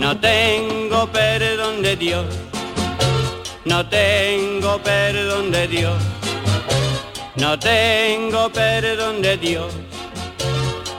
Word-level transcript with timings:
No 0.00 0.18
tengo 0.18 1.06
perdón 1.12 1.82
de 1.82 1.94
Dios, 1.94 2.24
no 3.66 3.86
tengo 3.86 4.82
perdón 4.82 5.50
de 5.50 5.68
Dios, 5.68 6.02
no 7.36 7.58
tengo 7.58 8.50
perdón 8.50 9.20
de 9.20 9.36
Dios. 9.36 9.70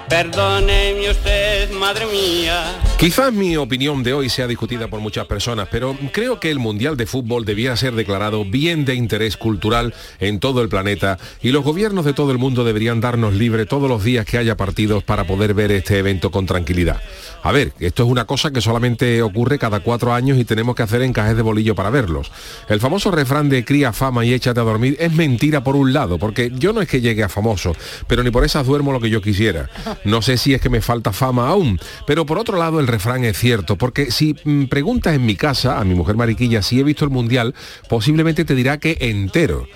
Perdóneme 0.07 1.09
usted, 1.09 1.71
madre 1.71 2.05
mía. 2.05 2.63
Quizás 2.99 3.33
mi 3.33 3.57
opinión 3.57 4.03
de 4.03 4.13
hoy 4.13 4.29
sea 4.29 4.45
discutida 4.45 4.87
por 4.87 4.99
muchas 4.99 5.25
personas, 5.25 5.67
pero 5.71 5.97
creo 6.11 6.39
que 6.39 6.51
el 6.51 6.59
Mundial 6.59 6.95
de 6.95 7.07
Fútbol 7.07 7.45
debía 7.45 7.75
ser 7.75 7.95
declarado 7.95 8.45
bien 8.45 8.85
de 8.85 8.93
interés 8.93 9.37
cultural 9.37 9.95
en 10.19 10.39
todo 10.39 10.61
el 10.61 10.69
planeta 10.69 11.17
y 11.41 11.49
los 11.49 11.63
gobiernos 11.63 12.05
de 12.05 12.13
todo 12.13 12.31
el 12.31 12.37
mundo 12.37 12.63
deberían 12.63 13.01
darnos 13.01 13.33
libre 13.33 13.65
todos 13.65 13.89
los 13.89 14.03
días 14.03 14.27
que 14.27 14.37
haya 14.37 14.55
partidos 14.55 15.01
para 15.03 15.25
poder 15.25 15.55
ver 15.55 15.71
este 15.71 15.97
evento 15.97 16.29
con 16.29 16.45
tranquilidad. 16.45 17.01
A 17.43 17.51
ver, 17.51 17.73
esto 17.79 18.03
es 18.03 18.09
una 18.09 18.25
cosa 18.25 18.51
que 18.51 18.61
solamente 18.61 19.21
ocurre 19.21 19.57
cada 19.57 19.79
cuatro 19.79 20.13
años 20.13 20.37
y 20.37 20.45
tenemos 20.45 20.75
que 20.75 20.83
hacer 20.83 21.01
encajes 21.01 21.35
de 21.35 21.41
bolillo 21.41 21.73
para 21.73 21.89
verlos. 21.89 22.31
El 22.69 22.79
famoso 22.79 23.09
refrán 23.09 23.49
de 23.49 23.65
cría 23.65 23.93
fama 23.93 24.23
y 24.23 24.33
échate 24.33 24.59
a 24.59 24.63
dormir 24.63 24.95
es 24.99 25.11
mentira 25.11 25.63
por 25.63 25.75
un 25.75 25.91
lado, 25.91 26.19
porque 26.19 26.51
yo 26.53 26.71
no 26.71 26.81
es 26.81 26.87
que 26.87 27.01
llegue 27.01 27.23
a 27.23 27.29
famoso, 27.29 27.75
pero 28.07 28.23
ni 28.23 28.29
por 28.29 28.43
esas 28.43 28.67
duermo 28.67 28.91
lo 28.91 28.99
que 28.99 29.09
yo 29.09 29.21
quisiera. 29.21 29.69
No 30.05 30.21
sé 30.21 30.37
si 30.37 30.53
es 30.53 30.61
que 30.61 30.69
me 30.69 30.81
falta 30.81 31.13
fama 31.13 31.47
aún, 31.47 31.79
pero 32.05 32.25
por 32.25 32.37
otro 32.37 32.57
lado 32.57 32.79
el 32.79 32.87
refrán 32.87 33.23
es 33.25 33.37
cierto, 33.37 33.75
porque 33.75 34.11
si 34.11 34.35
mm, 34.43 34.65
preguntas 34.65 35.15
en 35.15 35.25
mi 35.25 35.35
casa 35.35 35.79
a 35.79 35.83
mi 35.83 35.95
mujer 35.95 36.15
Mariquilla 36.15 36.61
si 36.61 36.79
he 36.79 36.83
visto 36.83 37.05
el 37.05 37.11
Mundial, 37.11 37.55
posiblemente 37.89 38.45
te 38.45 38.55
dirá 38.55 38.77
que 38.77 38.97
entero. 38.99 39.67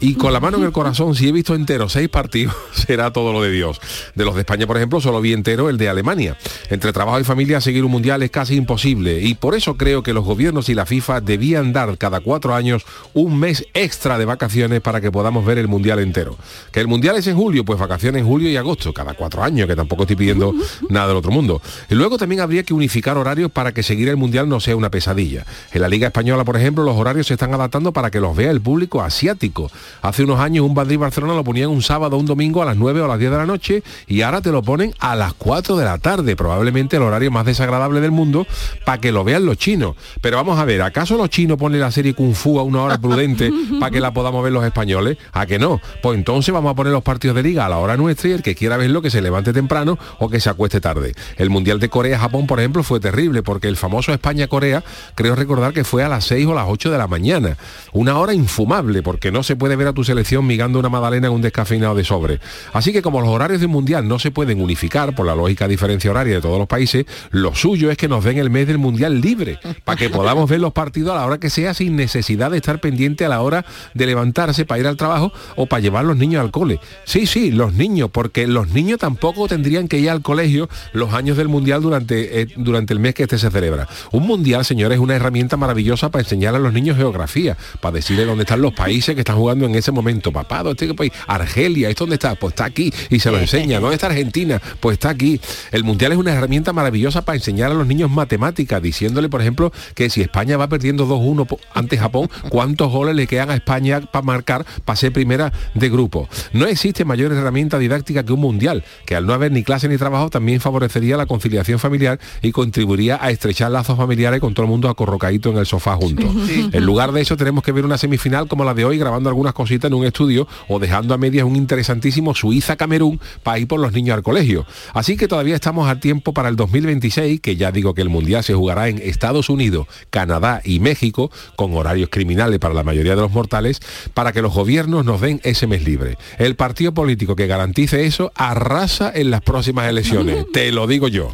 Y 0.00 0.14
con 0.14 0.32
la 0.32 0.40
mano 0.40 0.58
en 0.58 0.64
el 0.64 0.72
corazón, 0.72 1.14
si 1.14 1.28
he 1.28 1.32
visto 1.32 1.54
entero 1.54 1.88
seis 1.88 2.08
partidos, 2.08 2.54
será 2.72 3.12
todo 3.12 3.32
lo 3.32 3.42
de 3.42 3.50
Dios. 3.50 3.80
De 4.14 4.24
los 4.24 4.34
de 4.34 4.40
España, 4.40 4.66
por 4.66 4.76
ejemplo, 4.76 5.00
solo 5.00 5.20
vi 5.20 5.32
entero 5.32 5.68
el 5.68 5.78
de 5.78 5.88
Alemania. 5.88 6.36
Entre 6.70 6.92
trabajo 6.92 7.20
y 7.20 7.24
familia, 7.24 7.60
seguir 7.60 7.84
un 7.84 7.90
mundial 7.90 8.22
es 8.22 8.30
casi 8.30 8.56
imposible. 8.56 9.20
Y 9.20 9.34
por 9.34 9.54
eso 9.54 9.76
creo 9.76 10.02
que 10.02 10.12
los 10.12 10.24
gobiernos 10.24 10.68
y 10.68 10.74
la 10.74 10.86
FIFA 10.86 11.20
debían 11.20 11.72
dar 11.72 11.96
cada 11.98 12.20
cuatro 12.20 12.54
años 12.54 12.84
un 13.12 13.38
mes 13.38 13.66
extra 13.74 14.18
de 14.18 14.24
vacaciones 14.24 14.80
para 14.80 15.00
que 15.00 15.10
podamos 15.10 15.44
ver 15.44 15.58
el 15.58 15.68
mundial 15.68 15.98
entero. 16.00 16.36
Que 16.72 16.80
el 16.80 16.88
mundial 16.88 17.16
es 17.16 17.26
en 17.26 17.36
julio, 17.36 17.64
pues 17.64 17.78
vacaciones 17.78 18.20
en 18.20 18.26
julio 18.26 18.50
y 18.50 18.56
agosto, 18.56 18.92
cada 18.92 19.14
cuatro 19.14 19.42
años, 19.42 19.66
que 19.66 19.76
tampoco 19.76 20.02
estoy 20.02 20.16
pidiendo 20.16 20.54
nada 20.88 21.08
del 21.08 21.16
otro 21.16 21.30
mundo. 21.30 21.62
Y 21.88 21.94
luego 21.94 22.18
también 22.18 22.40
habría 22.40 22.62
que 22.62 22.74
unificar 22.74 23.16
horarios 23.16 23.50
para 23.50 23.72
que 23.72 23.82
seguir 23.82 24.08
el 24.08 24.16
mundial 24.16 24.48
no 24.48 24.60
sea 24.60 24.76
una 24.76 24.90
pesadilla. 24.90 25.44
En 25.72 25.80
la 25.80 25.88
Liga 25.88 26.08
Española, 26.08 26.44
por 26.44 26.56
ejemplo, 26.56 26.84
los 26.84 26.96
horarios 26.96 27.26
se 27.26 27.34
están 27.34 27.54
adaptando 27.54 27.92
para 27.92 28.10
que 28.10 28.20
los 28.20 28.36
vea 28.36 28.50
el 28.50 28.60
público 28.60 29.02
asiático. 29.02 29.70
Hace 30.02 30.24
unos 30.24 30.40
años 30.40 30.66
un 30.66 30.74
Madrid-Barcelona 30.74 31.34
lo 31.34 31.44
ponían 31.44 31.70
un 31.70 31.82
sábado 31.82 32.16
un 32.16 32.26
domingo 32.26 32.62
a 32.62 32.64
las 32.64 32.76
9 32.76 33.00
o 33.00 33.04
a 33.04 33.08
las 33.08 33.18
10 33.18 33.30
de 33.30 33.36
la 33.36 33.46
noche 33.46 33.82
y 34.06 34.22
ahora 34.22 34.40
te 34.40 34.50
lo 34.50 34.62
ponen 34.62 34.94
a 34.98 35.14
las 35.14 35.34
4 35.34 35.76
de 35.76 35.84
la 35.84 35.98
tarde, 35.98 36.36
probablemente 36.36 36.96
el 36.96 37.02
horario 37.02 37.30
más 37.30 37.46
desagradable 37.46 38.00
del 38.00 38.10
mundo, 38.10 38.46
para 38.84 38.98
que 38.98 39.12
lo 39.12 39.24
vean 39.24 39.46
los 39.46 39.56
chinos. 39.56 39.96
Pero 40.20 40.36
vamos 40.36 40.58
a 40.58 40.64
ver, 40.64 40.82
¿acaso 40.82 41.16
los 41.16 41.30
chinos 41.30 41.58
ponen 41.58 41.80
la 41.80 41.90
serie 41.90 42.14
Kung 42.14 42.34
Fu 42.34 42.58
a 42.58 42.62
una 42.62 42.82
hora 42.82 42.98
prudente 42.98 43.50
para 43.80 43.90
que 43.90 44.00
la 44.00 44.12
podamos 44.12 44.42
ver 44.42 44.52
los 44.52 44.64
españoles? 44.64 45.18
¿A 45.32 45.46
que 45.46 45.58
no? 45.58 45.80
Pues 46.02 46.18
entonces 46.18 46.52
vamos 46.52 46.72
a 46.72 46.74
poner 46.74 46.92
los 46.92 47.02
partidos 47.02 47.36
de 47.36 47.42
liga 47.42 47.66
a 47.66 47.68
la 47.68 47.78
hora 47.78 47.96
nuestra 47.96 48.28
y 48.28 48.32
el 48.32 48.42
que 48.42 48.54
quiera 48.54 48.76
verlo 48.76 49.02
que 49.02 49.10
se 49.10 49.20
levante 49.20 49.52
temprano 49.52 49.98
o 50.18 50.28
que 50.28 50.40
se 50.40 50.50
acueste 50.50 50.80
tarde. 50.80 51.14
El 51.36 51.50
Mundial 51.50 51.80
de 51.80 51.88
Corea-Japón, 51.88 52.46
por 52.46 52.60
ejemplo, 52.60 52.82
fue 52.82 53.00
terrible 53.00 53.42
porque 53.42 53.68
el 53.68 53.76
famoso 53.76 54.12
España-Corea, 54.12 54.82
creo 55.14 55.34
recordar 55.34 55.72
que 55.72 55.84
fue 55.84 56.02
a 56.02 56.08
las 56.08 56.24
6 56.24 56.46
o 56.46 56.54
las 56.54 56.66
8 56.68 56.90
de 56.90 56.98
la 56.98 57.06
mañana. 57.06 57.56
Una 57.92 58.18
hora 58.18 58.34
infumable 58.34 59.02
porque 59.02 59.32
no 59.32 59.42
se 59.42 59.56
puede 59.56 59.73
ver 59.76 59.88
a 59.88 59.92
tu 59.92 60.04
selección 60.04 60.46
migando 60.46 60.78
una 60.78 60.88
magdalena 60.88 61.28
en 61.28 61.32
un 61.32 61.42
descafeinado 61.42 61.94
de 61.94 62.04
sobre. 62.04 62.40
Así 62.72 62.92
que 62.92 63.02
como 63.02 63.20
los 63.20 63.30
horarios 63.30 63.60
del 63.60 63.68
Mundial 63.68 64.06
no 64.06 64.18
se 64.18 64.30
pueden 64.30 64.60
unificar 64.60 65.14
por 65.14 65.26
la 65.26 65.34
lógica 65.34 65.68
diferencia 65.68 66.10
horaria 66.10 66.34
de 66.34 66.40
todos 66.40 66.58
los 66.58 66.68
países, 66.68 67.06
lo 67.30 67.54
suyo 67.54 67.90
es 67.90 67.96
que 67.96 68.08
nos 68.08 68.24
den 68.24 68.38
el 68.38 68.50
mes 68.50 68.66
del 68.66 68.78
Mundial 68.78 69.20
libre, 69.20 69.58
para 69.84 69.96
que 69.96 70.10
podamos 70.10 70.48
ver 70.48 70.60
los 70.60 70.72
partidos 70.72 71.14
a 71.14 71.20
la 71.20 71.26
hora 71.26 71.38
que 71.38 71.50
sea 71.50 71.74
sin 71.74 71.96
necesidad 71.96 72.50
de 72.50 72.58
estar 72.58 72.80
pendiente 72.80 73.24
a 73.24 73.28
la 73.28 73.40
hora 73.40 73.64
de 73.94 74.06
levantarse 74.06 74.64
para 74.64 74.80
ir 74.80 74.86
al 74.86 74.96
trabajo 74.96 75.32
o 75.56 75.66
para 75.66 75.80
llevar 75.80 76.04
los 76.04 76.16
niños 76.16 76.40
al 76.40 76.50
cole. 76.50 76.80
Sí, 77.04 77.26
sí, 77.26 77.50
los 77.50 77.74
niños, 77.74 78.10
porque 78.12 78.46
los 78.46 78.68
niños 78.68 78.98
tampoco 78.98 79.48
tendrían 79.48 79.88
que 79.88 79.98
ir 79.98 80.10
al 80.10 80.22
colegio 80.22 80.68
los 80.92 81.12
años 81.12 81.36
del 81.36 81.48
Mundial 81.48 81.82
durante, 81.82 82.40
eh, 82.40 82.48
durante 82.56 82.92
el 82.92 83.00
mes 83.00 83.14
que 83.14 83.24
este 83.24 83.38
se 83.38 83.50
celebra. 83.50 83.88
Un 84.12 84.26
Mundial, 84.26 84.64
señores, 84.64 84.96
es 84.96 85.02
una 85.02 85.16
herramienta 85.16 85.56
maravillosa 85.56 86.10
para 86.10 86.22
enseñar 86.22 86.54
a 86.54 86.58
los 86.58 86.72
niños 86.72 86.96
geografía, 86.96 87.56
para 87.80 87.96
decirles 87.96 88.26
dónde 88.26 88.42
están 88.44 88.62
los 88.62 88.72
países 88.72 89.14
que 89.14 89.20
están 89.20 89.36
jugando 89.36 89.63
en 89.66 89.74
ese 89.74 89.92
momento. 89.92 90.32
Papá, 90.32 90.62
¿dónde 90.62 90.84
está 90.84 90.94
país? 90.94 91.12
Argelia, 91.26 91.88
¿es 91.90 91.96
dónde 91.96 92.14
está? 92.14 92.34
Pues 92.34 92.52
está 92.52 92.64
aquí. 92.64 92.92
Y 93.10 93.18
se 93.20 93.30
lo 93.30 93.38
enseña. 93.38 93.80
¿Dónde 93.80 93.94
está 93.96 94.06
Argentina? 94.08 94.60
Pues 94.80 94.94
está 94.94 95.10
aquí. 95.10 95.40
El 95.72 95.84
Mundial 95.84 96.12
es 96.12 96.18
una 96.18 96.32
herramienta 96.32 96.72
maravillosa 96.72 97.24
para 97.24 97.36
enseñar 97.36 97.70
a 97.70 97.74
los 97.74 97.86
niños 97.86 98.10
matemáticas, 98.10 98.82
diciéndole, 98.82 99.28
por 99.28 99.40
ejemplo, 99.40 99.72
que 99.94 100.10
si 100.10 100.20
España 100.20 100.56
va 100.56 100.68
perdiendo 100.68 101.06
2-1 101.06 101.46
po- 101.46 101.58
ante 101.74 101.96
Japón, 101.98 102.28
¿cuántos 102.48 102.90
goles 102.90 103.14
le 103.14 103.26
quedan 103.26 103.50
a 103.50 103.54
España 103.54 104.00
para 104.00 104.22
marcar 104.24 104.64
para 104.84 104.96
ser 104.96 105.12
primera 105.12 105.52
de 105.74 105.88
grupo? 105.88 106.28
No 106.52 106.66
existe 106.66 107.04
mayor 107.04 107.32
herramienta 107.32 107.78
didáctica 107.78 108.22
que 108.24 108.32
un 108.32 108.40
Mundial, 108.44 108.84
que 109.06 109.16
al 109.16 109.26
no 109.26 109.32
haber 109.32 109.50
ni 109.52 109.62
clase 109.64 109.88
ni 109.88 109.96
trabajo 109.96 110.28
también 110.28 110.60
favorecería 110.60 111.16
la 111.16 111.24
conciliación 111.26 111.78
familiar 111.78 112.20
y 112.42 112.52
contribuiría 112.52 113.18
a 113.20 113.30
estrechar 113.30 113.70
lazos 113.70 113.96
familiares 113.96 114.40
con 114.40 114.52
todo 114.52 114.64
el 114.66 114.70
mundo 114.70 114.88
acorrocadito 114.90 115.50
en 115.50 115.56
el 115.56 115.64
sofá 115.66 115.94
juntos. 115.96 116.30
Sí. 116.46 116.68
En 116.72 116.84
lugar 116.84 117.12
de 117.12 117.22
eso 117.22 117.36
tenemos 117.36 117.64
que 117.64 117.72
ver 117.72 117.84
una 117.86 117.96
semifinal 117.96 118.46
como 118.48 118.64
la 118.64 118.74
de 118.74 118.84
hoy 118.84 118.98
grabando 118.98 119.30
algunas 119.30 119.53
cositas 119.54 119.90
en 119.90 119.94
un 119.94 120.04
estudio 120.04 120.46
o 120.68 120.78
dejando 120.78 121.14
a 121.14 121.18
medias 121.18 121.46
un 121.46 121.56
interesantísimo 121.56 122.34
Suiza-Camerún 122.34 123.20
para 123.42 123.58
ir 123.58 123.68
por 123.68 123.80
los 123.80 123.92
niños 123.92 124.16
al 124.16 124.22
colegio. 124.22 124.66
Así 124.92 125.16
que 125.16 125.28
todavía 125.28 125.54
estamos 125.54 125.88
a 125.88 126.00
tiempo 126.00 126.34
para 126.34 126.48
el 126.48 126.56
2026, 126.56 127.40
que 127.40 127.56
ya 127.56 127.72
digo 127.72 127.94
que 127.94 128.02
el 128.02 128.08
Mundial 128.08 128.44
se 128.44 128.54
jugará 128.54 128.88
en 128.88 128.98
Estados 128.98 129.48
Unidos, 129.48 129.86
Canadá 130.10 130.60
y 130.64 130.80
México, 130.80 131.30
con 131.56 131.74
horarios 131.74 132.08
criminales 132.10 132.58
para 132.58 132.74
la 132.74 132.82
mayoría 132.82 133.14
de 133.14 133.22
los 133.22 133.32
mortales, 133.32 133.80
para 134.12 134.32
que 134.32 134.42
los 134.42 134.52
gobiernos 134.52 135.04
nos 135.04 135.20
den 135.20 135.40
ese 135.44 135.66
mes 135.66 135.84
libre. 135.84 136.18
El 136.38 136.56
partido 136.56 136.92
político 136.92 137.36
que 137.36 137.46
garantice 137.46 138.04
eso 138.04 138.32
arrasa 138.34 139.12
en 139.14 139.30
las 139.30 139.40
próximas 139.40 139.88
elecciones, 139.88 140.46
te 140.52 140.72
lo 140.72 140.86
digo 140.86 141.08
yo. 141.08 141.30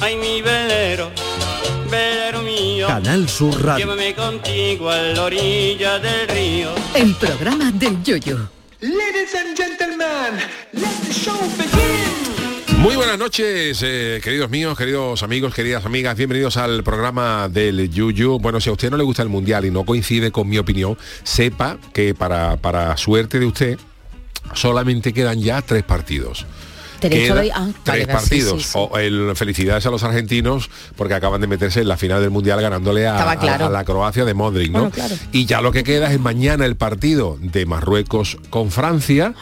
Ay, 0.00 0.16
mi 0.16 0.40
velero, 0.42 1.10
velero 1.90 2.40
mío. 2.42 2.86
Canal 2.86 3.28
Sur 3.28 3.60
Radio. 3.62 3.84
Llévame 3.84 4.14
contigo 4.14 4.90
a 4.90 4.96
la 4.96 5.22
orilla 5.24 5.98
del 5.98 6.28
río. 6.28 6.70
El 6.94 7.14
programa 7.16 7.72
del 7.72 8.02
Yoyo. 8.04 8.48
Ladies 8.80 9.34
and 9.34 9.56
gentlemen, 9.56 10.38
let 10.72 10.88
the 11.04 11.12
show 11.12 11.36
begin. 11.56 12.78
Muy 12.78 12.94
buenas 12.94 13.18
noches, 13.18 13.82
eh, 13.82 14.20
queridos 14.22 14.50
míos, 14.50 14.78
queridos 14.78 15.24
amigos, 15.24 15.52
queridas 15.52 15.84
amigas, 15.84 16.16
bienvenidos 16.16 16.56
al 16.56 16.84
programa 16.84 17.48
del 17.48 17.90
Yuyu. 17.90 18.38
Bueno, 18.38 18.60
si 18.60 18.70
a 18.70 18.72
usted 18.72 18.90
no 18.90 18.96
le 18.96 19.02
gusta 19.02 19.22
el 19.24 19.28
Mundial 19.28 19.64
y 19.64 19.72
no 19.72 19.84
coincide 19.84 20.30
con 20.30 20.48
mi 20.48 20.58
opinión, 20.58 20.96
sepa 21.24 21.76
que 21.92 22.14
para, 22.14 22.56
para 22.56 22.96
suerte 22.96 23.40
de 23.40 23.46
usted 23.46 23.78
solamente 24.54 25.12
quedan 25.12 25.40
ya 25.40 25.60
tres 25.60 25.82
partidos. 25.82 26.46
Todavía- 27.00 27.54
ah, 27.56 27.68
tres 27.84 28.06
vale, 28.06 28.12
partidos. 28.12 28.62
sí, 28.62 28.68
sí. 28.72 28.78
O 28.78 28.98
el- 28.98 29.32
felicidades 29.36 29.86
a 29.86 29.90
los 29.90 30.02
argentinos 30.02 30.70
porque 30.96 31.14
acaban 31.14 31.40
de 31.40 31.46
meterse 31.46 31.80
en 31.80 31.88
la 31.88 31.96
final 31.96 32.20
del 32.20 32.30
Mundial 32.30 32.60
ganándole 32.60 33.06
a, 33.06 33.68
la 33.70 33.84
Croacia 33.84 34.24
de 34.24 34.34
Modric, 34.34 34.70
¿no? 34.72 34.78
Bueno, 34.80 34.94
claro. 34.94 35.14
Y 35.32 35.46
ya 35.46 35.60
lo 35.60 35.72
que 35.72 35.84
queda 35.84 36.12
es 36.12 36.18
mañana 36.20 36.64
el 36.66 36.76
partido 36.76 37.38
de 37.40 37.66
Marruecos 37.66 38.36
con 38.50 38.70
Francia. 38.70 39.34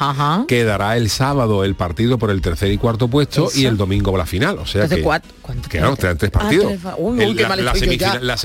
Quedará 0.49 0.97
el 0.97 1.09
sábado 1.11 1.65
el 1.65 1.75
partido 1.75 2.19
por 2.19 2.31
el 2.31 2.41
tercer 2.41 2.71
y 2.73 2.79
cuarto 2.79 3.09
puesto 3.09 3.49
Eso. 3.49 3.59
y 3.59 3.67
el 3.67 3.77
domingo 3.77 4.17
la 4.17 4.27
final. 4.27 4.59
O 4.59 4.67
sea 4.67 4.83
Entonces, 4.83 4.99
que, 4.99 5.03
tres 6.19 6.31
Ah, 6.35 6.39
partidos. 6.39 6.67
tres 6.69 6.81
uy, 6.99 7.23
El- 7.23 7.37
la, 7.37 7.75
semifinal, 7.75 8.27
la 8.27 8.37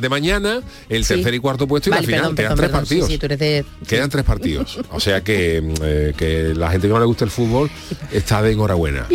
de 0.00 0.08
mañana, 0.08 0.60
el 0.88 1.04
Sí. 1.04 1.14
tercer 1.14 1.34
y 1.34 1.38
cuarto 1.38 1.66
puesto 1.66 1.90
y 1.90 1.92
la 1.92 1.98
final. 2.02 2.20
perdón, 2.20 2.36
quedan 2.36 2.48
perdón, 2.48 2.56
tres 2.56 2.68
perdón, 2.68 2.80
partidos. 2.80 3.08
sí, 3.08 3.18
tú 3.18 3.26
eres 3.26 3.38
de... 3.38 3.64
Quedan 3.86 4.10
tres 4.10 4.24
partidos. 4.24 4.78
O 4.92 5.00
sea 5.00 5.20
que, 5.22 5.60
mm, 5.62 5.74
eh, 5.82 6.12
que 6.16 6.54
la 6.54 6.70
gente 6.70 6.86
que 6.86 6.92
no 6.92 7.00
le 7.00 7.06
gusta 7.06 7.24
el 7.24 7.30
fútbol 7.30 7.70
está 8.12 8.42
de 8.42 8.54
enhorabuena. 8.60 9.06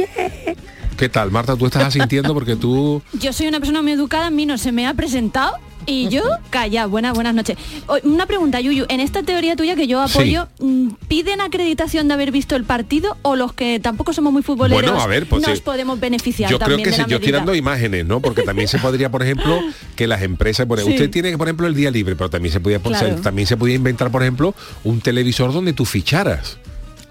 ¿Qué 0.98 1.10
tal, 1.10 1.30
Marta? 1.32 1.56
Tú 1.58 1.66
estás 1.66 1.84
asintiendo 1.84 2.34
porque 2.34 2.56
tú... 2.56 3.02
Yo 3.20 3.34
soy 3.34 3.48
una 3.48 3.60
persona 3.60 3.82
muy 3.82 3.92
educada, 3.92 4.28
a 4.28 4.32
mí 4.32 4.46
no 4.46 4.58
se 4.58 4.72
me 4.72 4.88
ha 4.88 4.94
presentado 4.94 5.58
Y 5.88 6.08
yo, 6.10 6.24
calla, 6.50 6.88
buenas, 6.88 7.14
buenas 7.14 7.36
noches. 7.36 7.58
Una 8.04 8.26
pregunta, 8.26 8.60
Yuyu, 8.60 8.86
en 8.90 9.00
esta 9.02 9.22
teoría 9.22 9.56
tuya 9.56 9.76
que 9.76 9.86
yo 9.86 10.02
apoyo, 10.02 10.48
mm, 10.60 10.94
¿piden 11.08 11.42
acreditación 11.42 12.08
de 12.08 12.16
haber 12.16 12.32
visto 12.32 12.56
el 12.56 12.64
partido 12.64 13.18
o 13.22 13.36
los 13.36 13.54
que 13.54 13.80
tampoco 13.80 14.12
somos 14.14 14.34
muy 14.34 14.42
futboleros 14.42 14.82
Bueno, 14.82 15.00
a 15.00 15.06
ver, 15.06 15.28
pues 15.30 15.46
nos 15.46 15.58
sí. 15.58 15.64
podemos 15.64 16.00
beneficiar 16.00 16.50
Yo 16.50 16.58
creo 16.58 16.70
también 16.70 16.86
que 16.86 16.90
de 16.90 16.96
sí, 16.96 17.02
la 17.12 17.20
yo 17.20 17.32
dando 17.32 17.54
imágenes, 17.54 18.04
¿no? 18.06 18.20
Porque 18.20 18.42
también 18.42 18.68
se 18.68 18.80
podría, 18.80 19.12
por 19.12 19.22
ejemplo, 19.22 19.60
que 19.96 20.08
las 20.08 20.24
empresas, 20.24 20.66
bueno, 20.66 20.86
usted 20.86 21.10
tiene, 21.12 21.38
por 21.38 21.48
ejemplo, 21.48 21.68
el 21.68 21.76
día 21.76 21.92
libre, 21.92 22.16
pero 22.16 22.32
también 22.32 22.52
se 22.54 22.62
podía, 22.62 22.80
por- 22.80 22.94
Claro. 22.94 23.18
también 23.22 23.48
se 23.48 23.56
podía 23.58 23.76
inventar, 23.76 24.10
por 24.12 24.24
ejemplo, 24.24 24.56
un 24.86 25.02
televisor 25.02 25.54
donde 25.54 25.74
tú 25.74 25.86
ficharas. 25.86 26.58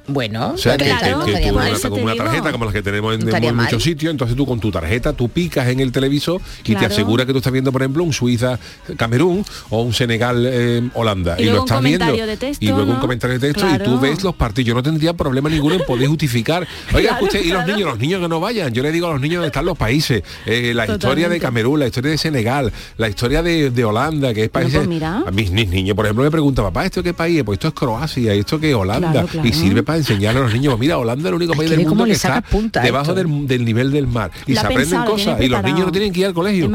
Bueno, 0.07 0.53
O 0.55 0.59
sea, 0.59 0.77
que, 0.77 0.85
Claro, 0.85 1.25
que- 1.25 1.33
que 1.33 1.41
no 1.51 1.53
tú 1.53 1.59
una, 1.59 1.81
como 1.89 2.03
una 2.03 2.15
tarjeta 2.15 2.53
como 2.53 2.65
las 2.67 2.75
que 2.75 2.83
tenemos 2.83 3.15
en, 3.15 3.27
No 3.27 3.63
muchos 3.63 3.83
sitios, 3.83 4.11
entonces 4.11 4.37
tú 4.37 4.45
con 4.47 4.61
tu 4.61 4.71
tarjeta 4.71 5.13
tú 5.15 5.29
picas 5.29 5.69
en 5.69 5.81
el 5.81 5.93
televisor 5.93 6.41
y 6.65 6.75
te 6.75 6.85
asegura 6.85 7.25
que 7.25 7.33
tú 7.33 7.39
estás 7.39 7.53
viendo, 7.53 7.73
por 7.73 7.83
ejemplo, 7.83 8.05
un 8.05 8.13
Suiza 8.13 8.59
Camerún 8.97 9.45
o 9.71 9.83
un 9.83 9.95
Senegal 9.95 10.47
eh, 10.47 10.83
Holanda 10.95 11.37
Y 11.39 11.43
y, 11.43 11.45
luego 11.47 11.57
lo 11.57 11.63
un 11.63 11.69
estás 11.69 11.83
viendo 11.83 12.27
de 12.27 12.37
texto, 12.37 12.65
y 12.65 12.69
luego 12.69 12.83
un 12.91 12.95
¿no? 12.97 13.01
comentario 13.01 13.39
de 13.39 13.53
texto 13.53 13.67
y 13.75 13.79
tú 13.79 13.99
ves 13.99 14.23
los 14.23 14.35
partidos. 14.35 14.69
Yo 14.69 14.75
no 14.75 14.83
tendría 14.83 15.15
problema 15.15 15.49
ninguno 15.49 15.75
en 15.77 15.85
poder 15.85 16.09
justificar. 16.09 16.67
Oiga, 16.95 17.13
escuche, 17.13 17.41
y 17.43 17.49
los 17.49 17.67
niños, 17.67 17.89
los 17.89 17.99
niños 17.99 18.21
que 18.21 18.29
no 18.29 18.41
vayan. 18.41 18.73
Yo 18.75 18.83
le 18.83 18.93
digo 18.93 19.07
a 19.09 19.13
los 19.13 19.21
niños 19.21 19.37
dónde 19.37 19.49
están 19.49 19.65
los 19.65 19.77
países, 19.79 20.23
eh, 20.47 20.73
la 20.75 20.87
historia 20.87 21.29
de. 21.29 21.41
Camerún, 21.45 21.81
la 21.81 21.87
historia 21.87 22.11
de 22.11 22.19
Senegal, 22.19 22.73
la 22.97 23.09
historia 23.09 23.43
de, 23.43 23.71
de 23.71 23.85
Holanda, 23.85 24.33
que 24.33 24.45
es 24.45 24.51
país. 24.51 24.73
pues 24.75 24.89
mira. 24.89 25.23
A 25.27 25.31
mis, 25.31 25.51
mis 25.51 25.69
niños, 25.69 25.95
por 25.97 26.07
ejemplo, 26.07 26.25
me 26.25 26.31
preguntan, 26.31 26.65
papá, 26.65 26.87
¿esto 26.87 27.03
qué 27.03 27.13
país 27.13 27.39
es? 27.39 27.45
Pues 27.45 27.57
esto 27.57 27.69
es 27.69 27.75
Croacia, 27.75 28.33
esto 28.33 28.59
que 28.59 28.71
es 28.71 28.75
Holanda. 28.77 29.27
Y 29.43 29.53
sirve 29.53 29.83
para 29.83 29.94
enseñarle 29.97 30.41
a 30.41 30.43
los 30.45 30.53
niños, 30.53 30.79
mira, 30.79 30.99
Holanda 30.99 31.23
es 31.23 31.29
el 31.29 31.35
único 31.35 31.55
país 31.55 31.71
del 31.71 31.87
mundo 31.87 32.05
que 32.05 32.13
está 32.13 32.41
punta 32.41 32.81
debajo 32.81 33.15
del, 33.15 33.47
del 33.47 33.65
nivel 33.65 33.91
del 33.91 34.07
mar. 34.07 34.31
Y 34.47 34.55
se 34.55 34.61
aprenden 34.61 34.91
pensado, 34.91 35.11
cosas. 35.13 35.41
Y 35.41 35.49
los 35.49 35.63
niños 35.63 35.87
no 35.87 35.93
tienen 35.93 36.13
que 36.13 36.21
ir 36.21 36.27
al 36.27 36.35
colegio. 36.35 36.69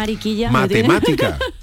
Matemática. 0.51 1.37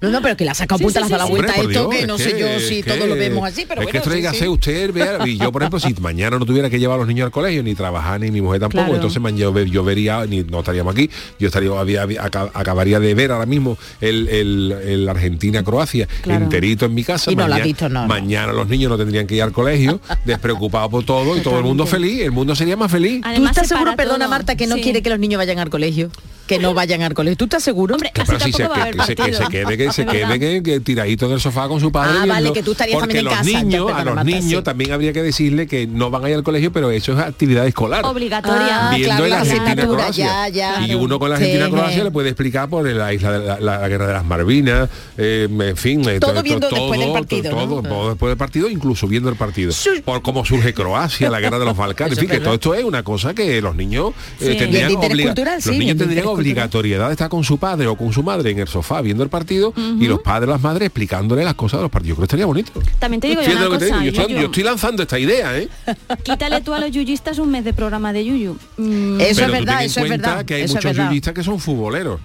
No, 0.00 0.10
no, 0.10 0.22
pero 0.22 0.36
que 0.36 0.44
la 0.44 0.52
ha 0.52 0.54
sacado 0.54 0.78
Sí, 0.78 0.84
punta, 0.84 1.00
sí, 1.00 1.02
la 1.02 1.06
sí, 1.08 1.12
da 1.12 1.18
la 1.18 1.24
sí. 1.24 1.30
vuelta 1.30 1.52
a 1.52 1.56
Hombre, 1.56 1.72
esto, 1.74 1.88
Dios, 1.90 2.00
que 2.00 2.06
no 2.06 2.14
es 2.14 2.22
sé 2.22 2.30
yo 2.38 2.60
si 2.60 2.78
es 2.78 2.84
todo 2.86 2.98
que- 2.98 3.06
lo 3.08 3.14
vemos 3.16 3.44
así, 3.48 3.64
pero 3.68 3.80
es 3.82 3.86
bueno, 3.92 4.00
que 4.04 4.30
sí, 4.32 4.38
sí. 4.38 4.46
usted, 4.48 4.92
vea, 4.92 5.18
y 5.26 5.38
yo 5.38 5.50
por 5.50 5.62
ejemplo, 5.62 5.80
si 5.80 5.92
mañana 5.94 6.38
no 6.38 6.46
tuviera 6.46 6.70
que 6.70 6.78
llevar 6.78 6.94
a 6.94 6.98
los 6.98 7.08
niños 7.08 7.24
al 7.24 7.32
colegio, 7.32 7.64
ni 7.64 7.74
trabajar, 7.74 8.20
ni 8.20 8.30
mi 8.30 8.40
mujer 8.40 8.60
tampoco, 8.60 8.82
Claro. 8.84 8.94
entonces 8.94 9.20
mañana 9.20 9.40
yo, 9.40 9.52
ve- 9.52 9.68
yo 9.68 9.82
vería, 9.82 10.24
ni 10.26 10.44
no 10.44 10.60
estaríamos 10.60 10.92
aquí, 10.94 11.10
yo 11.40 11.48
estaría, 11.48 11.70
había- 11.76 12.02
había- 12.02 12.22
aca- 12.22 12.48
acabaría 12.54 13.00
de 13.00 13.12
ver 13.14 13.32
ahora 13.32 13.46
mismo 13.46 13.76
el, 14.00 14.28
el- 14.28 14.72
el 14.86 15.08
Argentina-Croacia 15.08 16.06
Claro. 16.22 16.44
enterito 16.44 16.86
en 16.86 16.94
mi 16.94 17.02
casa. 17.02 17.32
Y 17.32 17.34
no 17.36 17.42
lo 17.42 17.48
mañana, 17.48 17.62
has 17.62 17.66
visto, 17.66 17.88
no, 17.88 18.02
no. 18.02 18.06
mañana 18.08 18.52
los 18.52 18.68
niños 18.68 18.90
no 18.90 18.98
tendrían 18.98 19.26
que 19.26 19.34
ir 19.34 19.42
al 19.42 19.52
colegio, 19.52 20.00
despreocupados 20.24 20.90
por 20.90 21.04
todo, 21.04 21.36
y 21.36 21.40
todo 21.40 21.58
el 21.58 21.64
mundo 21.64 21.86
feliz, 21.86 22.22
el 22.22 22.30
mundo 22.32 22.54
sería 22.54 22.76
más 22.76 22.90
feliz. 22.90 23.20
¿Tú 23.34 23.44
estás 23.46 23.66
seguro, 23.68 23.96
perdona 23.96 24.26
todo. 24.26 24.28
Marta, 24.30 24.56
que 24.56 24.66
no 24.68 24.76
Sí. 24.76 24.82
quiere 24.82 25.02
que 25.02 25.10
los 25.10 25.18
niños 25.18 25.38
vayan 25.38 25.58
al 25.58 25.70
colegio? 25.70 26.10
Que 26.46 26.58
no 26.58 26.72
vayan 26.74 27.02
al 27.02 27.14
colegio. 27.14 27.36
¿Tú 27.36 27.44
estás 27.44 27.62
seguro? 27.62 27.94
Hombre, 27.96 28.10
Que, 28.14 28.22
así 28.22 28.30
pero 28.32 28.44
si 28.44 28.52
se, 28.52 28.58
tampoco 28.62 28.70
va 28.70 28.74
a 28.74 28.78
que, 28.78 28.82
haber 28.82 28.94
que 29.00 29.06
se, 29.06 29.14
que 29.16 29.22
se 29.34 29.38
partido. 29.42 29.50
quede 29.66 29.76
que 29.78 29.87
se 29.92 30.02
Es 30.02 30.06
verdad. 30.06 30.38
quede 30.38 30.38
que, 30.38 30.62
que 30.62 30.80
tiradito 30.80 31.26
en 31.26 31.32
el 31.32 31.40
sofá 31.40 31.68
con 31.68 31.80
su 31.80 31.90
padre 31.92 32.12
Ah, 32.14 32.26
vale, 32.26 32.32
viendo- 32.34 32.52
que 32.54 32.62
tú 32.62 32.72
estarías 32.72 32.98
porque 32.98 33.14
también 33.14 33.18
en 33.18 33.24
los 33.24 33.34
casa. 33.34 33.50
Ya, 33.50 33.62
niños 33.62 33.92
a 33.92 34.04
los 34.04 34.14
Marta, 34.14 34.24
niños 34.30 34.58
sí. 34.60 34.62
también 34.64 34.92
habría 34.92 35.12
que 35.12 35.22
decirle 35.22 35.66
que 35.66 35.86
no 35.86 36.10
van 36.10 36.24
a 36.24 36.30
ir 36.30 36.34
al 36.36 36.42
colegio 36.42 36.72
pero 36.72 36.90
eso 36.90 37.12
es 37.12 37.18
actividad 37.18 37.66
escolar 37.66 38.04
Obligatoria. 38.06 38.88
Ah, 38.88 38.90
viendo 38.94 39.08
claro, 39.16 39.26
la 39.26 39.40
Argentina 39.40 39.64
asignatura, 39.72 39.98
Croacia 40.02 40.48
ya, 40.48 40.78
ya. 40.80 40.86
y 40.86 40.94
uno 40.94 41.18
con 41.18 41.30
la 41.30 41.36
Sí. 41.36 41.44
Argentina 41.44 41.70
Croacia 41.70 42.04
le 42.04 42.10
puede 42.10 42.28
explicar 42.30 42.68
por 42.68 42.88
la 42.88 43.12
isla 43.12 43.38
de 43.38 43.46
la, 43.46 43.60
la 43.78 43.88
guerra 43.88 44.06
de 44.08 44.12
las 44.14 44.24
Malvinas 44.24 44.88
eh, 45.16 45.48
en 45.50 45.76
fin 45.76 46.08
eh, 46.08 46.20
Todo 46.20 46.42
viendo 46.42 46.68
después 46.68 46.98
del 46.98 47.08
todo, 47.08 47.12
partido, 47.14 47.50
todo, 47.50 47.82
¿no? 47.82 47.88
todo 47.88 48.08
después 48.10 48.30
del 48.30 48.36
partido 48.38 48.68
incluso 48.70 49.06
viendo 49.08 49.28
el 49.28 49.36
partido 49.36 49.72
por 50.04 50.22
cómo 50.22 50.44
surge 50.44 50.74
Croacia 50.74 51.30
la 51.30 51.40
guerra 51.40 51.58
de 51.58 51.64
los 51.64 51.76
Balcanes 51.76 52.18
en 52.18 52.20
fin 52.20 52.30
que 52.30 52.40
todo 52.40 52.54
esto 52.54 52.74
es 52.74 52.84
una 52.84 53.02
cosa 53.02 53.34
que 53.34 53.60
los 53.62 53.74
niños 53.76 54.12
eh, 54.40 54.52
Sí. 54.52 54.56
tendrían 54.58 54.92
obliga- 54.96 55.28
cultural, 55.30 55.54
los 55.56 55.64
sí, 55.64 55.78
niños 55.78 55.96
obligatoriedad 56.26 57.06
de 57.08 57.12
estar 57.12 57.28
con 57.28 57.44
su 57.44 57.58
padre 57.58 57.86
o 57.86 57.96
con 57.96 58.12
su 58.12 58.22
madre 58.22 58.50
en 58.50 58.58
el 58.60 58.68
sofá 58.68 59.00
viendo 59.00 59.22
el 59.22 59.28
partido 59.28 59.72
y 59.78 60.06
los 60.06 60.20
padres 60.20 60.48
las 60.48 60.60
madres 60.60 60.86
explicándole 60.86 61.44
las 61.44 61.54
cosas 61.54 61.78
de 61.78 61.82
los 61.82 61.90
partidos. 61.90 62.10
Yo 62.10 62.14
creo 62.16 62.22
que 62.22 62.26
estaría 62.26 62.46
bonito. 62.46 62.72
También 62.98 63.20
te 63.20 63.28
digo 63.28 63.40
yo 63.42 63.46
una 63.68 63.78
te 63.78 63.84
digo, 63.86 63.98
estoy, 64.00 64.24
Yuyu. 64.28 64.40
yo 64.40 64.46
estoy 64.46 64.62
lanzando 64.64 65.02
esta 65.02 65.18
idea, 65.18 65.56
¿eh? 65.58 65.68
Quítale 66.22 66.60
tú 66.60 66.74
a 66.74 66.78
los 66.80 66.90
yuyistas 66.90 67.38
un 67.38 67.50
mes 67.50 67.64
de 67.64 67.72
programa 67.72 68.12
de 68.12 68.24
Yuyu. 68.24 68.56
Mm, 68.76 69.20
Eso 69.20 69.20
Pero 69.20 69.28
es 69.30 69.36
tú 69.46 69.52
verdad, 69.52 69.84
eso 69.84 70.00
es 70.00 70.08
verdad. 70.10 70.44
que 70.44 70.54
hay 70.54 70.62
eso 70.62 70.74
muchos 70.74 70.96
yuyistas 70.96 71.34
que 71.34 71.42
son 71.42 71.58
futboleros. 71.60 72.20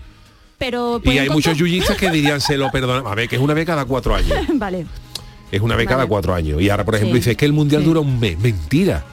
pero 0.57 0.97
Y 0.97 0.99
pueden 1.05 1.21
hay 1.21 1.27
contar- 1.27 1.35
muchos 1.35 1.57
yuyistas 1.59 1.97
que 1.97 2.09
dirían 2.09 2.39
se 2.41 2.57
lo 2.57 2.71
perdonan. 2.71 3.05
A 3.05 3.15
ver, 3.15 3.27
que 3.29 3.35
es 3.35 3.41
una 3.41 3.53
vez 3.53 3.65
cada 3.65 3.85
cuatro 3.85 4.15
años. 4.15 4.37
Vale. 4.55 4.85
Es 5.51 5.61
una 5.61 5.75
vez 5.75 5.87
cada 5.87 6.05
cuatro 6.07 6.33
años. 6.33 6.61
Y 6.61 6.69
ahora, 6.69 6.83
por 6.83 6.95
ejemplo, 6.95 7.13
Sí. 7.15 7.19
dice 7.19 7.35
que 7.35 7.45
el 7.45 7.53
mundial 7.53 7.81
Sí. 7.83 7.87
dura 7.87 7.99
un 7.99 8.19
mes. 8.19 8.39
Mentira. 8.39 9.05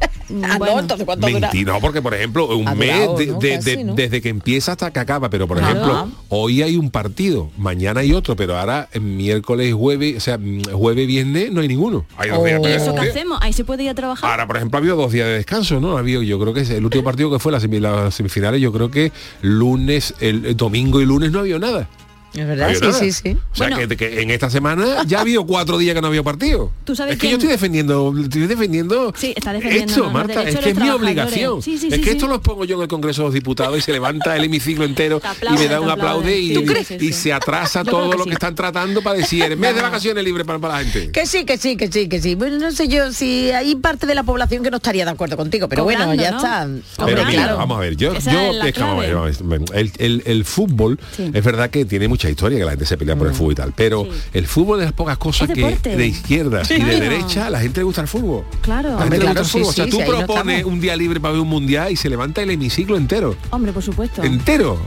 Ah, 0.42 0.56
Bueno. 0.58 0.74
no, 0.74 0.80
entonces 0.80 1.06
¿cuánto 1.06 1.28
dura? 1.28 1.38
Mentira. 1.52 1.72
No, 1.72 1.80
porque 1.80 2.02
por 2.02 2.12
ejemplo, 2.12 2.48
un 2.56 2.64
mes 2.76 2.92
durado, 2.94 3.16
de- 3.16 3.26
¿no? 3.28 3.38
de- 3.38 3.54
Casi, 3.56 3.76
de- 3.76 3.84
¿no? 3.84 3.94
desde 3.94 4.20
que 4.20 4.28
empieza 4.28 4.72
hasta 4.72 4.90
que 4.92 4.98
acaba. 4.98 5.30
Pero 5.30 5.46
por 5.46 5.56
ejemplo, 5.58 6.08
hoy 6.30 6.62
hay 6.62 6.76
un 6.76 6.90
partido, 6.90 7.48
mañana 7.56 8.00
hay 8.00 8.12
otro, 8.12 8.34
pero 8.34 8.58
ahora 8.58 8.88
eh, 8.92 8.98
miércoles, 8.98 9.72
jueves, 9.72 10.16
o 10.16 10.20
sea, 10.20 10.36
mm, 10.36 10.62
jueves, 10.72 11.06
viernes 11.06 11.52
no 11.52 11.60
hay 11.60 11.68
ninguno. 11.68 12.06
Hay 12.16 12.30
dos 12.30 12.40
Oh. 12.40 12.44
días, 12.44 12.58
¿Y 12.58 12.62
pero- 12.64 12.74
eso 12.82 12.94
qué 12.96 13.08
hacemos? 13.08 13.38
Ahí 13.40 13.52
se 13.52 13.64
puede 13.64 13.84
ir 13.84 13.90
a 13.90 13.94
trabajar. 13.94 14.28
Ahora, 14.28 14.48
por 14.48 14.56
ejemplo, 14.56 14.76
ha 14.76 14.80
habido 14.80 14.96
dos 14.96 15.12
días 15.12 15.28
de 15.28 15.34
descanso, 15.34 15.78
¿no? 15.78 15.96
Ha 15.96 16.00
habido, 16.00 16.22
yo 16.22 16.40
creo 16.40 16.52
que 16.52 16.62
es 16.62 16.70
el 16.70 16.84
último 16.84 17.04
partido 17.04 17.30
que 17.30 17.38
fue 17.38 17.52
las, 17.52 17.62
semi- 17.64 17.78
las 17.78 18.12
semifinales, 18.12 18.60
yo 18.60 18.72
creo 18.72 18.90
que 18.90 19.12
lunes, 19.42 20.12
el, 20.18 20.44
el 20.44 20.56
domingo 20.56 21.00
y 21.00 21.04
lunes 21.06 21.30
no 21.30 21.38
había 21.38 21.60
nada. 21.60 21.88
Es 22.36 22.42
No 22.42 22.48
verdad, 22.48 22.68
había 22.68 22.92
sí, 22.92 23.12
sí, 23.12 23.12
sí. 23.12 23.36
O 23.52 23.56
sea, 23.56 23.68
Bueno. 23.68 23.88
que, 23.88 23.96
que 23.96 24.20
en 24.20 24.30
esta 24.30 24.50
semana 24.50 25.04
ya 25.06 25.18
ha 25.18 25.20
habido 25.22 25.46
cuatro 25.46 25.78
días 25.78 25.94
que 25.94 26.00
no 26.02 26.08
había 26.08 26.22
partido. 26.22 26.70
¿Tú 26.84 26.94
sabes 26.94 27.14
es 27.14 27.18
que 27.18 27.28
yo 27.28 27.36
estoy 27.36 27.48
defendiendo, 27.48 28.14
estoy 28.22 28.46
defendiendo 28.46 29.12
Sí, 29.16 29.32
está 29.34 29.52
defendiendo, 29.52 29.90
esto, 29.90 30.00
¿no? 30.00 30.04
los 30.06 30.12
Marta, 30.12 30.42
es 30.42 30.56
que 30.58 30.70
es 30.70 30.76
los 30.76 30.84
mi 30.84 30.90
obligación. 30.90 31.62
Sí, 31.62 31.78
sí, 31.78 31.88
es 31.88 31.94
sí, 31.94 32.00
que 32.00 32.10
sí. 32.10 32.16
esto 32.16 32.26
lo 32.28 32.40
pongo 32.42 32.64
yo 32.64 32.76
en 32.76 32.82
el 32.82 32.88
Congreso 32.88 33.22
de 33.22 33.28
los 33.28 33.34
Diputados 33.34 33.78
y 33.78 33.80
se 33.80 33.92
levanta 33.92 34.36
el 34.36 34.44
hemiciclo 34.44 34.84
entero 34.84 35.20
Te 35.20 35.46
y 35.46 35.52
me 35.58 35.66
da 35.68 35.80
un 35.80 35.88
aplaude 35.90 36.38
y, 36.38 37.12
se 37.12 37.32
atrasa 37.32 37.82
Yo 37.86 37.90
todo 37.90 38.10
que 38.10 38.18
lo 38.18 38.24
sí. 38.24 38.30
que 38.30 38.34
están 38.34 38.54
tratando 38.54 39.02
para 39.02 39.16
decir 39.18 39.42
el 39.44 39.56
mes 39.56 39.74
de 39.74 39.82
vacaciones 39.82 40.22
libre 40.24 40.44
para, 40.44 40.58
para 40.58 40.74
la 40.74 40.80
gente. 40.84 41.10
Que 41.12 41.26
sí, 41.26 41.44
que 41.44 41.56
sí, 41.56 41.76
que 41.76 41.90
sí, 41.90 42.08
que 42.08 42.20
sí. 42.20 42.34
Bueno, 42.34 42.58
no 42.58 42.70
sé 42.72 42.88
yo 42.88 43.12
si 43.12 43.50
hay 43.50 43.74
parte 43.76 44.06
de 44.06 44.14
la 44.14 44.22
población 44.22 44.62
que 44.62 44.70
no 44.70 44.76
estaría 44.76 45.04
de 45.04 45.10
acuerdo 45.10 45.36
contigo, 45.36 45.68
pero 45.68 45.84
bueno, 45.84 46.14
ya 46.14 46.32
¿no? 46.32 46.36
está. 46.36 46.68
Pero 47.04 47.24
mira, 47.24 47.54
vamos 47.54 47.78
a 47.78 47.80
ver, 47.80 47.96
yo, 47.96 48.12
el, 49.72 50.44
fútbol 50.44 50.98
es 51.18 51.44
verdad 51.44 51.70
que 51.70 51.84
tiene 51.84 52.08
mucha 52.08 52.25
historia, 52.30 52.58
que 52.58 52.64
la 52.64 52.70
gente 52.72 52.86
se 52.86 52.96
pelea 52.96 53.16
por 53.16 53.26
el 53.28 53.34
fútbol 53.34 53.52
y 53.52 53.56
tal, 53.56 53.72
pero 53.74 54.04
Sí. 54.04 54.10
el 54.34 54.46
fútbol 54.46 54.78
de 54.80 54.84
las 54.86 54.92
pocas 54.94 55.18
cosas 55.18 55.48
Es 55.48 55.54
que 55.54 55.62
deporte. 55.64 55.96
de 55.96 56.06
izquierdas 56.06 56.70
y 56.70 56.74
de 56.74 56.80
Claro. 56.80 56.98
derecha 57.00 57.50
la 57.50 57.60
gente 57.60 57.80
le 57.80 57.84
gusta 57.84 58.00
el 58.02 58.08
fútbol. 58.08 58.44
Claro. 58.60 58.90
La 58.90 58.98
gente 58.98 59.02
Hombre, 59.04 59.18
le 59.18 59.24
gusta 59.24 59.32
claro, 59.32 59.40
el 59.40 59.46
fútbol. 59.50 59.64
sí, 59.74 59.80
o 59.80 59.84
sea, 59.84 59.90
tú 59.90 60.00
no 60.00 60.06
propones 60.18 60.64
un 60.64 60.80
día 60.80 60.96
libre 60.96 61.20
para 61.20 61.32
ver 61.32 61.40
un 61.40 61.48
mundial 61.48 61.90
y 61.92 61.96
se 61.96 62.08
levanta 62.10 62.42
el 62.42 62.50
hemiciclo 62.50 62.96
entero. 62.96 63.36
Hombre, 63.50 63.72
por 63.72 63.82
supuesto. 63.82 64.22
Entero. 64.22 64.78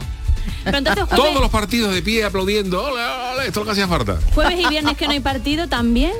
Pero 0.63 0.77
entonces 0.77 1.03
jueves, 1.09 1.25
Todos 1.25 1.41
los 1.41 1.49
partidos 1.51 1.93
de 1.93 2.01
pie 2.01 2.23
aplaudiendo. 2.23 2.83
Esto 2.89 3.41
es 3.49 3.55
lo 3.55 3.65
que 3.65 3.71
hacía 3.71 3.87
falta. 3.87 4.17
jueves 4.33 4.59
y 4.59 4.67
viernes 4.69 4.97
que 4.97 5.05
no 5.05 5.11
hay 5.11 5.19
partido 5.19 5.67
también. 5.67 6.11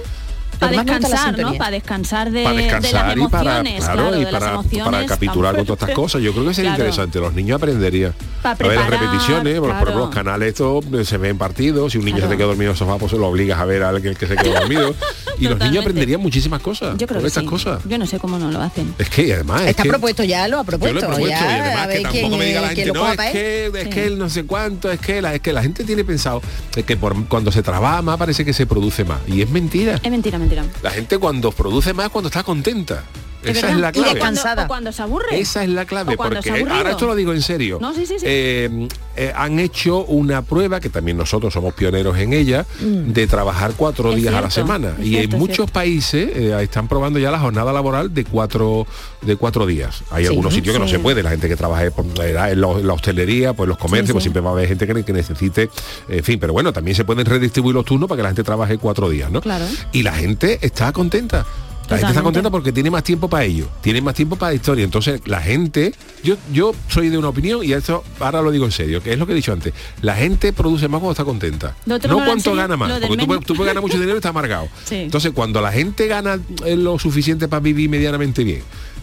Para 0.60 0.84
descansar, 0.84 1.38
¿no? 1.40 1.54
Para 1.56 1.72
descansar 1.72 2.32
de, 2.32 2.44
para 2.44 2.56
de 2.56 2.62
las 2.64 2.72
descansar 2.82 3.18
y 3.18 3.22
emociones, 3.22 3.32
para, 3.32 3.42
claro, 3.64 4.02
claro, 4.10 4.16
y 4.22 4.26
de 4.26 4.32
las 4.32 4.42
para, 4.42 4.54
emociones 4.54 4.86
para 4.92 5.06
capiturar 5.06 5.56
con 5.56 5.66
todas 5.66 5.82
estas 5.82 5.96
cosas. 5.96 6.22
Yo 6.22 6.34
creo 6.34 6.46
que 6.48 6.54
sería 6.54 6.72
Claro. 6.72 6.84
interesante. 6.90 7.20
Los 7.20 7.34
niños 7.34 7.56
aprenderían. 7.56 8.14
A 8.44 8.54
ver 8.56 8.76
las 8.76 8.90
repeticiones, 8.90 9.60
por- 9.60 9.70
ejemplo, 9.72 9.96
los 9.96 10.10
canales 10.10 10.50
estos 10.50 10.86
eh, 10.94 11.06
se 11.06 11.18
ven 11.18 11.38
partidos. 11.38 11.92
Si 11.92 11.98
un 11.98 12.06
niño 12.06 12.18
Claro. 12.18 12.30
se 12.30 12.34
te 12.34 12.38
queda 12.38 12.48
dormido 12.48 12.72
en 12.72 12.72
el 12.74 12.78
sofá, 12.78 12.98
pues 12.98 13.12
se 13.12 13.18
lo 13.18 13.28
obligas 13.28 13.60
a 13.60 13.66
ver 13.66 13.84
al 13.84 14.02
que, 14.02 14.16
que 14.16 14.28
se 14.28 14.36
quedó 14.36 14.54
dormido. 14.60 14.94
Y 15.40 15.48
los 15.48 15.60
niños 15.60 15.82
aprenderían 15.82 16.22
muchísimas 16.22 16.62
cosas 16.62 16.98
Yo 16.98 17.08
creo 17.08 17.22
que 17.22 17.28
estas 17.28 17.44
sí. 17.44 17.50
cosas. 17.50 17.82
Yo 17.86 17.98
no 17.98 18.06
sé 18.06 18.20
cómo 18.20 18.38
no 18.38 18.52
lo 18.52 18.62
hacen. 18.62 18.94
Es 18.98 19.10
que 19.10 19.34
además 19.34 19.62
es 19.64 19.68
Está 19.70 19.84
que, 19.84 19.90
propuesto 19.90 20.24
ya, 20.24 20.48
lo 20.48 20.58
ha 20.58 20.62
yo 20.62 20.66
propuesto. 20.66 20.94
lo 20.94 21.00
he 21.00 21.08
propuesto 21.08 21.30
ya, 21.30 21.58
y 21.58 21.60
además 21.62 21.88
que 21.88 22.00
tampoco 22.02 22.28
quién, 22.28 22.40
me 22.40 22.46
diga 22.46 22.62
la 22.62 22.68
gente, 22.70 22.92
no, 22.92 23.12
es 23.12 23.20
¿eh? 23.20 23.30
que, 23.32 23.66
es 23.80 23.84
Sí. 23.86 23.90
que 23.90 24.06
el 24.06 24.20
no 24.20 24.30
sé 24.30 24.44
cuánto, 24.46 24.92
es 24.92 25.00
que 25.00 25.22
la, 25.22 25.34
es 25.36 25.42
que 25.42 25.54
la 25.54 25.62
gente 25.62 25.84
tiene 25.84 26.04
pensado 26.04 26.42
que 26.86 26.98
por, 26.98 27.26
cuando 27.28 27.52
se 27.52 27.64
trabaja 27.64 28.02
más 28.02 28.18
parece 28.18 28.44
que 28.46 28.54
se 28.54 28.66
produce 28.66 29.04
más. 29.06 29.20
Y 29.28 29.42
es 29.42 29.50
mentira. 29.50 30.00
Es 30.04 30.12
mentira, 30.12 30.38
mentira. 30.38 30.64
La 30.84 30.92
gente 30.92 31.18
cuando 31.18 31.52
produce 31.52 31.94
más 31.94 32.10
cuando 32.10 32.28
está 32.30 32.44
contenta. 32.44 33.04
Es 33.44 33.58
Esa 33.58 33.72
es 33.72 33.78
la 33.78 33.92
clave. 33.92 34.20
Cuando, 34.20 34.26
Cansada. 34.42 34.64
o 34.66 34.68
cuando 34.68 34.92
se 34.92 35.02
aburre. 35.02 35.40
Esa 35.40 35.64
es 35.64 35.70
la 35.70 35.86
clave, 35.86 36.18
porque 36.18 36.50
ahora 36.70 36.92
esto 36.92 37.06
lo 37.06 37.16
digo 37.16 37.32
en 37.34 37.42
serio. 37.42 37.78
No, 37.80 37.94
sí, 37.94 38.06
sí, 38.06 38.16
sí. 38.20 38.26
Eh, 38.28 38.88
eh, 39.16 39.32
han 39.36 39.60
hecho 39.60 40.04
una 40.06 40.42
prueba, 40.42 40.80
que 40.80 40.90
también 40.90 41.18
nosotros 41.18 41.54
somos 41.54 41.74
pioneros 41.74 42.18
en 42.18 42.34
ella, 42.34 42.66
de 42.80 43.28
trabajar 43.28 43.74
cuatro 43.78 44.10
Mm. 44.10 44.14
Es 44.14 44.22
días 44.22 44.34
a 44.34 44.42
la 44.42 44.50
semana. 44.50 44.94
y 45.02 45.10
cierto, 45.10 45.36
en 45.36 45.40
muchos 45.40 45.56
cierto. 45.58 45.74
países 45.74 46.30
eh, 46.36 46.58
están 46.62 46.88
probando 46.88 47.20
ya 47.20 47.32
la 47.32 47.40
jornada 47.40 47.72
laboral 47.74 48.14
de 48.14 48.26
cuatro 48.26 48.88
de 49.22 49.36
cuatro 49.36 49.66
días. 49.66 50.04
Hay 50.12 50.26
algunos 50.26 50.54
sitios 50.54 50.74
que 50.74 50.80
no 50.80 50.88
se 50.88 51.00
puede, 51.00 51.22
la 51.24 51.30
gente 51.30 51.48
que 51.48 51.56
trabaja 51.56 51.86
en 51.86 51.94
la, 52.34 52.52
en 52.52 52.62
la 52.62 52.94
hostelería, 52.94 53.54
pues 53.54 53.68
los 53.68 53.78
comercios, 53.78 54.14
pues 54.14 54.24
siempre 54.24 54.42
va 54.42 54.50
a 54.50 54.54
haber 54.54 54.68
gente 54.68 54.88
que, 54.88 55.04
que 55.04 55.14
necesite, 55.14 55.70
en 56.08 56.24
fin, 56.24 56.40
pero 56.40 56.54
bueno, 56.54 56.72
también 56.74 56.96
se 56.96 57.04
pueden 57.06 57.26
redistribuir 57.26 57.76
los 57.76 57.86
turnos 57.86 58.08
para 58.08 58.18
que 58.18 58.24
la 58.24 58.30
gente 58.30 58.44
trabaje 58.44 58.78
cuatro 58.78 59.10
días, 59.10 59.30
¿no? 59.32 59.42
Claro. 59.42 59.66
Y 59.92 60.04
la 60.04 60.14
gente 60.14 60.60
está 60.62 60.92
contenta. 60.92 61.46
La 61.90 61.98
gente 61.98 62.12
está 62.12 62.22
contenta 62.24 62.50
porque 62.52 62.72
tiene 62.72 62.92
más 62.92 63.04
tiempo 63.04 63.28
para 63.30 63.44
ello, 63.46 63.68
tiene 63.82 64.02
más 64.02 64.14
tiempo 64.14 64.36
para 64.36 64.52
la 64.52 64.56
historia. 64.56 64.84
Entonces, 64.86 65.22
la 65.26 65.42
gente, 65.42 65.94
yo, 66.24 66.36
yo 66.54 66.74
soy 66.88 67.10
de 67.10 67.18
una 67.18 67.30
opinión, 67.30 67.64
y 67.64 67.74
esto 67.74 68.04
ahora 68.20 68.42
lo 68.42 68.52
digo 68.52 68.66
en 68.66 68.72
serio, 68.72 69.02
que 69.02 69.12
es 69.14 69.18
lo 69.20 69.26
que 69.26 69.32
he 69.34 69.36
dicho 69.36 69.52
antes, 69.54 69.74
la 70.02 70.16
gente 70.16 70.54
produce 70.54 70.88
más 70.88 71.00
cuando 71.00 71.12
está 71.14 71.26
contenta. 71.26 71.76
No 71.86 71.98
no 71.98 72.32
enseña, 72.34 72.56
gana 72.56 72.78
más, 72.78 72.92
porque 73.00 73.18
tú, 73.18 73.28
puedes- 73.28 73.46
tú 73.46 73.56
puedes 73.56 73.70
ganar 73.70 73.82
mucho 73.82 73.96
dinero 74.00 74.14
y 74.14 74.18
está 74.18 74.30
amargado. 74.30 74.68
Sí. 74.86 74.96
Entonces, 74.96 75.32
cuando 75.34 75.62
la 75.62 75.72
gente 75.72 76.08
gana 76.08 76.40
eh, 76.66 76.76
lo 76.76 77.00
suficiente 77.00 77.48
para 77.48 77.60
vivir 77.62 77.90
medianamente 77.90 78.44
bien, 78.44 78.62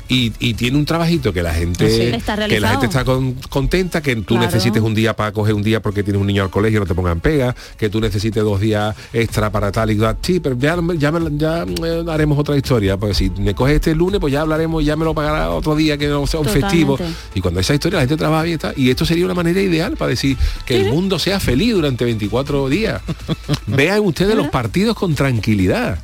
y, 0.09 0.33
y 0.39 0.55
tiene 0.55 0.77
un 0.79 0.85
trabajito 0.85 1.33
que 1.33 1.43
la 1.43 1.53
gente 1.55 1.91
Sí. 1.91 2.03
Está 2.17 2.37
que 2.49 2.61
la 2.61 2.71
gente 2.71 2.87
está 2.87 3.05
con- 3.05 3.35
contenta, 3.49 4.01
que 4.03 4.15
tú 4.17 4.35
Claro. 4.35 4.47
necesites 4.47 4.83
un 4.83 4.95
día 4.95 5.15
para 5.17 5.33
coger 5.33 5.55
un 5.55 5.63
día 5.63 5.81
porque 5.83 6.03
tienes 6.03 6.21
un 6.21 6.27
niño 6.27 6.43
al 6.43 6.51
colegio, 6.51 6.81
no 6.81 6.87
te 6.87 6.95
pongan 6.95 7.21
pega, 7.21 7.55
que 7.77 7.89
tú 7.91 8.01
necesites 8.01 8.43
dos 8.43 8.61
días 8.61 8.95
extra 9.13 9.51
para 9.51 9.73
tal 9.73 9.91
y 9.91 9.97
tal. 9.99 10.17
Sí, 10.23 10.41
pero 10.41 10.57
ya, 10.59 10.77
ya, 10.97 11.11
me- 11.13 11.37
ya, 11.39 11.65
eh, 11.85 12.05
haremos 12.09 12.39
otra 12.39 12.57
historia, 12.57 12.97
porque 12.97 13.15
si 13.15 13.31
me 13.31 13.55
coges 13.55 13.75
este 13.77 13.95
lunes, 13.95 14.21
pues 14.21 14.33
ya 14.33 14.43
hablaremos, 14.43 14.85
ya 14.85 14.97
me 14.97 15.05
lo 15.05 15.15
pagará 15.15 15.51
otro 15.51 15.75
día 15.77 15.97
que 15.99 16.07
no 16.09 16.27
sea 16.27 16.41
un 16.41 16.47
Totalmente. 16.47 16.77
festivo. 16.77 16.99
Y 17.35 17.41
cuando 17.41 17.61
esa 17.61 17.75
historia 17.75 17.97
la 17.99 18.03
gente 18.03 18.17
trabaja 18.17 18.43
bien 18.45 18.55
está, 18.55 18.73
y 18.77 18.91
esto 18.91 19.05
sería 19.05 19.25
una 19.25 19.35
manera 19.35 19.61
ideal 19.61 19.97
para 19.97 20.11
decir 20.11 20.37
que 20.65 20.77
el 20.81 20.91
mundo 20.91 21.19
sea 21.19 21.41
feliz 21.41 21.75
durante 21.75 22.05
24 22.05 22.69
días. 22.69 23.03
Vean 23.67 24.01
ustedes 24.01 24.37
los 24.37 24.49
partidos 24.49 24.97
con 24.97 25.15
tranquilidad. 25.15 25.99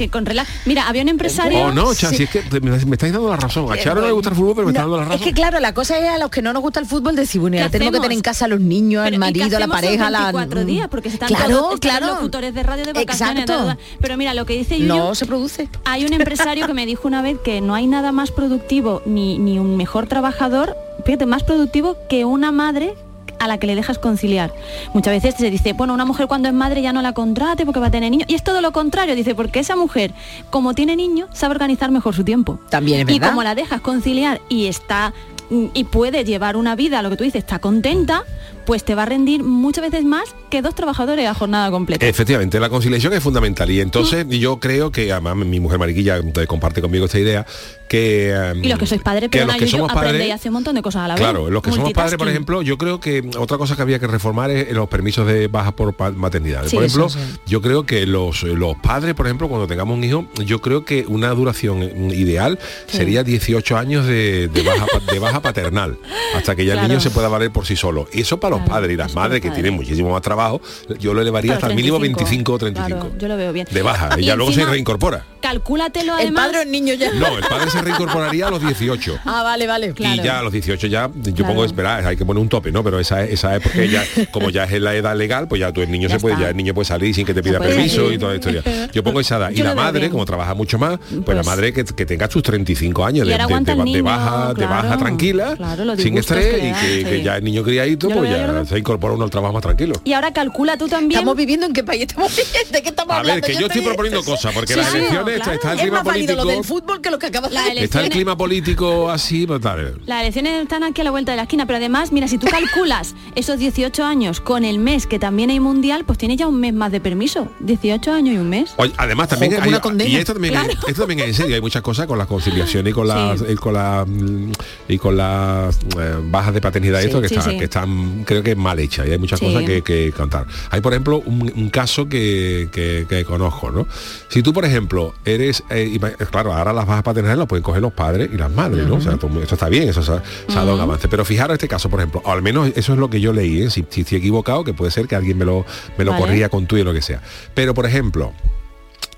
Sí, 0.00 0.08
con 0.08 0.24
relax. 0.24 0.48
Mira, 0.64 0.88
había 0.88 1.02
un 1.02 1.08
empresario... 1.10 1.58
Oh, 1.58 1.72
no, 1.72 1.94
Cha, 1.94 2.08
sí. 2.08 2.16
si 2.16 2.22
es 2.22 2.30
que 2.30 2.42
me, 2.60 2.70
me 2.70 2.92
estáis 2.92 3.12
dando 3.12 3.28
la 3.28 3.36
razón. 3.36 3.70
A 3.70 3.76
Charo 3.76 4.00
no 4.00 4.06
le 4.06 4.12
gusta 4.12 4.30
el 4.30 4.34
fútbol, 4.36 4.54
pero 4.54 4.66
me 4.66 4.72
está 4.72 4.82
No, 4.82 4.88
dando 4.88 4.96
la 4.96 5.04
razón. 5.04 5.18
es 5.20 5.24
que 5.26 5.32
claro, 5.34 5.60
la 5.60 5.74
cosa 5.74 5.98
es 5.98 6.08
a 6.08 6.16
los 6.16 6.30
que 6.30 6.40
no 6.40 6.52
nos 6.54 6.62
gusta 6.62 6.80
el 6.80 6.86
fútbol 6.86 7.14
decir, 7.16 7.38
bueno, 7.40 7.56
¿Qué 7.58 7.60
ya 7.64 7.68
tenemos 7.68 7.90
que 7.92 7.96
hacemos? 7.98 8.02
tener 8.08 8.16
en 8.16 8.22
casa 8.22 8.44
a 8.46 8.48
los 8.48 8.60
niños, 8.60 9.04
al 9.04 9.10
Pero, 9.10 9.14
¿y 9.26 9.32
qué 9.32 9.40
marido, 9.40 9.56
a 9.56 9.60
la 9.60 9.68
pareja, 9.68 10.10
la 10.10 10.18
24 10.32 10.64
días, 10.64 10.88
porque 10.88 11.08
están 11.10 11.28
claro, 11.28 11.48
todos 11.58 11.74
están 11.74 11.90
claro. 11.90 12.06
los 12.06 12.14
locutores 12.16 12.54
de 12.54 12.62
radio 12.62 12.84
de 12.86 12.92
vacaciones. 12.94 13.44
Exacto. 13.44 13.78
Pero 14.00 14.16
mira, 14.16 14.32
lo 14.32 14.46
que 14.46 14.54
dice 14.56 14.78
Yuyu, 14.78 14.88
No 14.88 15.14
se 15.14 15.26
produce. 15.26 15.68
hay 15.84 16.04
un 16.06 16.12
empresario 16.14 16.66
que 16.66 16.72
me 16.74 16.86
dijo 16.86 17.06
una 17.06 17.20
vez 17.20 17.36
que 17.44 17.60
no 17.60 17.74
hay 17.74 17.86
nada 17.86 18.10
más 18.10 18.30
productivo 18.30 19.02
ni, 19.04 19.38
ni 19.38 19.58
un 19.58 19.76
mejor 19.76 20.06
trabajador, 20.06 20.74
fíjate, 21.04 21.26
más 21.26 21.42
productivo 21.42 21.96
que 22.08 22.24
una 22.24 22.52
madre 22.52 22.94
a 23.40 23.48
la 23.48 23.58
que 23.58 23.66
le 23.66 23.74
dejas 23.74 23.98
conciliar. 23.98 24.52
Muchas 24.94 25.14
veces 25.14 25.34
se 25.34 25.50
dice, 25.50 25.72
bueno, 25.72 25.94
una 25.94 26.04
mujer 26.04 26.28
cuando 26.28 26.48
es 26.48 26.54
madre 26.54 26.82
ya 26.82 26.92
no 26.92 27.02
la 27.02 27.12
contrate 27.12 27.64
porque 27.64 27.80
va 27.80 27.86
a 27.86 27.90
tener 27.90 28.10
niños. 28.10 28.28
Y 28.28 28.34
es 28.34 28.44
todo 28.44 28.60
lo 28.60 28.70
contrario, 28.70 29.16
dice, 29.16 29.34
porque 29.34 29.58
esa 29.58 29.74
mujer, 29.74 30.12
como 30.50 30.74
tiene 30.74 30.94
niños, 30.94 31.28
sabe 31.32 31.52
organizar 31.52 31.90
mejor 31.90 32.14
su 32.14 32.22
tiempo. 32.22 32.60
También 32.68 33.08
es 33.08 33.16
Y 33.16 33.18
como 33.18 33.42
la 33.42 33.54
dejas 33.54 33.80
conciliar 33.80 34.40
y 34.48 34.66
está 34.66 35.14
mm, 35.48 35.66
y 35.72 35.84
puede 35.84 36.24
llevar 36.24 36.56
una 36.56 36.76
vida, 36.76 37.02
lo 37.02 37.10
que 37.10 37.16
tú 37.16 37.24
dices, 37.24 37.40
está 37.40 37.58
contenta, 37.58 38.24
pues 38.70 38.84
te 38.84 38.94
va 38.94 39.02
a 39.02 39.06
rendir 39.06 39.42
muchas 39.42 39.82
veces 39.90 40.04
más 40.04 40.32
que 40.48 40.62
dos 40.62 40.76
trabajadores 40.76 41.26
a 41.26 41.34
jornada 41.34 41.72
completa. 41.72 42.06
Efectivamente, 42.06 42.60
la 42.60 42.68
conciliación 42.68 43.12
es 43.14 43.20
fundamental 43.20 43.68
y 43.68 43.80
entonces 43.80 44.24
yo 44.28 44.60
creo 44.60 44.92
que 44.92 45.10
además 45.10 45.34
mi 45.38 45.58
mujer 45.58 45.80
Mariquilla 45.80 46.18
eh, 46.18 46.46
comparte 46.46 46.80
conmigo 46.80 47.06
esta 47.06 47.18
idea 47.18 47.44
que 47.88 48.30
em, 48.30 48.64
y 48.64 48.68
los 48.68 48.78
que 48.78 48.86
sois 48.86 49.02
padres, 49.02 49.28
perdona, 49.28 49.54
los 49.54 49.62
que 49.62 49.66
somos 49.66 49.92
padres 49.92 50.30
a 50.30 50.34
hacer 50.36 50.50
un 50.50 50.54
montón 50.54 50.76
de 50.76 50.82
cosas 50.82 51.02
a 51.02 51.08
la 51.08 51.14
vez. 51.14 51.20
Claro, 51.20 51.50
los 51.50 51.60
que 51.64 51.72
somos 51.72 51.92
padres, 51.92 52.16
por 52.16 52.28
ejemplo, 52.28 52.62
yo 52.62 52.78
creo 52.78 53.00
que 53.00 53.28
otra 53.36 53.58
cosa 53.58 53.74
que 53.74 53.82
había 53.82 53.98
que 53.98 54.06
reformar 54.06 54.52
es 54.52 54.70
los 54.72 54.88
permisos 54.88 55.26
de 55.26 55.48
baja 55.48 55.72
por 55.74 55.96
maternidad. 56.14 56.64
Sí, 56.68 56.76
por 56.76 56.84
ejemplo, 56.84 57.06
eso 57.06 57.18
sí. 57.18 57.40
yo 57.48 57.60
creo 57.60 57.84
que 57.86 58.06
los, 58.06 58.44
los 58.44 58.76
padres, 58.76 59.14
por 59.16 59.26
ejemplo, 59.26 59.48
cuando 59.48 59.66
tengamos 59.66 59.98
un 59.98 60.04
hijo, 60.04 60.26
yo 60.44 60.60
creo 60.60 60.84
que 60.84 61.04
una 61.08 61.30
duración 61.30 61.80
mm, 61.80 62.10
ideal 62.12 62.60
sería 62.86 63.24
18 63.24 63.76
años 63.76 64.06
de, 64.06 64.46
de 64.46 64.62
baja, 64.62 64.86
pa- 64.86 65.12
de 65.12 65.18
baja 65.18 65.42
paternal, 65.42 65.98
hasta 66.36 66.54
que 66.54 66.64
ya 66.64 66.74
el 66.74 66.78
Claro. 66.78 66.88
niño 66.94 67.00
se 67.00 67.10
pueda 67.10 67.26
valer 67.28 67.50
por 67.50 67.66
sí 67.66 67.74
solo. 67.74 68.06
Eso 68.12 68.38
para 68.38 68.54
los 68.56 68.59
Claro, 68.64 68.70
padres 68.80 68.94
y 68.94 68.96
las 68.96 69.14
madres 69.14 69.42
los 69.44 69.50
que 69.50 69.54
tienen 69.54 69.74
muchísimo 69.74 70.10
más 70.10 70.22
trabajo, 70.22 70.60
yo 70.98 71.14
lo 71.14 71.20
elevaría 71.22 71.54
hasta 71.54 71.66
el 71.68 71.74
mínimo 71.74 71.98
35. 71.98 72.52
25 72.52 72.52
o 72.52 72.58
35. 72.58 73.00
Claro, 73.00 73.18
yo 73.18 73.28
lo 73.28 73.36
veo 73.36 73.52
bien. 73.52 73.66
De 73.70 73.82
baja, 73.82 74.10
y 74.18 74.22
Y 74.22 74.24
ya 74.26 74.36
luego 74.36 74.52
se 74.52 74.64
reincorpora. 74.64 75.24
Calcúlatelo 75.40 76.14
El 76.14 76.20
además. 76.26 76.44
padre 76.46 76.58
o 76.58 76.62
el 76.62 76.70
niño 76.70 76.94
ya. 76.94 77.12
No, 77.12 77.38
el 77.38 77.44
padre 77.44 77.70
se 77.70 77.80
reincorporaría 77.82 78.46
a 78.48 78.50
los 78.50 78.60
18. 78.62 79.18
Ah, 79.24 79.42
vale, 79.42 79.66
vale. 79.66 79.92
Claro. 79.94 80.20
Y 80.22 80.24
ya 80.24 80.38
a 80.38 80.42
los 80.42 80.52
18 80.52 80.86
ya, 80.86 81.10
yo 81.14 81.34
Claro. 81.34 81.48
pongo, 81.54 81.64
espera, 81.64 81.96
hay 82.06 82.16
que 82.16 82.24
poner 82.24 82.40
un 82.42 82.48
tope, 82.48 82.70
¿no? 82.70 82.84
Pero 82.84 83.00
esa, 83.00 83.24
es- 83.24 83.32
esa 83.34 83.56
es 83.56 83.62
porque 83.62 83.88
ya, 83.88 84.04
como 84.32 84.50
ya 84.50 84.64
es 84.64 84.80
la 84.80 84.94
edad 84.94 85.16
legal, 85.16 85.48
pues 85.48 85.60
ya 85.60 85.72
tú 85.72 85.80
el 85.82 85.90
niño 85.90 86.08
Ya 86.08 86.14
se 86.16 86.20
puede, 86.20 86.34
está. 86.34 86.44
ya 86.46 86.50
el 86.50 86.56
niño 86.56 86.74
puede 86.74 86.84
salir 86.86 87.14
sin 87.14 87.24
que 87.26 87.32
te 87.34 87.42
pida 87.42 87.58
permiso 87.58 87.96
salir. 88.02 88.12
y 88.14 88.18
toda 88.18 88.32
la 88.32 88.36
historia. 88.38 88.62
Yo 88.92 89.02
pongo 89.02 89.20
esa 89.20 89.36
edad. 89.38 89.50
Y 89.50 89.62
la 89.62 89.74
madre, 89.74 90.00
bien. 90.00 90.12
como 90.12 90.24
trabaja 90.26 90.54
mucho 90.54 90.78
más, 90.78 90.98
pues, 90.98 91.22
Pues- 91.24 91.36
la 91.36 91.42
madre 91.42 91.72
que, 91.72 91.84
que 91.84 92.06
tenga 92.06 92.30
sus 92.30 92.42
35 92.42 93.04
años 93.04 93.26
Y 93.26 93.30
de, 93.30 93.36
de- 93.38 93.46
de 93.46 93.92
el 93.96 94.02
baja, 94.02 94.54
de 94.54 94.66
baja 94.66 94.96
tranquila, 94.98 95.54
Claro, 95.56 95.84
los 95.84 96.00
sin 96.00 96.18
estrés 96.18 96.62
y 96.62 96.72
que, 97.02 97.04
que 97.10 97.22
ya 97.22 97.36
el 97.36 97.44
niño 97.44 97.62
criadito, 97.62 98.08
pues 98.08 98.20
veo, 98.22 98.30
yo 98.32 98.46
lo 98.46 98.49
ya 98.49 98.49
veo. 98.52 98.66
se 98.66 98.78
incorpora 98.78 99.14
uno 99.14 99.24
al 99.24 99.30
trabajo 99.30 99.52
más 99.54 99.62
tranquilo. 99.62 99.94
Y 100.04 100.12
ahora 100.12 100.32
calcula 100.32 100.76
tú 100.76 100.88
también. 100.88 101.12
¿Estamos 101.20 101.36
viviendo 101.36 101.66
en 101.66 101.72
qué 101.72 101.84
país 101.84 102.02
estamos 102.02 102.30
viviendo? 102.36 102.70
¿De 102.72 102.82
qué 102.82 102.88
estamos 102.90 103.16
A 103.16 103.22
ver, 103.22 103.40
que 103.40 103.54
yo 103.54 103.66
estoy 103.66 103.82
proponiendo 103.82 104.22
cosas, 104.24 104.52
porque 104.54 104.74
Sí, 104.74 104.78
las 104.80 104.90
sí, 104.90 104.98
elecciones, 104.98 105.36
claro. 105.36 105.52
está 105.52 105.72
el 105.72 105.76
Es 105.78 105.82
clima 105.82 105.96
más 105.98 106.04
válido 106.06 106.36
lo 106.36 106.42
político, 106.42 106.56
del 106.62 106.64
fútbol 106.64 107.00
que 107.00 107.10
lo 107.10 107.18
que 107.18 107.26
acaba 107.26 107.48
de 107.48 107.54
La 107.54 107.60
decir. 107.62 107.76
ele- 107.78 107.84
está 107.84 108.00
el 108.02 108.08
clima 108.10 108.36
político 108.36 109.10
así, 109.10 109.46
pues 109.46 109.60
tal. 109.60 110.00
Las 110.06 110.22
elecciones 110.22 110.62
están 110.62 110.84
aquí 110.84 111.00
a 111.00 111.04
la 111.04 111.10
vuelta 111.10 111.32
de 111.32 111.36
la 111.36 111.42
esquina, 111.42 111.66
pero 111.66 111.76
además, 111.78 112.12
mira, 112.12 112.28
si 112.28 112.38
tú 112.38 112.46
calculas 112.50 113.14
esos 113.34 113.58
18 113.58 114.04
años 114.04 114.40
con 114.40 114.64
el 114.64 114.78
mes 114.78 115.06
que 115.06 115.18
también 115.18 115.50
hay 115.50 115.60
mundial, 115.60 116.04
pues 116.04 116.18
tienes 116.18 116.36
ya 116.38 116.46
un 116.46 116.60
mes 116.60 116.74
más 116.74 116.92
de 116.92 117.00
permiso. 117.00 117.48
18 117.60 118.12
años 118.12 118.34
y 118.34 118.38
un 118.38 118.48
mes. 118.48 118.72
Oye, 118.76 118.92
además 118.96 119.28
también 119.28 119.54
hay- 119.60 119.68
una 119.68 119.80
condena. 119.80 120.10
y 120.10 120.16
esto 120.16 120.32
también, 120.32 120.54
es, 120.54 120.60
Claro. 120.64 120.80
esto 120.88 121.00
también 121.02 121.20
es 121.20 121.26
en 121.28 121.34
serio, 121.34 121.54
hay 121.54 121.60
muchas 121.60 121.82
cosas 121.82 122.06
con 122.06 122.18
la 122.18 122.26
conciliación 122.26 122.86
y 122.86 122.92
con 122.92 123.06
las 123.08 123.38
Sí. 123.40 123.46
y 123.50 123.54
con 123.56 123.74
la 123.74 124.04
mm, 124.06 124.52
y 124.88 124.98
con 124.98 125.16
las 125.16 125.76
eh, 125.98 126.14
bajas 126.24 126.54
de 126.54 126.60
paternidad 126.60 126.98
y 127.00 127.02
Sí, 127.02 127.08
esto 127.08 127.20
que 127.22 127.28
sí, 127.28 127.34
están 127.36 127.52
sí. 127.52 127.58
que 127.58 127.64
están 127.64 128.24
creo 128.30 128.42
que 128.44 128.54
mal 128.54 128.78
hechas 128.78 129.06
y 129.08 129.10
hay 129.10 129.18
muchas 129.18 129.40
Sí. 129.40 129.46
cosas 129.46 129.64
que, 129.64 129.82
que 129.82 130.12
contar. 130.12 130.46
Hay 130.70 130.80
por 130.80 130.92
ejemplo 130.92 131.18
un, 131.26 131.52
un 131.54 131.68
caso 131.70 132.08
que, 132.08 132.68
que- 132.70 133.06
que 133.08 133.24
conozco, 133.24 133.70
¿no? 133.72 133.88
Si 134.28 134.40
tú 134.42 134.52
por 134.52 134.64
ejemplo 134.64 135.14
eres 135.24 135.64
eh, 135.70 135.90
ima- 135.92 136.12
claro, 136.30 136.52
ahora 136.52 136.72
las 136.72 136.86
bajas 136.86 137.02
paternales 137.02 137.38
las 137.38 137.46
pueden 137.48 137.62
coger 137.64 137.82
los 137.82 137.92
padres 137.92 138.30
y 138.32 138.36
las 138.36 138.50
madres, 138.52 138.86
¿no? 138.86 138.94
O 138.96 139.00
sea, 139.00 139.14
esto 139.14 139.28
está 139.54 139.68
bien, 139.68 139.88
eso 139.88 140.02
se 140.02 140.12
ha, 140.12 140.22
se 140.46 140.52
ha 140.52 140.64
dado 140.64 140.74
un 140.76 140.80
avance. 140.80 141.08
Pero 141.08 141.24
fijaros 141.24 141.54
este 141.54 141.66
caso, 141.68 141.90
por 141.90 141.98
ejemplo, 142.00 142.22
o 142.24 142.30
al 142.30 142.42
menos 142.42 142.70
eso 142.76 142.92
es 142.92 142.98
lo 143.00 143.10
que 143.10 143.20
yo 143.20 143.32
leí, 143.32 143.62
¿eh? 143.62 143.70
si, 143.70 143.84
si 143.90 144.02
estoy 144.02 144.18
equivocado, 144.18 144.62
que 144.62 144.74
puede 144.74 144.90
ser 144.92 145.08
que 145.08 145.16
alguien 145.16 145.36
me 145.36 145.44
lo, 145.44 145.64
me 145.98 146.04
lo 146.04 146.12
Vale. 146.12 146.22
corrija 146.24 146.48
con 146.48 146.66
tú 146.66 146.76
y 146.76 146.84
lo 146.84 146.92
que 146.92 147.02
sea. 147.02 147.20
Pero 147.54 147.74
por 147.74 147.84
ejemplo, 147.86 148.32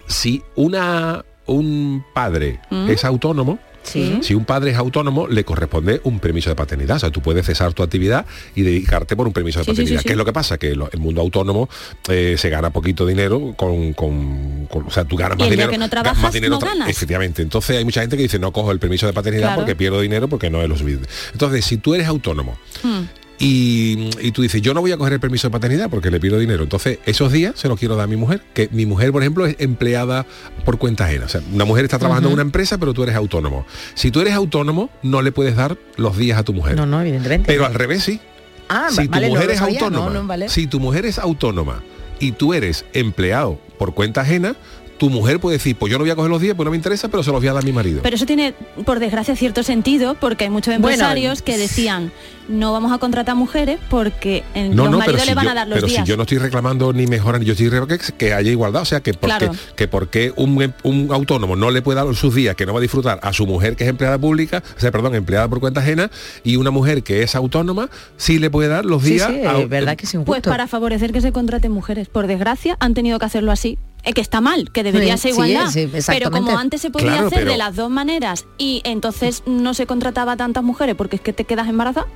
si 0.06 0.42
una 0.54 1.24
un 1.46 2.04
padre 2.14 2.60
es 2.88 3.04
autónomo, 3.04 3.58
Sí. 3.82 4.18
si 4.22 4.34
un 4.34 4.44
padre 4.44 4.70
es 4.70 4.76
autónomo, 4.76 5.26
le 5.26 5.44
corresponde 5.44 6.00
un 6.04 6.20
permiso 6.20 6.50
de 6.50 6.56
paternidad. 6.56 6.96
O 6.96 7.00
sea, 7.00 7.10
tú 7.10 7.20
puedes 7.20 7.44
cesar 7.46 7.72
tu 7.72 7.82
actividad 7.82 8.24
y 8.54 8.62
dedicarte 8.62 9.16
por 9.16 9.26
un 9.26 9.32
permiso 9.32 9.58
de 9.60 9.64
Sí, 9.64 9.70
paternidad. 9.72 10.00
sí. 10.00 10.04
¿Qué 10.06 10.12
es 10.12 10.16
lo 10.18 10.24
que 10.24 10.32
pasa? 10.32 10.58
Que 10.58 10.74
lo- 10.74 10.90
el 10.92 11.00
mundo 11.00 11.20
autónomo 11.20 11.68
eh, 12.08 12.36
se 12.38 12.48
gana 12.50 12.70
poquito 12.70 13.04
dinero 13.06 13.54
con, 13.56 13.92
con- 13.92 14.66
con- 14.66 14.86
O 14.86 14.90
sea, 14.90 15.04
tú 15.04 15.16
ganas 15.16 15.38
más 15.38 15.50
dinero. 15.50 15.70
que 15.70 15.78
no 15.78 15.88
trabajas, 15.90 16.22
más 16.22 16.32
dinero 16.32 16.54
no 16.54 16.60
ganas. 16.60 16.88
Efectivamente. 16.88 17.42
Entonces 17.42 17.76
hay 17.76 17.84
mucha 17.84 18.00
gente 18.00 18.16
que 18.16 18.22
dice, 18.24 18.38
no 18.38 18.52
cojo 18.52 18.70
el 18.72 18.78
permiso 18.78 19.06
de 19.06 19.12
paternidad 19.12 19.48
Claro. 19.48 19.60
porque 19.62 19.74
pierdo 19.76 20.00
dinero 20.00 20.28
porque 20.28 20.48
no 20.50 20.62
es 20.62 20.68
lo 20.68 20.76
suficiente. 20.76 21.08
Entonces, 21.32 21.64
si 21.64 21.76
tú 21.76 21.94
eres 21.94 22.06
autónomo 22.06 22.56
Hmm. 22.82 23.02
Y, 23.44 24.08
y 24.20 24.30
tú 24.30 24.42
dices, 24.42 24.62
yo 24.62 24.72
no 24.72 24.80
voy 24.80 24.92
a 24.92 24.96
coger 24.96 25.14
el 25.14 25.18
permiso 25.18 25.48
de 25.48 25.50
paternidad 25.50 25.90
porque 25.90 26.12
le 26.12 26.20
pido 26.20 26.38
dinero. 26.38 26.62
Entonces, 26.62 27.00
esos 27.06 27.32
días 27.32 27.58
se 27.58 27.66
los 27.66 27.76
quiero 27.76 27.96
dar 27.96 28.04
a 28.04 28.06
mi 28.06 28.14
mujer, 28.14 28.40
que 28.54 28.68
mi 28.70 28.86
mujer, 28.86 29.10
por 29.10 29.20
ejemplo, 29.20 29.46
es 29.46 29.56
empleada 29.58 30.26
por 30.64 30.78
cuenta 30.78 31.06
ajena. 31.06 31.26
O 31.26 31.28
sea, 31.28 31.40
una 31.52 31.64
mujer 31.64 31.84
está 31.84 31.98
trabajando 31.98 32.28
en 32.28 32.34
una 32.34 32.42
empresa, 32.42 32.78
pero 32.78 32.94
tú 32.94 33.02
eres 33.02 33.16
autónomo. 33.16 33.66
Si 33.94 34.12
tú 34.12 34.20
eres 34.20 34.34
autónomo, 34.34 34.90
no 35.02 35.22
le 35.22 35.32
puedes 35.32 35.56
dar 35.56 35.76
los 35.96 36.16
días 36.16 36.38
a 36.38 36.44
tu 36.44 36.52
mujer. 36.52 36.76
No, 36.76 36.86
no, 36.86 37.00
evidentemente. 37.00 37.48
Pero 37.48 37.66
al 37.66 37.74
revés 37.74 38.04
sí. 38.04 38.20
Ah, 38.68 38.90
si 38.90 39.06
tu 39.06 39.10
vale, 39.10 39.28
mujer 39.28 39.50
es 39.50 39.58
sabía, 39.58 39.80
autónoma, 39.80 40.06
no, 40.12 40.22
no, 40.22 40.26
vale. 40.28 40.48
si 40.48 40.68
tu 40.68 40.78
mujer 40.78 41.04
es 41.04 41.18
autónoma 41.18 41.82
y 42.20 42.30
tú 42.30 42.54
eres 42.54 42.84
empleado 42.92 43.58
por 43.76 43.92
cuenta 43.92 44.20
ajena, 44.20 44.54
tu 45.02 45.10
mujer 45.10 45.40
puede 45.40 45.56
decir, 45.56 45.74
pues 45.74 45.90
yo 45.90 45.98
no 45.98 46.04
voy 46.04 46.12
a 46.12 46.14
coger 46.14 46.30
los 46.30 46.40
días, 46.40 46.54
pues 46.54 46.64
no 46.64 46.70
me 46.70 46.76
interesa, 46.76 47.08
pero 47.08 47.24
se 47.24 47.32
los 47.32 47.40
voy 47.40 47.48
a 47.48 47.52
dar 47.54 47.64
a 47.64 47.66
mi 47.66 47.72
marido. 47.72 48.02
Pero 48.04 48.14
eso 48.14 48.24
tiene, 48.24 48.54
por 48.84 49.00
desgracia, 49.00 49.34
cierto 49.34 49.64
sentido, 49.64 50.14
porque 50.14 50.44
hay 50.44 50.50
muchos 50.50 50.66
Bueno, 50.78 50.86
empresarios 50.90 51.42
que 51.42 51.58
decían, 51.58 52.12
no 52.48 52.70
vamos 52.70 52.92
a 52.92 52.98
contratar 52.98 53.34
mujeres 53.34 53.80
porque 53.90 54.44
eh, 54.54 54.68
No, 54.68 54.84
los 54.84 54.92
no, 54.92 54.98
pero 54.98 54.98
maridos 55.00 55.22
si, 55.22 55.28
le 55.30 55.34
van 55.34 55.44
yo, 55.46 55.50
a 55.50 55.54
dar 55.54 55.66
los 55.66 55.74
pero 55.78 55.86
días. 55.88 56.04
si 56.04 56.08
yo 56.08 56.16
no 56.16 56.22
estoy 56.22 56.38
reclamando 56.38 56.92
ni 56.92 57.08
mejorando, 57.08 57.44
yo 57.44 57.50
estoy 57.54 57.68
reclamando 57.68 57.98
que, 57.98 58.12
que 58.16 58.32
haya 58.32 58.48
igualdad, 58.52 58.82
o 58.82 58.84
sea, 58.84 59.00
que 59.00 59.12
porque, 59.12 59.36
Claro. 59.38 59.52
que 59.74 59.88
porque 59.88 60.32
un, 60.36 60.72
un 60.84 61.08
autónomo 61.10 61.56
no 61.56 61.72
le 61.72 61.82
puede 61.82 61.96
dar 62.00 62.14
sus 62.14 62.32
días 62.32 62.54
que 62.54 62.64
no 62.64 62.72
va 62.72 62.78
a 62.78 62.82
disfrutar 62.82 63.18
a 63.24 63.32
su 63.32 63.44
mujer 63.44 63.74
que 63.74 63.82
es 63.82 63.90
empleada 63.90 64.18
pública, 64.18 64.62
o 64.76 64.80
sea, 64.80 64.92
perdón, 64.92 65.16
empleada 65.16 65.48
por 65.48 65.58
cuenta 65.58 65.80
ajena, 65.80 66.12
y 66.44 66.54
una 66.54 66.70
mujer 66.70 67.02
que 67.02 67.24
es 67.24 67.34
autónoma, 67.34 67.90
sí 68.16 68.38
le 68.38 68.50
puede 68.50 68.68
dar 68.68 68.84
los 68.84 69.02
Sí, 69.02 69.14
días. 69.14 69.32
sí, 69.32 69.40
a- 69.44 69.58
es 69.58 69.68
verdad 69.68 69.96
que 69.96 70.06
es 70.06 70.14
injusto. 70.14 70.30
Pues 70.30 70.42
para 70.42 70.68
favorecer 70.68 71.12
que 71.12 71.20
se 71.20 71.32
contraten 71.32 71.72
mujeres. 71.72 72.08
Por 72.08 72.28
desgracia, 72.28 72.76
han 72.78 72.94
tenido 72.94 73.18
que 73.18 73.24
hacerlo 73.24 73.50
así. 73.50 73.78
Eh, 74.04 74.12
que 74.14 74.20
está 74.20 74.40
mal, 74.40 74.70
que 74.72 74.82
debería 74.82 75.16
Sí, 75.16 75.22
ser 75.22 75.30
igualdad. 75.32 75.70
sí, 75.70 75.88
pero 76.08 76.30
como 76.32 76.58
antes 76.58 76.80
se 76.80 76.90
podía 76.90 77.08
Claro, 77.12 77.26
hacer 77.28 77.38
pero- 77.40 77.52
de 77.52 77.56
las 77.58 77.76
dos 77.76 77.88
maneras 77.88 78.46
y 78.58 78.80
entonces 78.84 79.44
no 79.46 79.74
se 79.74 79.86
contrataba 79.86 80.32
a 80.32 80.36
tantas 80.36 80.64
mujeres 80.64 80.96
porque 80.96 81.16
es 81.16 81.22
que 81.22 81.32
te 81.32 81.44
quedas 81.44 81.68
embarazada. 81.68 82.06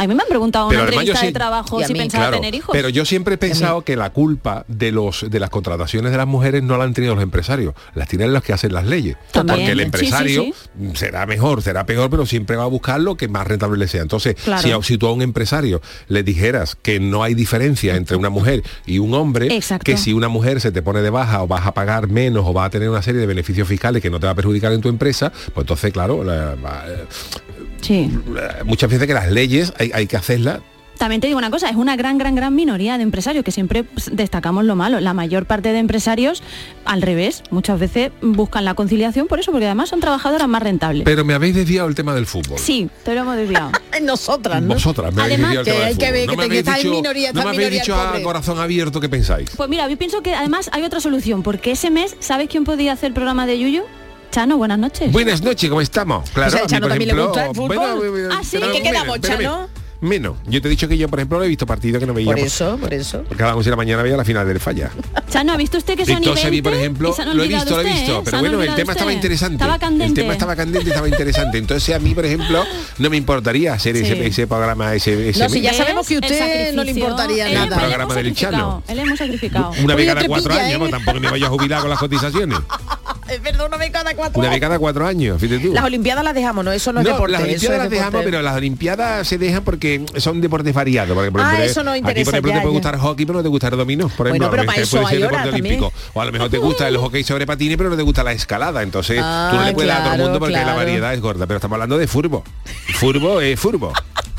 A 0.00 0.06
mí 0.06 0.14
me 0.14 0.22
han 0.22 0.28
preguntado 0.30 0.70
en 0.72 0.76
una 0.78 0.84
entrevista 0.88 1.20
de 1.20 1.26
sí- 1.26 1.32
trabajo 1.34 1.78
y 1.78 1.84
a 1.84 1.86
si 1.86 1.92
mí, 1.92 1.98
pensaba 1.98 2.24
Claro, 2.28 2.36
tener 2.38 2.54
hijos. 2.54 2.70
Pero 2.72 2.88
yo 2.88 3.04
siempre 3.04 3.34
he 3.34 3.38
pensado 3.38 3.82
que 3.82 3.96
la 3.96 4.08
culpa 4.10 4.64
de 4.66 4.92
los 4.92 5.26
de 5.28 5.38
las 5.38 5.50
contrataciones 5.50 6.10
de 6.10 6.16
las 6.16 6.26
mujeres 6.26 6.62
no 6.62 6.78
la 6.78 6.84
han 6.84 6.94
tenido 6.94 7.14
los 7.14 7.22
empresarios, 7.22 7.74
las 7.94 8.08
tienen 8.08 8.32
los 8.32 8.42
que 8.42 8.54
hacen 8.54 8.72
las 8.72 8.86
leyes. 8.86 9.16
También, 9.30 9.58
Porque 9.58 9.72
el 9.72 9.78
sí, 9.78 9.82
sí, 9.82 9.84
empresario 9.84 10.42
sí. 10.44 10.54
será 10.94 11.26
mejor, 11.26 11.60
será 11.60 11.84
peor, 11.84 12.08
pero 12.08 12.24
siempre 12.24 12.56
va 12.56 12.64
a 12.64 12.68
buscar 12.68 12.98
lo 12.98 13.16
que 13.16 13.28
más 13.28 13.46
rentable 13.46 13.76
le 13.78 13.88
sea. 13.88 14.00
Entonces, 14.00 14.36
Claro. 14.42 14.62
si, 14.62 14.72
a- 14.72 14.82
si 14.82 14.96
tú 14.96 15.06
a 15.06 15.12
un 15.12 15.20
empresario 15.20 15.82
le 16.08 16.22
dijeras 16.22 16.76
que 16.80 16.98
no 16.98 17.22
hay 17.22 17.34
diferencia 17.34 17.94
entre 17.96 18.16
una 18.16 18.30
mujer 18.30 18.62
y 18.86 19.00
un 19.00 19.12
hombre, 19.12 19.54
Exacto. 19.54 19.84
que 19.84 19.98
si 19.98 20.14
una 20.14 20.28
mujer 20.28 20.62
se 20.62 20.72
te 20.72 20.80
pone 20.80 21.02
de 21.02 21.10
baja 21.10 21.42
o 21.42 21.46
vas 21.46 21.66
a 21.66 21.74
pagar 21.74 22.08
menos 22.08 22.44
o 22.46 22.54
vas 22.54 22.68
a 22.68 22.70
tener 22.70 22.88
una 22.88 23.02
serie 23.02 23.20
de 23.20 23.26
beneficios 23.26 23.68
fiscales 23.68 24.00
que 24.02 24.08
no 24.08 24.18
te 24.18 24.24
va 24.24 24.32
a 24.32 24.34
perjudicar 24.34 24.72
en 24.72 24.80
tu 24.80 24.88
empresa, 24.88 25.30
pues 25.52 25.64
entonces, 25.64 25.92
claro, 25.92 26.24
la- 26.24 26.56
Sí. 27.80 28.10
muchas 28.66 28.90
veces 28.90 29.06
que 29.06 29.14
las 29.14 29.30
leyes 29.30 29.72
hay, 29.78 29.89
hay 29.94 30.06
que 30.06 30.16
hacerlas 30.16 30.60
También 30.98 31.20
te 31.22 31.28
digo 31.28 31.38
una 31.38 31.50
cosa, 31.50 31.70
es 31.70 31.76
una 31.76 31.96
gran, 31.96 32.18
gran, 32.18 32.34
gran 32.34 32.54
minoría 32.54 32.98
de 32.98 33.02
empresarios 33.04 33.42
que 33.42 33.50
siempre 33.52 33.84
pues, 33.84 34.10
destacamos 34.12 34.64
lo 34.64 34.76
malo. 34.76 35.00
La 35.00 35.14
mayor 35.14 35.46
parte 35.46 35.72
de 35.72 35.78
empresarios, 35.78 36.42
al 36.84 37.00
revés, 37.00 37.42
muchas 37.50 37.78
veces 37.80 38.12
buscan 38.20 38.66
la 38.66 38.74
conciliación 38.74 39.26
por 39.26 39.40
eso, 39.40 39.50
porque 39.50 39.64
además 39.66 39.88
son 39.88 40.00
trabajadoras 40.00 40.46
más 40.46 40.62
rentables. 40.62 41.04
Pero 41.06 41.24
me 41.24 41.32
habéis 41.32 41.54
desviado 41.54 41.88
el 41.88 41.94
tema 41.94 42.14
del 42.14 42.26
fútbol. 42.26 42.58
Sí, 42.58 42.90
te 43.02 43.14
lo 43.14 43.22
hemos 43.22 43.36
desviado. 43.36 43.70
Nosotras, 44.02 44.60
¿no? 44.62 44.74
Vosotras 44.74 45.14
me 45.14 45.22
habéis 45.22 45.38
Además, 45.38 45.64
desviado 45.64 45.88
el 45.88 45.96
tema 45.96 45.96
que 45.96 45.96
del 45.96 45.96
hay 45.96 45.96
que 45.96 46.06
fútbol. 46.06 46.12
ver 46.12 46.26
no 46.26 46.32
que 46.32 46.36
que 46.36 46.44
habéis 46.70 46.82
dicho, 46.84 46.94
minoría, 46.96 47.32
no 47.32 47.42
me 47.44 47.48
habéis 47.50 47.70
dicho 47.70 47.94
a 47.94 48.08
pobre. 48.10 48.22
corazón 48.22 48.58
abierto 48.58 49.00
qué 49.00 49.08
pensáis. 49.08 49.48
Pues 49.56 49.70
mira, 49.70 49.88
yo 49.88 49.96
pienso 49.96 50.20
que 50.22 50.34
además 50.34 50.68
hay 50.72 50.82
otra 50.82 51.00
solución, 51.00 51.42
porque 51.42 51.70
ese 51.70 51.88
mes, 51.90 52.14
¿sabes 52.20 52.48
quién 52.50 52.64
podía 52.64 52.92
hacer 52.92 53.06
el 53.08 53.14
programa 53.14 53.46
de 53.46 53.58
Yuyu? 53.58 53.84
Chano, 54.32 54.58
buenas 54.58 54.78
noches. 54.78 55.10
Buenas 55.10 55.40
noches, 55.42 55.68
¿cómo 55.70 55.80
estamos? 55.80 56.28
Claro, 56.30 56.50
Pues 56.52 56.54
a 56.54 56.58
a 56.58 56.66
mí, 56.66 56.70
Chano 56.70 56.80
por 56.82 56.90
también 56.90 57.08
le 57.08 57.22
ejemplo, 57.22 57.26
gusta 57.28 57.46
el 57.46 57.56
fútbol. 57.56 58.10
bueno, 58.10 58.34
Ah, 58.38 58.42
sí, 58.44 58.58
¿qué 58.72 58.82
quedamos, 58.82 59.20
Chano? 59.22 59.68
Menos. 60.00 60.36
Yo 60.46 60.60
te 60.60 60.68
he 60.68 60.70
dicho 60.70 60.88
que 60.88 60.96
yo, 60.96 61.08
por 61.08 61.18
ejemplo, 61.18 61.38
no 61.38 61.44
he 61.44 61.48
visto 61.48 61.66
partido 61.66 62.00
que 62.00 62.06
no 62.06 62.14
veía. 62.14 62.26
Por 62.26 62.34
porque 62.36 62.46
eso, 62.46 62.76
por 62.78 62.94
eso. 62.94 63.24
Cada 63.36 63.54
11 63.54 63.66
de 63.66 63.70
la 63.70 63.76
mañana 63.76 64.02
veía 64.02 64.16
la 64.16 64.24
final 64.24 64.46
del 64.46 64.60
falla. 64.60 64.90
Chano, 65.30 65.52
¿ha 65.52 65.56
visto 65.56 65.78
usted 65.78 65.96
que 65.96 66.04
son 66.04 66.16
Entonces 66.16 66.44
a 66.44 66.50
mí, 66.50 66.62
por 66.62 66.72
20 66.72 66.84
ejemplo, 66.84 67.14
lo 67.34 67.42
he 67.44 67.48
visto, 67.48 67.76
lo 67.76 67.80
he 67.82 67.84
visto, 67.84 68.18
¿eh? 68.18 68.22
Pero 68.24 68.38
bueno, 68.40 68.62
el 68.62 68.74
tema 68.74 68.92
estaba 68.92 69.12
interesante. 69.12 69.54
Estaba 69.56 69.78
candente. 69.78 70.06
El 70.06 70.14
tema 70.14 70.32
estaba 70.32 70.56
candente, 70.56 70.88
estaba 70.88 71.08
interesante. 71.08 71.58
Entonces 71.58 71.94
a 71.94 71.98
mí, 71.98 72.14
por 72.14 72.24
ejemplo, 72.24 72.64
no 72.98 73.10
me 73.10 73.16
importaría 73.16 73.74
hacer 73.74 73.96
Sí. 73.96 74.02
ese, 74.04 74.26
ese 74.26 74.46
programa, 74.46 74.94
ese, 74.94 75.30
ese 75.30 75.40
No, 75.40 75.48
si 75.48 75.60
ya 75.60 75.74
sabemos 75.74 76.06
que 76.06 76.16
a 76.16 76.18
usted 76.20 76.74
no 76.74 76.84
le 76.84 76.92
importaría 76.92 77.44
nada. 77.48 77.50
él 77.50 77.62
hemos 77.66 77.78
Programa 77.78 78.14
del 78.14 78.24
sacrificado, 78.26 78.56
Chano. 78.56 78.82
Él 78.88 78.98
hemos 78.98 79.18
sacrificado. 79.18 79.72
una 79.82 79.94
vez 79.94 80.06
cada 80.06 80.26
cuatro 80.26 80.54
años, 80.54 80.78
pues 80.78 80.90
tampoco 80.90 81.20
me 81.20 81.30
vaya 81.30 81.46
a 81.46 81.50
jubilar 81.50 81.80
con 81.80 81.90
las 81.90 81.98
cotizaciones. 81.98 82.58
Es 83.30 83.42
verdad, 83.42 83.66
una 83.66 83.76
vez 83.76 83.90
cada 83.90 84.14
cuatro 84.14 84.38
Una 84.40 84.48
vez 84.48 84.56
años. 84.56 84.60
cada 84.68 84.78
cuatro 84.78 85.06
años, 85.06 85.40
fíjate 85.40 85.60
tú. 85.66 85.72
Las 85.72 85.84
Olimpiadas 85.84 86.24
las 86.24 86.34
dejamos, 86.34 86.64
¿no? 86.64 86.72
Eso 86.72 86.92
no, 86.92 87.00
es 87.00 87.06
No, 87.06 87.12
deporte. 87.12 87.32
las 87.32 87.42
Olimpiadas 87.42 87.76
es 87.76 87.82
las 87.82 87.90
dejamos, 87.90 88.12
deporte. 88.12 88.30
pero 88.30 88.42
las 88.42 88.56
Olimpiadas 88.56 89.28
se 89.28 89.38
dejan 89.38 89.62
porque 89.64 90.04
son 90.16 90.40
deportes 90.40 90.74
variados. 90.74 91.14
Porque, 91.14 91.30
por 91.30 91.40
Ah, 91.40 91.44
ejemplo, 91.44 91.64
eso 91.70 91.84
no 91.84 91.90
Aquí, 91.92 91.98
interesa 92.00 92.24
por 92.30 92.34
ejemplo, 92.34 92.50
ya, 92.52 92.56
te 92.56 92.62
puede 92.62 92.72
gustar 92.74 92.98
hockey, 92.98 93.26
pero 93.26 93.38
no 93.38 93.42
te 93.42 93.48
gusta 93.48 93.68
el 93.68 93.76
dominó. 93.76 94.08
Por 94.08 94.28
Bueno, 94.28 94.44
ejemplo, 94.46 94.50
pero 94.50 94.66
para 94.66 94.80
eso 94.82 94.96
puede 94.96 95.06
ser 95.06 95.16
hay 95.16 95.22
deporte 95.22 95.48
olímpico. 95.50 95.92
O 96.14 96.20
a 96.20 96.24
lo 96.24 96.32
mejor 96.32 96.50
te 96.50 96.58
gusta 96.58 96.88
el 96.88 96.96
hockey 96.96 97.22
sobre 97.24 97.46
patines, 97.46 97.76
pero 97.76 97.90
no 97.90 97.96
te 97.96 98.02
gusta 98.02 98.22
la 98.24 98.32
escalada. 98.32 98.82
Entonces 98.82 99.16
tú 99.16 99.22
no 99.22 99.60
Ah, 99.60 99.64
le 99.66 99.72
puedes 99.74 99.88
dar 99.88 100.00
a 100.00 100.04
todo 100.04 100.14
el 100.14 100.20
mundo 100.22 100.38
porque 100.40 100.54
la 100.54 100.74
variedad 100.74 101.14
es 101.14 101.20
gorda. 101.20 101.46
Pero 101.46 101.56
estamos 101.58 101.76
hablando 101.76 101.98
de 101.98 102.06
furbo. 102.08 102.42
Furbo 102.94 103.40
es 103.40 103.58
furbo. 103.60 103.92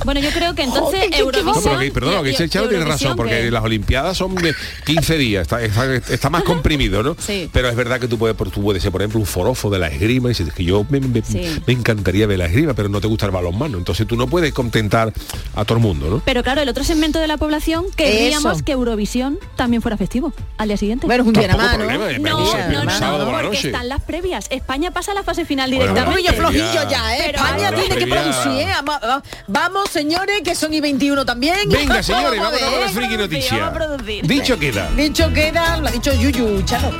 Bueno, 0.03 0.19
yo 0.19 0.29
creo 0.31 0.55
que 0.55 0.63
entonces 0.63 1.01
Joder, 1.01 1.11
No, 1.11 1.17
Eurovisión... 1.17 1.77
pero 1.79 1.93
perdón, 1.93 2.23
que 2.25 2.49
chavo 2.49 2.67
tiene 2.67 2.85
razón, 2.85 3.15
porque 3.15 3.41
que- 3.41 3.51
las 3.51 3.63
Olimpiadas 3.63 4.17
son 4.17 4.35
de 4.35 4.53
15 4.85 5.17
días, 5.17 5.43
está, 5.43 5.61
está- 5.61 5.95
está 5.95 6.29
más 6.29 6.43
comprimido, 6.43 7.03
¿no? 7.03 7.15
Sí. 7.19 7.49
Pero 7.53 7.69
es 7.69 7.75
verdad 7.75 7.99
que 7.99 8.07
tú 8.07 8.17
puedes, 8.17 8.35
tú 8.37 8.61
puedes 8.61 8.81
ser, 8.81 8.91
por 8.91 9.01
ejemplo, 9.01 9.19
un 9.19 9.25
forofo 9.25 9.69
de 9.69 9.79
la 9.79 9.87
esgrima 9.87 10.29
y 10.29 10.33
dices 10.33 10.53
que 10.53 10.63
yo 10.63 10.85
me, 10.89 10.99
me- 10.99 11.21
Sí. 11.21 11.61
me 11.67 11.73
encantaría 11.73 12.25
ver 12.27 12.39
la 12.39 12.45
esgrima, 12.47 12.73
pero 12.73 12.89
no 12.89 12.99
te 12.99 13.07
gusta 13.07 13.25
el 13.25 13.31
balonmano. 13.31 13.77
Entonces 13.77 14.07
tú 14.07 14.15
no 14.15 14.27
puedes 14.27 14.53
contentar 14.53 15.13
a 15.55 15.65
todo 15.65 15.77
el 15.77 15.83
mundo, 15.83 16.09
¿no? 16.09 16.21
Pero 16.25 16.43
claro, 16.43 16.61
el 16.61 16.69
otro 16.69 16.83
segmento 16.83 17.19
de 17.19 17.27
la 17.27 17.37
población 17.37 17.85
querríamos 17.95 18.55
Eso. 18.57 18.65
que 18.65 18.71
Eurovisión 18.71 19.37
también 19.55 19.81
fuera 19.81 19.97
festivo 19.97 20.33
al 20.57 20.67
día 20.67 20.77
siguiente. 20.77 21.05
Bueno, 21.07 21.23
es 21.23 21.27
un 21.27 21.33
día 21.33 21.47
nada 21.47 21.57
más, 21.63 21.71
¿no? 21.73 21.85
problema, 21.85 22.05
no, 22.17 22.39
no, 22.39 22.71
no, 22.71 22.83
no, 22.85 22.91
sábado 22.91 23.25
por 23.25 23.33
la 23.33 23.41
porque 23.41 23.57
noche. 23.57 23.67
están 23.69 23.87
las 23.89 24.01
previas. 24.01 24.47
España 24.49 24.91
pasa 24.91 25.11
a 25.11 25.15
la 25.15 25.23
fase 25.23 25.45
final 25.45 25.69
Bueno, 25.69 25.93
directamente. 25.93 26.23
Yo 26.23 26.29
Previa- 26.31 26.37
flojillo 26.37 26.89
ya, 26.89 27.17
¿eh? 27.17 27.23
Pero 27.27 27.37
España 27.37 27.71
tiene 27.75 27.95
que 27.97 28.07
producir, 28.07 28.51
¿eh? 28.51 28.67
Vamos, 28.83 28.95
va- 29.03 29.23
Vamos, 29.47 29.90
señores, 29.91 30.41
que 30.43 30.55
son 30.55 30.73
y 30.73 30.81
21 30.81 31.25
también. 31.25 31.55
Venga, 31.67 32.01
señores, 32.03 32.39
Vamos 32.39 32.59
a 32.61 32.65
vamos 32.65 32.79
ver. 32.79 32.81
las 32.81 32.91
friki 32.93 33.15
a 33.59 33.73
producir. 33.73 34.25
Dicho 34.27 34.57
queda. 34.57 34.89
Dicho 34.95 35.31
queda, 35.33 35.77
lo 35.77 35.87
ha 35.87 35.91
dicho 35.91 36.13
Yuyu, 36.13 36.61
Chano. 36.63 36.91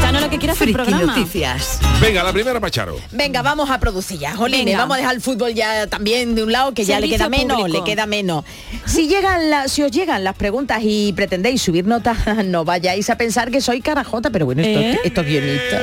Chano 0.00 0.20
lo 0.20 0.28
que 0.28 0.36
quiere 0.38 0.52
hacer 0.52 0.66
Friki 0.68 0.74
programa. 0.74 1.14
Noticias. 1.16 1.78
Venga, 2.00 2.22
la 2.24 2.32
primera 2.32 2.58
Pacharo. 2.60 2.96
Venga, 3.12 3.40
vamos 3.42 3.70
a 3.70 3.78
producir 3.78 4.18
ya. 4.18 4.34
Jolines, 4.34 4.64
Venga. 4.66 4.78
vamos 4.78 4.96
a 4.96 4.98
dejar 4.98 5.14
el 5.14 5.20
fútbol 5.20 5.54
ya 5.54 5.86
también 5.86 6.34
de 6.34 6.42
un 6.42 6.50
lado, 6.52 6.72
que 6.74 6.84
ya 6.84 6.98
le 7.00 7.08
queda 7.08 7.28
menos, 7.28 7.58
público. 7.58 7.78
le 7.78 7.84
queda 7.90 8.06
menos. 8.06 8.44
Si 8.84 9.06
llegan 9.08 9.48
la- 9.48 9.68
si 9.68 9.82
os 9.82 9.90
llegan 9.92 10.24
las 10.24 10.34
preguntas 10.34 10.80
y 10.82 11.12
pretendéis 11.14 11.62
subir 11.62 11.86
notas, 11.86 12.18
no 12.44 12.64
vayáis 12.64 13.08
a 13.10 13.16
pensar 13.16 13.50
que 13.52 13.60
soy 13.60 13.80
carajota, 13.80 14.30
pero 14.30 14.44
bueno, 14.46 14.62
estos, 14.62 14.82
¿Eh? 14.82 14.98
estos 15.04 15.24
guionistas. 15.24 15.82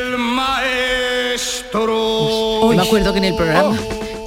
maestro. 1.70 1.90
Me 2.76 2.82
acuerdo 2.82 3.14
que 3.14 3.20
en 3.20 3.26
el 3.26 3.36
programa 3.36 3.78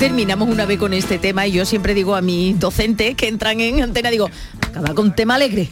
terminamos 0.03 0.49
una 0.49 0.67
vez 0.67 0.81
con 0.81 0.93
este 0.95 1.17
tema 1.17 1.47
y 1.47 1.53
yo 1.53 1.65
siempre 1.65 1.95
digo 1.95 2.17
a 2.17 2.23
mis 2.23 2.59
docentes 2.59 3.15
que 3.15 3.29
entran 3.29 3.61
en 3.61 3.81
antena, 3.85 4.11
digo, 4.11 4.29
acaba 4.61 4.95
con 4.95 5.15
tema 5.15 5.37
alegre. 5.37 5.69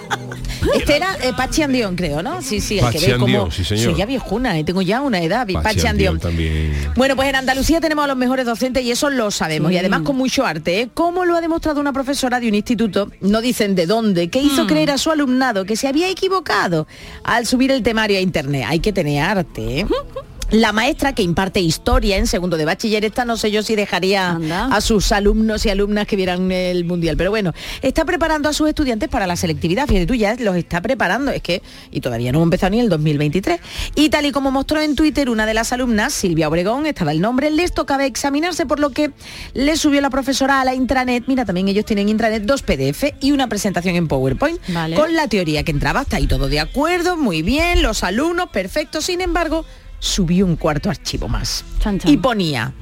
este 0.74 0.96
era 0.96 1.16
eh, 1.22 1.32
Pachi 1.34 1.62
Andión, 1.62 1.96
creo, 1.96 2.22
¿no? 2.22 2.42
Sí, 2.42 2.60
sí, 2.60 2.78
Pachi 2.78 2.98
que 2.98 3.06
ve 3.06 3.12
como... 3.14 3.24
Andión, 3.24 3.50
sí, 3.50 3.64
señor. 3.64 3.84
Soy 3.84 3.94
ya 3.94 4.04
viejuna, 4.04 4.58
eh, 4.58 4.64
tengo 4.64 4.82
ya 4.82 5.00
una 5.00 5.22
edad, 5.22 5.46
Pachi 5.46 5.54
Pachi, 5.54 5.86
Andión 5.86 6.20
también. 6.20 6.92
Bueno, 6.96 7.16
pues 7.16 7.30
en 7.30 7.36
Andalucía 7.36 7.80
tenemos 7.80 8.04
a 8.04 8.08
los 8.08 8.16
mejores 8.18 8.44
docentes 8.44 8.84
y 8.84 8.90
eso 8.90 9.08
lo 9.08 9.30
sabemos. 9.30 9.72
Y 9.72 9.78
además 9.78 10.02
con 10.02 10.18
mucho 10.18 10.44
arte. 10.44 10.82
¿eh? 10.82 10.88
Como 10.92 11.24
lo 11.24 11.34
ha 11.34 11.40
demostrado 11.40 11.80
una 11.80 11.94
profesora 11.94 12.40
de 12.40 12.48
un 12.48 12.54
instituto, 12.56 13.10
no 13.22 13.40
dicen 13.40 13.74
de 13.74 13.86
dónde, 13.86 14.28
que 14.28 14.38
hizo 14.38 14.66
creer 14.66 14.90
a 14.90 14.98
su 14.98 15.10
alumnado 15.10 15.64
que 15.64 15.76
se 15.76 15.88
había 15.88 16.10
equivocado 16.10 16.86
al 17.24 17.46
subir 17.46 17.70
el 17.70 17.82
temario 17.82 18.18
a 18.18 18.20
internet. 18.20 18.66
Hay 18.68 18.80
que 18.80 18.92
tener 18.92 19.22
arte. 19.22 19.80
¿eh? 19.80 19.86
La 20.52 20.72
maestra 20.72 21.12
que 21.12 21.24
imparte 21.24 21.58
historia 21.58 22.16
en 22.16 22.28
segundo 22.28 22.56
de 22.56 22.64
bachiller, 22.64 23.04
esta 23.04 23.24
no 23.24 23.36
sé 23.36 23.50
yo 23.50 23.64
si 23.64 23.74
dejaría 23.74 24.30
Anda. 24.30 24.66
a 24.66 24.80
sus 24.80 25.10
alumnos 25.10 25.66
y 25.66 25.70
alumnas 25.70 26.06
que 26.06 26.14
vieran 26.14 26.52
el 26.52 26.84
mundial. 26.84 27.16
Pero 27.16 27.30
bueno, 27.30 27.52
está 27.82 28.04
preparando 28.04 28.48
a 28.48 28.52
sus 28.52 28.68
estudiantes 28.68 29.08
para 29.08 29.26
la 29.26 29.34
selectividad. 29.34 29.88
Fíjate 29.88 30.06
tú, 30.06 30.14
ya 30.14 30.36
los 30.36 30.54
está 30.54 30.80
preparando. 30.80 31.32
Es 31.32 31.42
que, 31.42 31.62
y 31.90 32.00
todavía 32.00 32.30
no 32.30 32.38
hemos 32.38 32.46
empezado 32.46 32.70
ni 32.70 32.78
el 32.80 32.88
2023. 32.88 33.58
Y 33.96 34.08
tal 34.08 34.26
y 34.26 34.30
como 34.30 34.52
mostró 34.52 34.80
en 34.80 34.94
Twitter 34.94 35.30
una 35.30 35.46
de 35.46 35.54
las 35.54 35.72
alumnas, 35.72 36.12
Silvia 36.14 36.46
Obregón, 36.48 36.86
estaba 36.86 37.10
el 37.10 37.20
nombre, 37.20 37.50
les 37.50 37.74
tocaba 37.74 38.06
examinarse, 38.06 38.66
por 38.66 38.78
lo 38.78 38.90
que 38.90 39.10
le 39.52 39.76
subió 39.76 40.00
la 40.00 40.10
profesora 40.10 40.60
a 40.60 40.64
la 40.64 40.74
intranet. 40.74 41.24
Mira, 41.26 41.44
también 41.44 41.66
ellos 41.66 41.84
tienen 41.84 42.08
intranet, 42.08 42.44
dos 42.44 42.62
PDF 42.62 43.14
y 43.20 43.32
una 43.32 43.48
presentación 43.48 43.96
en 43.96 44.06
PowerPoint. 44.06 44.60
Vale. 44.68 44.94
Con 44.94 45.12
la 45.16 45.26
teoría 45.26 45.64
que 45.64 45.72
entraba, 45.72 46.02
está 46.02 46.18
ahí 46.18 46.28
todo 46.28 46.48
de 46.48 46.60
acuerdo, 46.60 47.16
muy 47.16 47.42
bien, 47.42 47.82
los 47.82 48.04
alumnos, 48.04 48.50
perfecto. 48.50 49.00
Sin 49.00 49.20
embargo, 49.20 49.64
subió 49.98 50.46
un 50.46 50.56
cuarto 50.56 50.90
archivo 50.90 51.28
más. 51.28 51.64
Chan, 51.80 51.98
chan. 52.00 52.10
Y 52.10 52.16
ponía, 52.18 52.72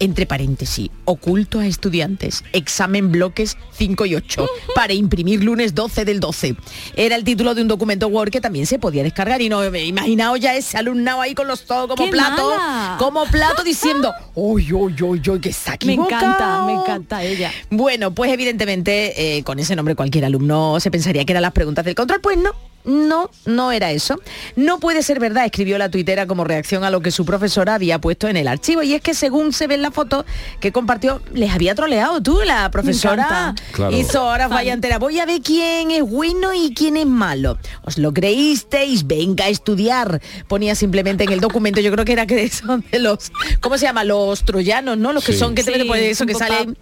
entre 0.00 0.26
paréntesis, 0.26 0.90
oculto 1.04 1.60
a 1.60 1.66
estudiantes, 1.66 2.42
examen 2.52 3.12
bloques 3.12 3.56
5 3.78 4.06
y 4.06 4.16
8, 4.16 4.46
para 4.74 4.92
imprimir 4.92 5.42
lunes 5.44 5.74
12 5.74 6.04
del 6.04 6.18
12. 6.20 6.56
Era 6.96 7.14
el 7.16 7.22
título 7.24 7.54
de 7.54 7.62
un 7.62 7.68
documento 7.68 8.08
Word 8.08 8.30
que 8.30 8.40
también 8.40 8.66
se 8.66 8.78
podía 8.80 9.02
descargar 9.04 9.40
y 9.40 9.48
no 9.48 9.60
me 9.70 9.84
imaginaos 9.84 10.40
ya 10.40 10.54
ese 10.56 10.76
alumnado 10.76 11.20
ahí 11.20 11.34
con 11.34 11.46
los 11.46 11.64
todo 11.64 11.86
como 11.88 12.04
¡Qué 12.04 12.10
plato, 12.10 12.50
mala! 12.50 12.96
como 12.98 13.24
plato 13.26 13.62
diciendo, 13.62 14.12
uy, 14.34 14.72
uy, 14.72 14.94
uy, 15.00 15.22
uy, 15.28 15.40
que 15.40 15.48
está 15.50 15.70
Me 15.84 15.92
equivocado". 15.92 16.26
encanta, 16.26 16.66
me 16.66 16.72
encanta 16.74 17.22
ella. 17.22 17.52
Bueno, 17.70 18.12
pues 18.12 18.32
evidentemente 18.32 19.36
eh, 19.38 19.44
con 19.44 19.58
ese 19.60 19.76
nombre 19.76 19.94
cualquier 19.94 20.24
alumno 20.24 20.78
se 20.80 20.90
pensaría 20.90 21.24
que 21.24 21.32
eran 21.32 21.42
las 21.42 21.52
preguntas 21.52 21.84
del 21.84 21.94
control. 21.94 22.20
Pues 22.20 22.36
no, 22.36 22.50
no, 22.84 23.30
no 23.46 23.72
era 23.72 23.90
eso. 23.90 24.20
No 24.56 24.78
puede 24.78 25.02
ser 25.02 25.18
verdad, 25.20 25.44
escribió 25.44 25.78
la 25.78 25.90
tuitera 25.90 26.26
como 26.26 26.44
reacción 26.44 26.84
a 26.84 26.90
lo 26.90 27.00
que 27.00 27.10
su 27.10 27.24
profesora 27.24 27.74
había 27.74 27.98
puesto 28.00 28.28
en 28.28 28.36
el 28.36 28.48
archivo. 28.48 28.82
Y 28.82 28.94
es 28.94 29.00
que 29.02 29.14
según 29.14 29.52
se 29.52 29.66
ve 29.66 29.74
en 29.76 29.82
la 29.82 29.90
foto 29.90 30.24
que 30.60 30.72
compartió, 30.72 31.20
les 31.32 31.50
había 31.52 31.74
troleado 31.74 32.20
tú, 32.22 32.40
la 32.44 32.70
profesora. 32.70 33.54
Claro. 33.72 33.96
hizo 33.96 34.24
horas 34.26 34.50
vaya 34.50 34.72
entera. 34.72 34.98
Voy 34.98 35.18
a 35.20 35.26
ver 35.26 35.40
quién 35.42 35.90
es 35.90 36.02
bueno 36.02 36.52
y 36.54 36.74
quién 36.74 36.96
es 36.96 37.06
malo. 37.06 37.58
¿Os 37.82 37.98
lo 37.98 38.12
creísteis? 38.12 39.06
Venga 39.06 39.46
a 39.46 39.48
estudiar. 39.48 40.20
Ponía 40.48 40.74
simplemente 40.74 41.24
en 41.24 41.32
el 41.32 41.40
documento, 41.40 41.80
yo 41.80 41.90
creo 41.92 42.04
que 42.04 42.12
era 42.12 42.26
que 42.26 42.48
son 42.50 42.84
de 42.90 42.98
los, 42.98 43.32
¿cómo 43.60 43.78
se 43.78 43.86
llama? 43.86 44.04
Los 44.04 44.44
troyanos, 44.44 44.98
¿no? 44.98 45.12
Los 45.12 45.24
que 45.24 45.32
Sí. 45.32 45.38
son, 45.38 45.54
que 45.54 45.62
te 45.62 45.72
Sí, 45.72 45.72
meten 45.72 45.88
por 45.88 45.96
eso 45.98 46.26
que 46.26 46.34
salen 46.34 46.76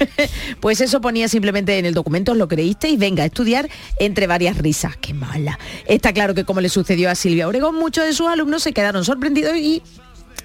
pues 0.60 0.80
eso 0.80 1.00
ponía 1.00 1.28
simplemente 1.28 1.78
en 1.78 1.86
el 1.86 1.94
documento, 1.94 2.32
os 2.32 2.38
lo 2.38 2.48
creíste 2.48 2.88
y 2.88 2.96
venga 2.96 3.22
a 3.22 3.26
estudiar 3.26 3.68
entre 3.98 4.26
varias 4.26 4.56
risas. 4.58 4.96
Qué 4.96 5.14
mala. 5.14 5.47
Está 5.86 6.12
claro 6.12 6.34
que 6.34 6.44
como 6.44 6.60
le 6.60 6.68
sucedió 6.68 7.10
a 7.10 7.14
Silvia 7.14 7.46
Obregón, 7.48 7.74
muchos 7.76 8.04
de 8.04 8.12
sus 8.12 8.26
alumnos 8.28 8.62
se 8.62 8.72
quedaron 8.72 9.04
sorprendidos 9.04 9.56
y 9.56 9.82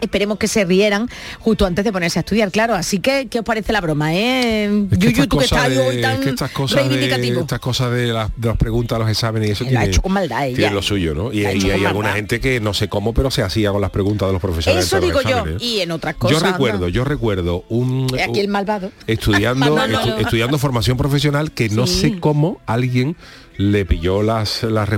esperemos 0.01 0.37
que 0.37 0.49
se 0.49 0.65
rieran 0.65 1.07
justo 1.39 1.65
antes 1.65 1.85
de 1.85 1.93
ponerse 1.93 2.19
a 2.19 2.21
estudiar, 2.21 2.51
claro. 2.51 2.73
Así 2.75 2.99
que, 2.99 3.27
¿qué 3.29 3.39
os 3.39 3.45
parece 3.45 3.71
la 3.71 3.79
broma, 3.79 4.13
eh? 4.13 4.65
Es 4.91 4.97
que 4.97 5.05
Yuyu, 5.05 5.09
estas 5.11 5.27
tú 5.29 5.37
que 5.37 5.45
cosas 5.45 5.51
estás 5.59 5.69
de- 5.69 5.79
hoy 5.79 6.01
tan 6.01 6.13
es 6.15 6.19
que 6.19 6.29
estas 6.31 6.51
cosas 6.51 6.75
de, 6.83 6.89
reivindicativo. 6.89 7.39
estas 7.41 7.59
cosas 7.59 7.91
de 7.93 8.07
las, 8.07 8.29
de 8.35 8.47
las 8.49 8.57
preguntas, 8.57 8.99
los 8.99 9.09
exámenes 9.09 9.47
y 9.47 9.51
eso 9.53 9.63
Lo 9.63 9.67
ha 9.67 9.69
tiene, 9.69 9.85
hecho 9.85 10.01
con 10.01 10.11
maldad 10.11 10.43
tiene 10.53 10.71
lo 10.71 10.81
suyo, 10.81 11.13
¿no? 11.15 11.31
Y, 11.31 11.45
ha 11.45 11.49
hay 11.49 11.85
alguna 11.85 12.11
gente 12.13 12.41
que 12.41 12.59
no 12.59 12.73
sé 12.73 12.89
cómo, 12.89 13.13
pero 13.13 13.31
se 13.31 13.43
hacía 13.43 13.71
con 13.71 13.79
las 13.79 13.91
preguntas 13.91 14.27
de 14.27 14.33
los 14.33 14.41
profesores. 14.41 14.83
Eso 14.83 14.99
de 14.99 15.05
digo 15.05 15.21
yo, 15.21 15.29
exámenes. 15.29 15.61
y 15.63 15.79
en 15.79 15.91
otras 15.91 16.15
cosas. 16.15 16.37
Yo 16.41 16.45
recuerdo, 16.51 16.77
anda. 16.85 16.89
yo 16.89 17.05
recuerdo 17.05 17.63
un 17.69 18.07
Aquí 18.21 18.41
el 18.41 18.49
malvado. 18.49 18.91
estudiando 19.07 19.77
estu- 19.87 20.19
estudiando 20.19 20.57
formación 20.57 20.97
profesional 20.97 21.51
que 21.53 21.69
no 21.69 21.87
Sí. 21.87 22.01
sé 22.01 22.19
cómo 22.19 22.59
alguien 22.65 23.15
le 23.57 23.85
pilló 23.85 24.23
las 24.23 24.63
las, 24.63 24.89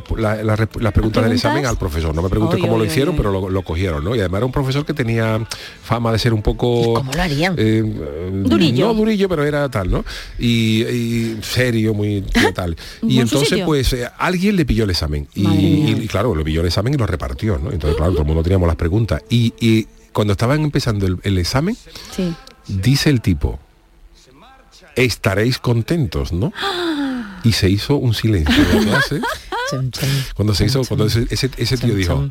preguntas 0.94 1.24
del 1.24 1.34
examen 1.34 1.66
al 1.66 1.78
profesor. 1.78 2.16
No 2.16 2.22
me 2.22 2.30
preguntes 2.30 2.60
cómo 2.60 2.78
lo 2.78 2.86
hicieron, 2.86 3.14
oy, 3.14 3.18
pero 3.18 3.32
lo, 3.32 3.50
lo 3.50 3.62
cogieron, 3.64 4.04
¿no? 4.04 4.16
Y 4.16 4.20
además 4.20 4.40
era 4.40 4.46
un 4.46 4.52
profesor 4.52 4.86
que 4.86 4.94
tenía 4.94 5.46
fama 5.84 6.12
de 6.12 6.20
ser 6.20 6.34
un 6.34 6.42
poco... 6.42 6.82
¿Y 6.82 6.94
cómo 6.94 7.12
lo 7.14 7.22
harían? 7.22 7.56
eh, 7.58 7.84
Durillo. 8.46 8.88
No 8.88 8.94
durillo, 8.94 9.28
pero 9.28 9.44
era 9.44 9.68
tal, 9.70 9.92
¿no? 9.92 10.06
Y, 10.40 10.84
y 10.84 11.40
serio, 11.42 11.94
muy 11.94 12.24
tal. 12.54 12.76
Y 13.08 13.20
entonces, 13.20 13.62
pues, 13.66 13.92
eh, 13.94 14.08
alguien 14.18 14.56
le 14.56 14.66
pilló 14.66 14.86
el 14.86 14.90
examen. 14.90 15.28
Y, 15.36 16.08
claro, 16.08 16.34
le 16.36 16.44
pilló 16.44 16.62
el 16.62 16.68
examen 16.68 16.94
y 16.94 16.98
lo 16.98 17.06
repartió, 17.06 17.58
¿no? 17.58 17.72
Entonces, 17.72 17.98
claro, 17.98 18.12
todo 18.14 18.22
el 18.22 18.28
mundo 18.28 18.44
teníamos 18.44 18.68
las 18.68 18.78
preguntas. 18.78 19.22
Y, 19.30 19.54
y 19.60 19.88
cuando 20.14 20.32
estaban 20.34 20.62
empezando 20.62 21.06
el, 21.08 21.18
el 21.24 21.38
examen, 21.38 21.76
Sí. 22.16 22.34
dice 22.68 23.10
el 23.10 23.22
tipo, 23.22 23.60
estaréis 24.96 25.60
contentos, 25.60 26.32
¿no? 26.32 26.54
Y 27.46 27.54
se 27.54 27.70
hizo 27.70 27.96
un 27.96 28.14
silencio 28.14 28.54
en 28.72 28.78
la 28.78 28.92
clase. 29.00 29.22
Chum, 29.70 29.92
chum. 29.92 30.10
Cuando 30.36 30.54
se 30.54 30.66
hizo, 30.66 30.84
cuando 30.84 31.06
ese, 31.06 31.26
ese- 31.30 31.52
ese 31.58 31.78
tío 31.78 31.96
dijo, 31.96 32.28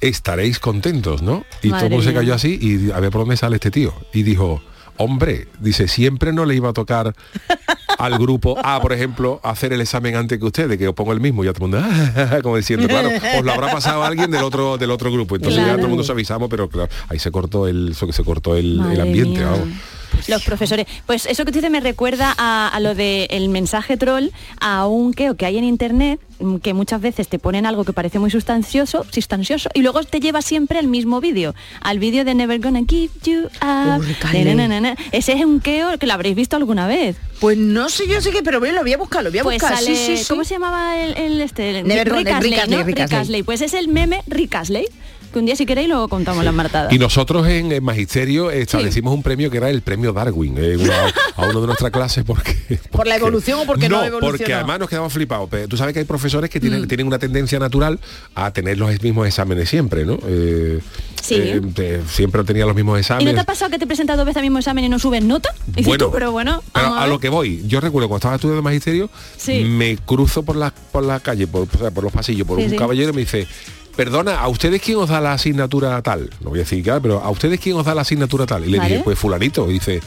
estaréis 0.00 0.58
contentos, 0.58 1.22
¿no? 1.22 1.44
Y 1.62 1.68
todo 1.68 1.72
Madre 1.72 1.86
el 1.86 1.90
mundo 1.92 2.04
se 2.04 2.10
mía. 2.10 2.20
cayó 2.20 2.34
así 2.34 2.58
y 2.60 2.90
a 2.90 2.98
ver 3.00 3.10
por 3.10 3.20
dónde 3.22 3.36
sale 3.36 3.56
este 3.56 3.70
tío. 3.70 3.94
Y 4.12 4.22
dijo, 4.24 4.60
hombre, 4.96 5.46
dice, 5.60 5.86
siempre 5.88 6.32
no 6.32 6.44
le 6.44 6.54
iba 6.56 6.70
a 6.70 6.72
tocar 6.72 7.14
al 7.98 8.18
grupo 8.18 8.58
A, 8.64 8.80
por 8.80 8.92
ejemplo, 8.92 9.38
hacer 9.44 9.72
el 9.72 9.80
examen 9.80 10.16
antes 10.16 10.38
que 10.38 10.44
ustedes, 10.44 10.76
que 10.76 10.84
yo 10.84 10.92
pongo 10.94 11.12
el 11.12 11.20
mismo, 11.20 11.44
y 11.44 11.46
ya 11.46 11.52
todo 11.52 11.66
el 11.66 11.70
mundo, 11.72 11.86
"Ah", 11.88 12.38
como 12.42 12.56
diciendo, 12.56 12.88
claro, 12.88 13.10
os 13.38 13.44
lo 13.44 13.52
habrá 13.52 13.70
pasado 13.72 14.02
a 14.02 14.08
alguien 14.08 14.30
del 14.30 14.42
otro, 14.42 14.76
del 14.76 14.90
otro 14.90 15.12
grupo. 15.12 15.36
Entonces 15.36 15.60
ya 15.64 15.74
todo 15.74 15.82
el 15.84 15.88
mundo 15.88 16.02
se 16.04 16.10
avisamos, 16.12 16.48
pero 16.50 16.68
claro, 16.68 16.90
ahí 17.08 17.18
se 17.20 17.30
cortó 17.30 17.68
el, 17.68 17.94
se 17.94 18.24
cortó 18.24 18.56
el, 18.56 18.80
ambiente, 19.00 19.40
mía. 19.40 19.50
vamos. 19.50 19.68
Los 20.28 20.42
profesores. 20.44 20.86
Pues 21.06 21.26
eso 21.26 21.44
que 21.44 21.52
tú 21.52 21.58
dices 21.58 21.70
me 21.70 21.80
recuerda 21.80 22.34
a, 22.38 22.68
a 22.68 22.80
lo 22.80 22.94
de 22.94 23.26
el 23.30 23.48
mensaje 23.48 23.96
troll, 23.96 24.28
a 24.60 24.86
un 24.86 25.12
queo 25.12 25.36
que 25.36 25.46
hay 25.46 25.58
en 25.58 25.64
internet, 25.64 26.20
mm, 26.40 26.56
que 26.56 26.74
muchas 26.74 27.00
veces 27.00 27.28
te 27.28 27.38
ponen 27.38 27.66
algo 27.66 27.84
que 27.84 27.92
parece 27.92 28.18
muy 28.18 28.30
sustancioso, 28.30 29.04
sustancioso, 29.10 29.68
y 29.74 29.82
luego 29.82 30.02
te 30.04 30.20
lleva 30.20 30.42
siempre 30.42 30.78
al 30.78 30.86
mismo 30.88 31.20
vídeo, 31.20 31.54
al 31.80 31.98
vídeo 31.98 32.24
de 32.24 32.34
Never 32.34 32.60
Gonna 32.60 32.80
Give 32.88 33.10
You 33.24 33.44
Up. 33.62 34.00
Uy, 34.00 34.14
Carmen. 34.20 34.56
Na, 34.56 34.68
na, 34.68 34.80
na, 34.80 34.90
na. 34.94 34.96
Ese 35.12 35.32
es 35.32 35.44
un 35.44 35.60
queo 35.60 35.98
que 35.98 36.06
lo 36.06 36.12
habréis 36.12 36.36
visto 36.36 36.56
alguna 36.56 36.86
vez. 36.86 37.16
Pues 37.40 37.58
no 37.58 37.88
sé 37.88 38.06
yo 38.06 38.20
sé 38.20 38.30
qué, 38.30 38.42
pero 38.42 38.60
bueno, 38.60 38.76
lo 38.76 38.82
voy 38.82 38.92
a 38.92 38.96
buscar, 38.98 39.24
lo 39.24 39.30
voy 39.30 39.40
a 39.40 39.42
Pues 39.42 39.60
buscar. 39.60 39.76
sale, 39.78 39.96
sí, 39.96 40.16
sí, 40.16 40.16
sí. 40.18 40.24
¿cómo 40.28 40.44
se 40.44 40.54
llamaba 40.54 41.00
el, 41.00 41.16
el 41.16 41.40
este? 41.40 41.78
El- 41.80 41.88
Never 41.88 42.08
Rick 42.08 42.26
Rick 42.26 42.34
Astley, 42.34 42.50
¿no? 42.68 42.76
Rick 42.78 42.86
Rick 42.86 43.00
Astley. 43.00 43.20
Astley. 43.20 43.42
Pues 43.42 43.60
es 43.62 43.74
el 43.74 43.88
meme 43.88 44.22
Rick 44.28 44.54
Astley, 44.54 44.86
que 45.32 45.38
un 45.38 45.46
día 45.46 45.56
si 45.56 45.66
queréis 45.66 45.88
luego 45.88 46.08
contamos 46.08 46.44
las 46.44 46.54
martadas. 46.54 46.92
Y 46.92 46.98
nosotros 46.98 47.46
en, 47.48 47.72
en 47.72 47.82
Magisterio 47.82 48.50
establecimos 48.50 49.12
un 49.14 49.22
premio 49.22 49.50
que 49.50 49.56
era 49.56 49.70
el 49.70 49.82
premio 49.82 50.12
Darwin 50.12 50.54
eh, 50.58 50.76
una- 50.76 51.12
a 51.36 51.46
uno 51.48 51.60
de 51.60 51.66
nuestras 51.66 51.90
clases 51.90 52.24
porque, 52.24 52.54
¿Por 52.90 53.06
la 53.06 53.16
evolución 53.16 53.60
o 53.60 53.64
porque 53.64 53.88
no 53.88 53.98
no 53.98 54.04
evolucionó? 54.04 54.36
porque 54.38 54.54
además 54.54 54.78
nos 54.80 54.88
quedamos 54.88 55.12
flipados. 55.12 55.48
Pero 55.50 55.66
tú 55.68 55.76
sabes 55.76 55.92
que 55.94 56.00
hay 56.00 56.04
profesores 56.04 56.50
que 56.50 56.58
Mm. 56.58 56.62
tienen, 56.62 56.88
tienen 56.88 57.06
una 57.06 57.18
tendencia 57.18 57.58
natural 57.58 57.98
a 58.34 58.50
tener 58.52 58.78
los 58.78 58.90
mismos 59.02 59.26
exámenes 59.26 59.68
siempre, 59.68 60.04
¿no? 60.04 60.18
Eh, 60.26 60.80
Sí. 61.22 61.36
eh, 61.38 61.60
te- 61.74 62.02
siempre 62.08 62.42
tenía 62.44 62.66
los 62.66 62.74
mismos 62.74 62.92
¿Y 62.94 62.96
no 62.96 63.00
exámenes. 63.00 63.34
te 63.34 63.40
ha 63.40 63.44
pasado 63.44 63.70
que 63.70 63.78
te 63.78 63.86
presentas 63.86 64.16
dos 64.16 64.26
veces 64.26 64.38
al 64.38 64.42
mismo 64.42 64.58
examen 64.58 64.84
y 64.84 64.88
no 64.88 64.98
subes 64.98 65.22
nota? 65.24 65.48
Y 65.76 65.82
dices 65.84 65.98
tú, 65.98 66.10
pero 66.12 66.32
bueno, 66.32 66.62
pero 66.72 66.86
vamos 66.86 66.98
a, 66.98 67.04
a, 67.04 67.06
lo 67.06 67.18
que 67.20 67.28
voy, 67.28 67.62
yo 67.66 67.80
recuerdo 67.80 68.08
cuando 68.08 68.18
estaba 68.18 68.34
estudiando 68.34 68.62
magisterio, 68.62 69.08
Sí. 69.36 69.64
me 69.64 69.96
cruzo 69.96 70.42
por 70.42 70.56
la 70.56 70.72
por 70.92 71.04
la 71.04 71.20
calle, 71.20 71.46
por, 71.46 71.68
o 71.72 71.78
sea, 71.78 71.90
por 71.90 72.04
los 72.04 72.12
pasillos, 72.12 72.46
por 72.46 72.58
Sí, 72.58 72.64
un 72.64 72.70
sí. 72.70 72.76
caballero 72.76 73.10
y 73.10 73.14
me 73.14 73.20
dice, 73.22 73.46
perdona, 73.96 74.40
¿a 74.40 74.48
ustedes 74.48 74.80
quién 74.82 74.98
os 74.98 75.08
da 75.08 75.20
la 75.20 75.32
asignatura 75.34 76.00
tal? 76.02 76.30
No 76.40 76.50
voy 76.50 76.60
a 76.60 76.62
decir 76.62 76.82
claro, 76.82 77.02
pero 77.02 77.20
¿a 77.20 77.30
ustedes 77.30 77.60
quién 77.60 77.76
os 77.76 77.84
da 77.84 77.94
la 77.94 78.02
asignatura 78.02 78.46
tal? 78.46 78.64
Y 78.64 78.70
le 78.70 78.78
Vale. 78.78 78.90
dije, 78.90 79.04
pues 79.04 79.18
fulanito. 79.18 79.68
Y 79.70 79.74
dice, 79.74 80.00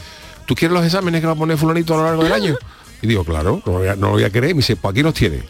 ¿tú 0.46 0.54
quieres 0.54 0.74
los 0.74 0.84
exámenes 0.84 1.20
que 1.20 1.26
va 1.26 1.32
a 1.34 1.36
poner 1.36 1.56
fulanito 1.56 1.94
a 1.94 1.96
lo 1.98 2.04
largo 2.04 2.22
del 2.24 2.32
año? 2.32 2.56
Y 3.02 3.06
digo, 3.06 3.24
claro, 3.24 3.62
no 3.64 3.72
lo 3.72 3.78
voy 3.78 3.88
a, 3.88 3.96
no 3.96 4.06
lo 4.08 4.12
voy 4.14 4.24
a 4.24 4.30
querer. 4.30 4.50
Y 4.50 4.54
me 4.54 4.58
dice, 4.58 4.76
pues 4.76 4.92
aquí 4.92 5.02
los 5.02 5.14
tiene. 5.14 5.42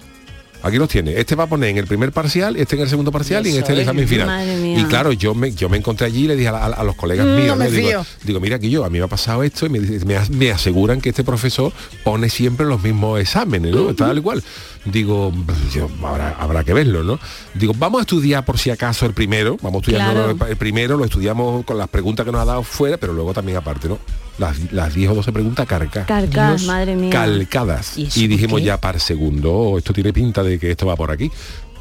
Aquí 0.62 0.78
los 0.78 0.88
tiene. 0.88 1.18
Este 1.20 1.34
va 1.36 1.44
a 1.44 1.46
poner 1.46 1.70
en 1.70 1.78
el 1.78 1.86
primer 1.86 2.10
parcial, 2.12 2.56
este 2.56 2.74
en 2.76 2.82
el 2.82 2.88
segundo 2.88 3.12
parcial 3.12 3.46
y 3.46 3.50
en 3.50 3.56
este 3.58 3.72
el 3.72 3.80
examen 3.80 4.08
final. 4.08 4.64
Y 4.78 4.84
claro, 4.84 5.12
yo 5.12 5.34
me, 5.34 5.52
yo 5.52 5.68
me 5.68 5.76
encontré 5.76 6.06
allí 6.06 6.24
y 6.24 6.28
le 6.28 6.34
dije 6.36 6.48
a, 6.48 6.52
la- 6.52 6.64
a 6.76 6.82
los 6.84 6.96
colegas 6.96 7.26
Mm, 7.26 7.36
míos, 7.36 7.58
digo, 7.70 7.88
fío. 7.88 8.06
digo, 8.24 8.40
mira 8.40 8.56
aquí 8.56 8.68
yo, 8.70 8.84
a 8.84 8.90
mí 8.90 8.98
me 8.98 9.04
ha 9.04 9.08
pasado 9.08 9.42
esto 9.42 9.66
y 9.66 9.68
me, 9.68 9.78
me, 9.80 10.16
as- 10.16 10.30
me 10.30 10.50
aseguran 10.50 11.00
que 11.00 11.10
este 11.10 11.22
profesor 11.24 11.72
pone 12.02 12.28
siempre 12.30 12.66
los 12.66 12.82
mismos 12.82 13.20
exámenes, 13.20 13.72
¿no? 13.74 13.94
Tal 13.94 14.18
y 14.18 14.20
cual. 14.22 14.42
Digo, 14.84 15.32
yo, 15.74 15.88
habrá, 16.04 16.36
habrá 16.38 16.62
que 16.64 16.72
verlo, 16.72 17.02
¿no? 17.02 17.18
Digo, 17.54 17.72
vamos 17.76 17.98
a 17.98 18.02
estudiar 18.02 18.44
por 18.44 18.58
si 18.58 18.70
acaso 18.70 19.04
el 19.06 19.14
primero, 19.14 19.56
vamos 19.62 19.78
a 19.78 19.80
estudiar 19.82 20.12
Claro. 20.12 20.36
el 20.48 20.56
primero, 20.56 20.96
lo 20.96 21.04
estudiamos 21.04 21.64
con 21.64 21.76
las 21.78 21.88
preguntas 21.88 22.24
que 22.24 22.30
nos 22.32 22.40
ha 22.40 22.44
dado 22.44 22.62
fuera, 22.62 22.96
pero 22.96 23.12
luego 23.12 23.32
también 23.34 23.58
aparte, 23.58 23.88
¿no? 23.88 23.98
Las, 24.38 24.70
las 24.70 24.94
10 24.94 25.10
o 25.12 25.14
12 25.14 25.32
preguntas 25.32 25.66
cargadas 25.66 26.06
Carcas, 26.06 26.62
madre 26.64 26.94
mía. 26.94 27.08
calcadas. 27.10 27.96
¿Y 27.96 28.26
dijimos 28.28 28.60
qué? 28.60 28.66
ya 28.66 28.78
para 28.78 28.96
el 28.96 29.00
segundo, 29.00 29.50
"Oh, 29.52 29.78
esto 29.78 29.94
tiene 29.94 30.12
pinta 30.12 30.42
de 30.42 30.45
que 30.58 30.70
esto 30.70 30.86
va 30.86 30.96
por 30.96 31.10
aquí. 31.10 31.30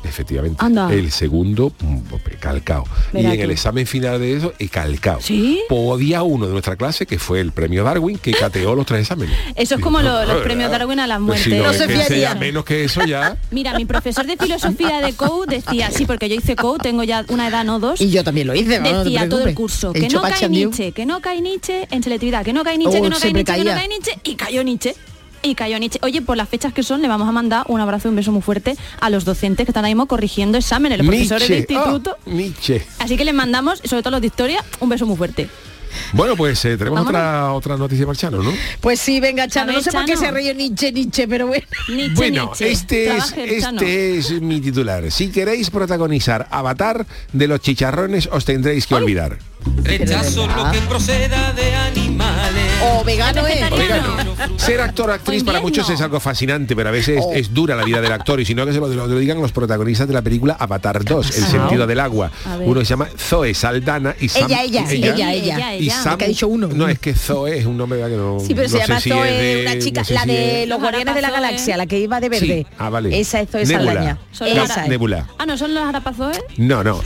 Efectivamente. 0.03 0.57
Anda. 0.63 0.93
El 0.93 1.11
segundo, 1.11 1.71
mm, 1.79 1.97
calcao. 2.39 2.83
Verá 3.11 3.31
y 3.31 3.33
en 3.37 3.41
el 3.41 3.49
examen 3.51 3.87
final 3.87 4.19
de 4.19 4.35
eso, 4.37 4.53
y 4.59 4.67
calcao. 4.67 5.19
¿Sí? 5.19 5.61
Podía 5.67 6.21
uno 6.21 6.45
de 6.45 6.51
nuestra 6.51 6.75
clase, 6.75 7.07
que 7.07 7.17
fue 7.17 7.39
el 7.41 7.51
premio 7.51 7.83
Darwin, 7.83 8.19
que 8.19 8.31
cateó 8.31 8.75
los 8.75 8.85
tres 8.85 9.01
exámenes. 9.01 9.35
Eso 9.55 9.75
es 9.75 9.81
como 9.81 10.01
lo- 10.01 10.23
los 10.25 10.43
premios 10.43 10.69
Darwin 10.69 10.99
a 10.99 11.07
las 11.07 11.17
si 11.17 11.23
muertes. 11.23 11.47
no, 11.57 11.63
No 11.63 11.73
se 11.73 11.87
que 11.87 12.35
menos 12.39 12.65
que 12.65 12.83
eso 12.83 13.03
ya. 13.03 13.37
Mira, 13.51 13.75
mi 13.77 13.85
profesor 13.85 14.27
de 14.27 14.37
filosofía 14.37 15.01
de 15.01 15.13
COU 15.13 15.45
decía, 15.47 15.89
sí, 15.89 16.05
porque 16.05 16.29
yo 16.29 16.35
hice 16.35 16.55
COU, 16.55 16.77
tengo 16.77 17.03
ya 17.03 17.25
una 17.29 17.47
edad, 17.47 17.65
no 17.65 17.79
dos. 17.79 17.99
Y 17.99 18.11
yo 18.11 18.23
también 18.23 18.45
lo 18.45 18.53
hice, 18.53 18.77
vamos, 18.79 19.05
Decía 19.05 19.27
todo 19.27 19.47
el 19.47 19.55
curso, 19.55 19.91
que 19.91 20.07
no 20.07 20.21
cae. 20.21 20.49
Nietzsche, 20.49 20.91
que 20.91 21.05
no 21.07 21.19
cae 21.21 21.41
Nietzsche 21.41 21.87
en 21.89 22.03
selectividad, 22.03 22.45
que 22.45 22.53
no 22.53 22.63
cae 22.63 22.77
Nietzsche, 22.77 22.99
Oh, 22.99 23.03
que 23.03 23.09
no 23.09 23.17
cae 23.19 23.33
Nietzsche, 23.33 23.53
que 23.55 23.63
no 23.63 23.71
cae 23.75 23.87
Nietzsche, 23.87 24.19
y 24.23 24.35
cayó 24.35 24.63
Nietzsche. 24.63 24.95
Y 25.45 25.55
cayó 25.55 25.77
Nietzsche. 25.79 25.99
Oye, 26.01 26.21
por 26.21 26.37
las 26.37 26.49
fechas 26.49 26.73
que 26.73 26.81
son, 26.83 27.01
le 27.01 27.07
vamos 27.07 27.27
a 27.29 27.31
mandar 27.31 27.65
un 27.69 27.79
abrazo 27.79 28.07
y 28.07 28.09
un 28.09 28.15
beso 28.15 28.31
muy 28.31 28.41
fuerte 28.41 28.75
a 28.99 29.09
los 29.09 29.25
docentes 29.25 29.65
que 29.65 29.71
están 29.71 29.85
ahí 29.85 29.93
mismo 29.93 30.07
corrigiendo 30.07 30.57
exámenes, 30.57 30.97
los 30.97 31.07
profesores 31.07 31.47
de 31.47 31.55
Nietzsche, 31.57 31.73
instituto. 31.75 32.17
ah, 32.19 32.29
Nietzsche. 32.29 32.81
Así 32.99 33.15
que 33.15 33.25
les 33.25 33.33
mandamos, 33.33 33.79
sobre 33.85 34.01
todo 34.01 34.11
los 34.11 34.21
de 34.21 34.27
historia, 34.27 34.63
un 34.79 34.89
beso 34.89 35.05
muy 35.05 35.15
fuerte. 35.15 35.47
Bueno, 36.11 36.35
pues 36.35 36.65
eh, 36.65 36.75
tenemos 36.77 37.05
Vámonos. 37.05 37.09
otra 37.21 37.53
otra 37.53 37.77
noticia 37.77 38.05
marchano, 38.05 38.43
¿no? 38.43 38.51
Pues 38.81 38.99
sí, 38.99 39.21
venga, 39.21 39.47
Chano, 39.47 39.67
ver, 39.67 39.75
no 39.77 39.81
sé 39.81 39.91
por 39.91 40.03
qué 40.05 40.13
Chano. 40.15 40.25
se 40.25 40.31
ríe 40.33 40.53
Nietzsche, 40.53 40.91
Nietzsche, 40.91 41.25
pero 41.27 41.47
bueno. 41.47 41.65
Nietzsche, 41.87 42.13
Bueno, 42.15 42.45
Nietzsche. 42.47 42.71
este, 42.71 43.15
es, 43.15 43.61
Chano. 43.61 43.79
este 43.81 44.17
es 44.17 44.41
mi 44.41 44.59
titular. 44.59 45.09
Si 45.09 45.29
queréis 45.29 45.69
protagonizar 45.69 46.47
Avatar 46.51 47.05
de 47.31 47.47
los 47.47 47.61
chicharrones, 47.61 48.27
os 48.31 48.43
tendréis 48.43 48.87
que 48.87 48.95
olvidar. 48.95 49.37
Rechazo 49.83 50.47
lo 50.47 50.71
que 50.71 50.79
proceda 50.79 51.53
de 51.53 51.73
animales. 51.75 52.24
O 52.83 53.03
vegano 53.03 53.45
es. 53.47 53.59
Ser 54.61 54.81
actor 54.81 55.09
o 55.09 55.13
actriz 55.13 55.43
para 55.43 55.61
muchos 55.61 55.89
es 55.89 56.01
algo 56.01 56.19
fascinante, 56.19 56.75
pero 56.75 56.89
a 56.89 56.91
veces 56.91 57.19
Oh. 57.21 57.33
es 57.33 57.53
dura 57.53 57.75
la 57.75 57.83
vida 57.83 58.01
del 58.01 58.11
actor 58.11 58.39
y 58.39 58.45
si 58.45 58.53
no 58.53 58.65
que 58.65 58.73
se 58.73 58.79
lo, 58.79 58.87
lo 58.87 59.07
digan 59.19 59.41
los 59.41 59.51
protagonistas 59.51 60.07
de 60.07 60.13
la 60.13 60.21
película 60.21 60.55
Avatar 60.59 61.03
2, 61.03 61.37
El 61.37 61.45
sentido 61.45 61.87
del 61.87 61.99
agua. 61.99 62.31
Uno 62.61 62.81
se 62.81 62.85
llama 62.87 63.07
Zoe 63.17 63.53
Saldana 63.53 64.15
y 64.19 64.27
Sam 64.29 64.45
Ella, 64.45 64.63
ella, 64.63 64.85
ella, 64.89 65.13
ella. 65.13 65.33
ella, 65.33 65.75
y 65.75 65.83
ella. 65.85 66.01
Sam, 66.03 66.17
Que 66.17 66.25
ha 66.25 66.27
dicho 66.27 66.47
uno. 66.47 66.67
No, 66.67 66.87
es 66.87 66.99
que 66.99 67.13
Zoe 67.13 67.57
es 67.59 67.65
un 67.65 67.77
nombre 67.77 67.99
que 67.99 68.09
no 68.15 68.39
Sí, 68.39 68.53
pero 68.53 68.63
no 68.63 68.69
se 68.69 68.77
sé 68.81 68.87
llama 68.87 68.99
si 68.99 69.09
Zoe, 69.09 69.29
es 69.29 69.41
de- 69.65 69.71
una 69.71 69.79
chica, 69.83 70.01
no 70.01 70.05
sé 70.05 70.13
la 70.13 70.21
si 70.23 70.27
de 70.27 70.63
es- 70.63 70.69
los 70.69 70.79
Guardianes 70.79 71.15
de 71.15 71.21
la. 71.21 71.31
Galaxia, 71.31 71.75
la 71.77 71.85
que 71.85 71.99
iba 71.99 72.19
de 72.21 72.29
verde. 72.29 72.45
Sí, 72.69 72.75
ah, 72.77 72.89
vale. 72.89 73.19
Esa 73.19 73.41
es 73.41 73.49
Zoe 73.49 73.65
Nebula. 73.65 73.85
Saldaña. 73.93 74.17
Son 74.31 74.55
los 74.55 74.69
Esa 74.69 74.87
Nebula. 74.87 75.27
Ah, 75.37 75.45
no, 75.45 75.57
son 75.57 75.73
los 75.73 75.83
arapazoes. 75.83 76.39
No, 76.57 76.83
no. 76.83 77.01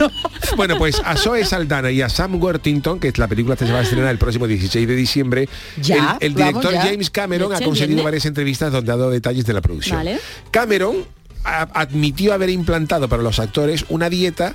bueno, 0.56 0.76
pues 0.78 1.00
a 1.04 1.16
Zoe 1.16 1.44
Saldana 1.44 1.90
y 1.90 2.00
a 2.02 2.08
Sam 2.08 2.40
Worthington, 2.40 3.00
que 3.00 3.08
es 3.08 3.18
la 3.18 3.26
película 3.28 3.56
que 3.56 3.66
se 3.66 3.72
va 3.72 3.80
a 3.80 3.82
estrenar 3.82 4.10
el 4.10 4.18
próximo 4.18 4.46
16 4.46 4.86
de 4.86 4.94
diciembre, 4.94 5.48
Ya, 5.80 6.18
el, 6.20 6.28
el 6.28 6.34
vamos 6.34 6.54
director 6.54 6.72
ya. 6.72 6.82
James 6.82 7.10
Cameron 7.10 7.52
ha 7.52 7.58
viernes. 7.58 8.04
varias 8.04 8.24
entrevistas 8.26 8.72
donde 8.72 8.92
ha 8.92 8.96
dado 8.96 9.10
detalles 9.10 9.46
de 9.46 9.52
la 9.52 9.60
producción. 9.60 9.98
Vale. 9.98 10.18
Cameron 10.50 11.04
admitió 11.44 12.34
haber 12.34 12.50
implantado 12.50 13.08
para 13.08 13.22
los 13.22 13.38
actores 13.38 13.86
una 13.88 14.10
dieta 14.10 14.54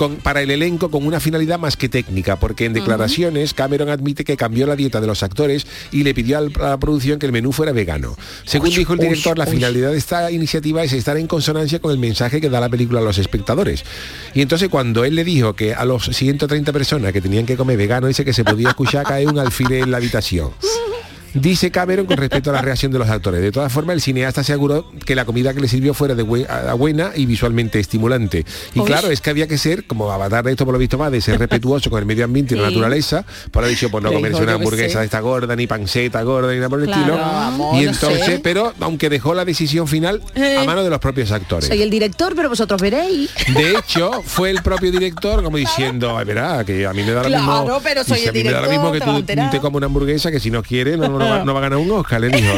con- 0.00 0.16
para 0.16 0.40
el 0.40 0.50
elenco 0.50 0.90
con 0.90 1.04
una 1.06 1.20
finalidad 1.20 1.58
más 1.58 1.76
que 1.76 1.90
técnica, 1.90 2.36
porque 2.40 2.64
en 2.64 2.72
declaraciones 2.72 3.52
Cameron 3.52 3.90
admite 3.90 4.24
que 4.24 4.34
cambió 4.34 4.66
la 4.66 4.74
dieta 4.74 4.98
de 4.98 5.06
los 5.06 5.22
actores 5.22 5.66
y 5.92 6.04
le 6.04 6.14
pidió 6.14 6.38
a 6.38 6.40
la 6.40 6.78
producción 6.78 7.18
que 7.18 7.26
el 7.26 7.32
menú 7.32 7.52
fuera 7.52 7.72
vegano. 7.72 8.16
Según 8.46 8.68
Uy, 8.68 8.76
dijo 8.76 8.94
el 8.94 9.00
uy, 9.00 9.08
director, 9.08 9.36
la 9.36 9.44
uy. 9.44 9.50
finalidad 9.50 9.90
de 9.90 9.98
esta 9.98 10.30
iniciativa 10.30 10.82
es 10.82 10.94
estar 10.94 11.18
en 11.18 11.26
consonancia 11.26 11.80
con 11.80 11.92
el 11.92 11.98
mensaje 11.98 12.40
que 12.40 12.48
da 12.48 12.60
la 12.60 12.70
película 12.70 13.00
a 13.00 13.02
los 13.02 13.18
espectadores. 13.18 13.84
Y 14.32 14.40
entonces 14.40 14.70
cuando 14.70 15.04
él 15.04 15.14
le 15.16 15.22
dijo 15.24 15.52
que 15.54 15.74
a 15.74 15.84
los 15.84 16.06
130 16.06 16.72
personas 16.72 17.12
que 17.12 17.20
tenían 17.20 17.44
que 17.44 17.58
comer 17.58 17.76
vegano, 17.76 18.06
dice 18.06 18.24
que 18.24 18.32
se 18.32 18.42
podía 18.42 18.70
escuchar 18.70 19.04
caer 19.04 19.28
un 19.28 19.38
alfiler 19.38 19.82
en 19.82 19.90
la 19.90 19.98
habitación. 19.98 20.50
Dice 21.34 21.70
Cameron 21.70 22.06
con 22.06 22.16
respecto 22.16 22.50
a 22.50 22.52
la 22.52 22.62
reacción 22.62 22.90
de 22.92 22.98
los 22.98 23.08
actores. 23.08 23.40
De 23.40 23.52
todas 23.52 23.72
formas, 23.72 23.94
el 23.94 24.00
cineasta 24.00 24.42
se 24.42 24.52
aseguró 24.52 24.90
que 25.06 25.14
la 25.14 25.24
comida 25.24 25.54
que 25.54 25.60
le 25.60 25.68
sirvió 25.68 25.94
fuera 25.94 26.14
de 26.14 26.22
buena 26.22 27.12
y 27.14 27.26
visualmente 27.26 27.78
estimulante. 27.78 28.44
Y 28.74 28.80
Uy. 28.80 28.86
claro, 28.86 29.10
es 29.10 29.20
que 29.20 29.30
había 29.30 29.46
que 29.46 29.58
ser, 29.58 29.86
como 29.86 30.10
avatar 30.10 30.44
de 30.44 30.50
esto 30.52 30.64
por 30.64 30.72
lo 30.72 30.78
visto 30.78 30.98
más, 30.98 31.12
de 31.12 31.20
ser 31.20 31.38
respetuoso 31.38 31.88
con 31.90 31.98
el 32.00 32.06
medio 32.06 32.24
ambiente 32.24 32.54
y 32.54 32.58
la 32.58 32.68
naturaleza. 32.68 33.24
Por 33.50 33.62
haber 33.62 33.76
dicho, 33.76 33.90
pues 33.90 34.02
no 34.02 34.12
comerse 34.12 34.42
una 34.42 34.54
hamburguesa 34.54 34.98
de 35.00 35.04
esta 35.04 35.20
gorda, 35.20 35.54
ni 35.56 35.66
panceta 35.66 36.22
gorda, 36.22 36.50
ni 36.52 36.56
nada 36.56 36.68
por 36.68 36.80
el 36.80 36.86
Claro. 36.86 37.14
estilo. 37.14 37.70
Y 37.80 37.84
no 37.84 37.90
entonces, 37.92 38.24
sé. 38.26 38.40
pero 38.42 38.72
aunque 38.80 39.08
dejó 39.08 39.34
la 39.34 39.44
decisión 39.44 39.86
final 39.86 40.20
Eh. 40.34 40.58
a 40.60 40.64
mano 40.64 40.82
de 40.82 40.90
los 40.90 40.98
propios 40.98 41.30
actores. 41.30 41.68
Soy 41.68 41.82
el 41.82 41.90
director, 41.90 42.34
pero 42.34 42.48
vosotros 42.48 42.80
veréis. 42.80 43.30
De 43.54 43.76
hecho, 43.76 44.22
fue 44.24 44.50
el 44.50 44.62
propio 44.62 44.90
director 44.90 45.42
como 45.42 45.56
diciendo, 45.56 46.16
ay, 46.16 46.24
verá, 46.24 46.64
que 46.64 46.86
a 46.86 46.92
mí 46.92 47.02
me 47.02 47.12
da 47.12 47.22
lo 47.22 47.28
Claro, 47.28 47.62
mismo. 47.62 47.80
pero 47.82 48.04
soy 48.04 48.22
el 48.22 48.28
a 48.30 48.32
mí 48.32 48.44
me 48.44 48.50
da 48.50 48.60
lo 48.62 48.70
mismo 48.70 48.92
que 48.92 49.00
tú 49.00 49.10
enterar". 49.16 49.50
te 49.50 49.60
comes 49.60 49.76
una 49.76 49.86
hamburguesa 49.86 50.30
que 50.30 50.40
si 50.40 50.50
no 50.50 50.62
quiere 50.62 50.96
no, 50.96 51.08
no 51.08 51.19
va, 51.24 51.44
no 51.44 51.52
va 51.54 51.60
a 51.60 51.62
ganar 51.62 51.78
un 51.78 51.90
Oscar, 51.90 52.20
le 52.20 52.28
dijo. 52.28 52.52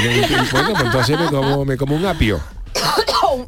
bueno, 0.52 0.70
pues 0.72 0.84
entonces 0.84 1.18
me 1.18 1.26
como, 1.28 1.64
me 1.64 1.76
como 1.76 1.96
un 1.96 2.06
apio. 2.06 2.40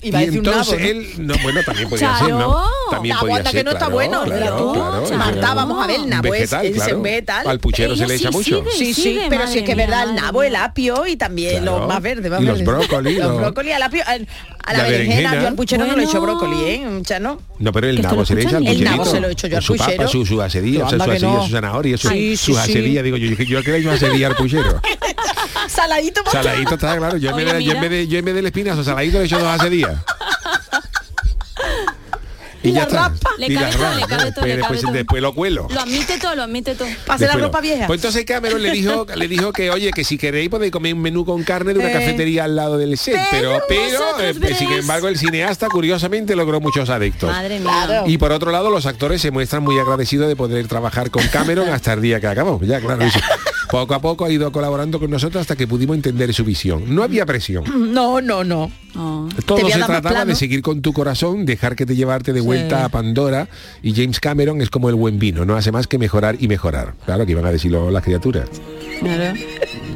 Iba 0.03 0.19
a 0.19 0.23
un 0.23 0.29
entonces 0.35 0.73
nabo, 0.79 0.81
¿no? 0.83 0.89
él, 0.89 1.07
no, 1.19 1.35
bueno, 1.43 1.61
también 1.65 1.89
podía 1.89 2.09
Charo. 2.09 2.25
ser, 2.27 2.35
¿no? 2.35 2.65
También 2.91 3.17
podía 3.17 3.31
aguanta 3.33 3.51
ser, 3.51 3.59
que 3.61 3.65
no 3.65 3.71
está 3.71 3.79
claro, 3.87 3.95
bueno, 3.95 4.23
claro, 4.25 4.57
tú. 4.57 4.73
claro. 4.73 5.19
Marta, 5.19 5.41
claro. 5.41 5.55
vamos 5.57 5.85
a 5.85 5.87
ver, 5.87 6.01
el 6.01 6.09
nabo 6.11 6.35
es, 6.35 6.41
Vegetal, 6.51 6.67
es 6.67 6.73
claro. 6.75 7.03
vegetal. 7.03 7.49
Al 7.49 7.61
puchero 7.61 7.97
se 7.97 8.07
le 8.07 8.19
sí 8.19 8.23
echa 8.25 8.31
mucho. 8.31 8.59
sigue. 8.61 8.71
Sí, 8.73 8.95
sí, 8.95 9.03
sigue, 9.03 9.27
pero 9.29 9.47
si 9.47 9.59
es 9.59 9.65
que 9.65 9.75
mía, 9.77 9.87
verdad, 9.87 10.09
el 10.11 10.15
nabo, 10.17 10.43
el 10.43 10.57
apio 10.57 11.07
y 11.07 11.17
también 11.17 11.63
Claro. 11.63 11.79
los 11.81 11.89
más 11.89 12.03
verdes, 12.03 12.31
más 12.31 12.41
Y 12.41 12.45
los 12.45 12.65
brócolis, 12.65 13.19
Los 13.19 13.37
brócolis, 13.37 13.75
al 13.75 13.83
apio, 13.83 14.03
al- 14.07 14.29
a 14.67 14.73
la, 14.73 14.79
La 14.79 14.85
berenjena, 14.89 15.15
berenjena. 15.17 15.43
yo 15.43 15.49
al 15.49 15.55
puchero 15.55 15.87
no 15.87 15.97
le 15.97 16.03
he 16.03 16.05
hecho 16.07 16.21
Bueno. 16.21 16.39
brócoli, 16.39 16.65
¿eh? 16.65 16.87
Ya 17.03 17.21
no. 17.21 17.39
No, 17.59 17.73
pero 17.73 17.89
el 17.89 18.01
nabo 18.03 18.17
lo 18.17 18.27
se 18.27 18.35
le 18.35 18.43
echa 18.43 18.57
al 18.57 18.67
El 18.67 18.85
nabo 18.85 19.05
se 19.05 19.21
lo 19.21 19.29
he 19.29 19.33
hecho 19.33 19.47
yo 19.47 19.57
al 19.59 19.63
su 19.63 19.77
papa, 19.77 19.91
puchero. 19.93 20.09
su, 20.09 20.25
su 20.27 20.39
o 20.39 20.49
sea, 20.49 21.19
su 21.19 21.27
no. 21.27 21.45
su 21.47 21.51
zanahoria, 21.53 21.99
su, 21.99 22.09
Sí, 22.09 22.37
su 22.37 22.59
asedía, 22.59 23.03
digo 23.03 23.17
yo, 23.17 23.29
yo, 23.29 23.43
yo 23.45 23.63
que 23.63 23.71
le 23.73 23.77
he 23.79 23.81
hecho 23.81 24.27
al 24.27 24.37
puchero. 24.37 24.81
Saladito 25.75 26.23
para 26.25 26.43
Saladito 26.43 26.75
está 26.75 26.97
claro. 26.97 27.17
Yo 27.17 27.31
en, 27.31 27.37
vez 27.37 27.47
Oye, 27.47 27.55
de, 27.57 27.65
yo, 27.65 27.73
en 27.73 27.81
vez 27.81 27.91
de, 27.91 28.09
yo 28.09 28.19
en 28.19 28.25
vez 28.25 28.35
del 28.35 28.47
espinazo, 28.47 28.85
saladito 28.85 29.19
le 29.19 29.25
he 29.25 29.27
hecho 29.27 29.39
dos 29.39 29.49
hace 29.49 29.71
días. 29.71 29.93
Y, 32.63 32.73
la 32.73 32.81
ya 32.81 32.83
está. 32.85 33.13
Le 33.37 33.47
Y 33.49 33.55
cabe 33.55 33.67
la 33.67 33.73
todo, 33.73 33.83
raspa. 33.83 33.95
le 34.01 34.07
cabe 34.07 34.17
todo, 34.17 34.25
Después, 34.25 34.47
le 34.47 34.47
cabe 34.47 34.57
después, 34.57 34.81
todo. 34.81 34.93
después 34.93 35.23
lo 35.23 35.35
cuelo. 35.35 35.69
Lo 35.71 35.81
admite 35.81 36.19
todo, 36.19 36.35
lo 36.35 36.43
admite 36.45 36.75
todo. 36.75 36.89
Pase 37.05 37.27
la 37.27 37.35
ropa 37.35 37.61
vieja. 37.61 37.87
Pues 37.87 37.99
entonces 37.99 38.25
Cameron 38.25 38.63
le 38.63 38.71
dijo, 38.71 39.07
le 39.15 39.29
dijo 39.29 39.53
que, 39.53 39.71
oye, 39.71 39.91
que 39.91 40.03
si 40.03 40.17
queréis 40.17 40.49
podéis 40.49 40.73
comer 40.73 40.95
un 40.95 41.03
menú 41.03 41.27
con 41.27 41.43
carne 41.43 41.75
de 41.75 41.81
una 41.81 41.91
Eh. 41.91 41.93
cafetería 41.93 42.45
al 42.45 42.57
lado 42.57 42.79
del 42.79 42.97
set. 42.97 43.19
Pero, 43.31 43.61
Pero 43.69 43.83
pero, 44.17 44.21
eh, 44.21 44.33
sin 44.33 44.41
veréis. 44.69 44.81
embargo, 44.81 45.09
el 45.09 45.19
cineasta 45.19 45.69
curiosamente 45.69 46.35
logró 46.37 46.59
muchos 46.59 46.89
adictos. 46.89 47.31
Madre 47.31 47.61
mía. 47.61 47.71
Claro. 47.87 48.05
Y 48.09 48.17
por 48.17 48.33
otro 48.33 48.51
lado, 48.51 48.71
los 48.71 48.87
actores 48.87 49.21
se 49.21 49.31
muestran 49.31 49.63
muy 49.63 49.79
agradecidos 49.79 50.29
de 50.29 50.35
poder 50.37 50.67
trabajar 50.67 51.11
con 51.11 51.27
Cameron 51.29 51.69
hasta 51.71 51.93
el 51.93 52.01
día 52.01 52.19
que 52.19 52.29
acabó. 52.29 52.59
Ya, 52.63 52.81
claro. 52.81 53.05
dice, 53.05 53.21
Poco 53.75 53.93
a 53.93 54.01
poco 54.01 54.25
ha 54.25 54.31
ido 54.31 54.53
colaborando 54.53 55.01
con 55.01 55.11
nosotros 55.11 55.41
hasta 55.41 55.57
que 55.57 55.67
pudimos 55.67 55.97
entender 55.97 56.33
su 56.33 56.45
visión. 56.45 56.95
No 56.95 57.03
había 57.03 57.27
presión. 57.27 57.65
No, 57.95 58.21
no, 58.21 58.45
no. 58.45 58.71
Oh. 58.97 59.29
Todo 59.47 59.69
se 59.69 59.79
trataba 59.81 60.25
de 60.25 60.37
seguir 60.37 60.63
con 60.63 60.81
tu 60.81 60.93
corazón, 60.93 61.45
dejar 61.45 61.75
que 61.75 61.85
te 61.87 61.97
llevarte 61.97 62.33
de 62.33 62.41
vuelta 62.41 62.85
a 62.85 62.89
Pandora 62.89 63.49
y 63.83 63.93
James 63.95 64.21
Cameron 64.21 64.61
es 64.61 64.71
como 64.71 64.89
el 64.89 64.95
buen 64.95 65.19
vino, 65.19 65.45
no 65.45 65.57
hace 65.57 65.73
más 65.73 65.89
que 65.89 65.99
mejorar 65.99 66.37
y 66.39 66.47
mejorar. 66.47 66.95
Claro 67.05 67.27
que 67.27 67.33
iban 67.33 67.47
a 67.47 67.53
decirlo 67.53 67.91
las 67.91 68.05
criaturas. 68.05 68.49
Claro. 69.01 69.35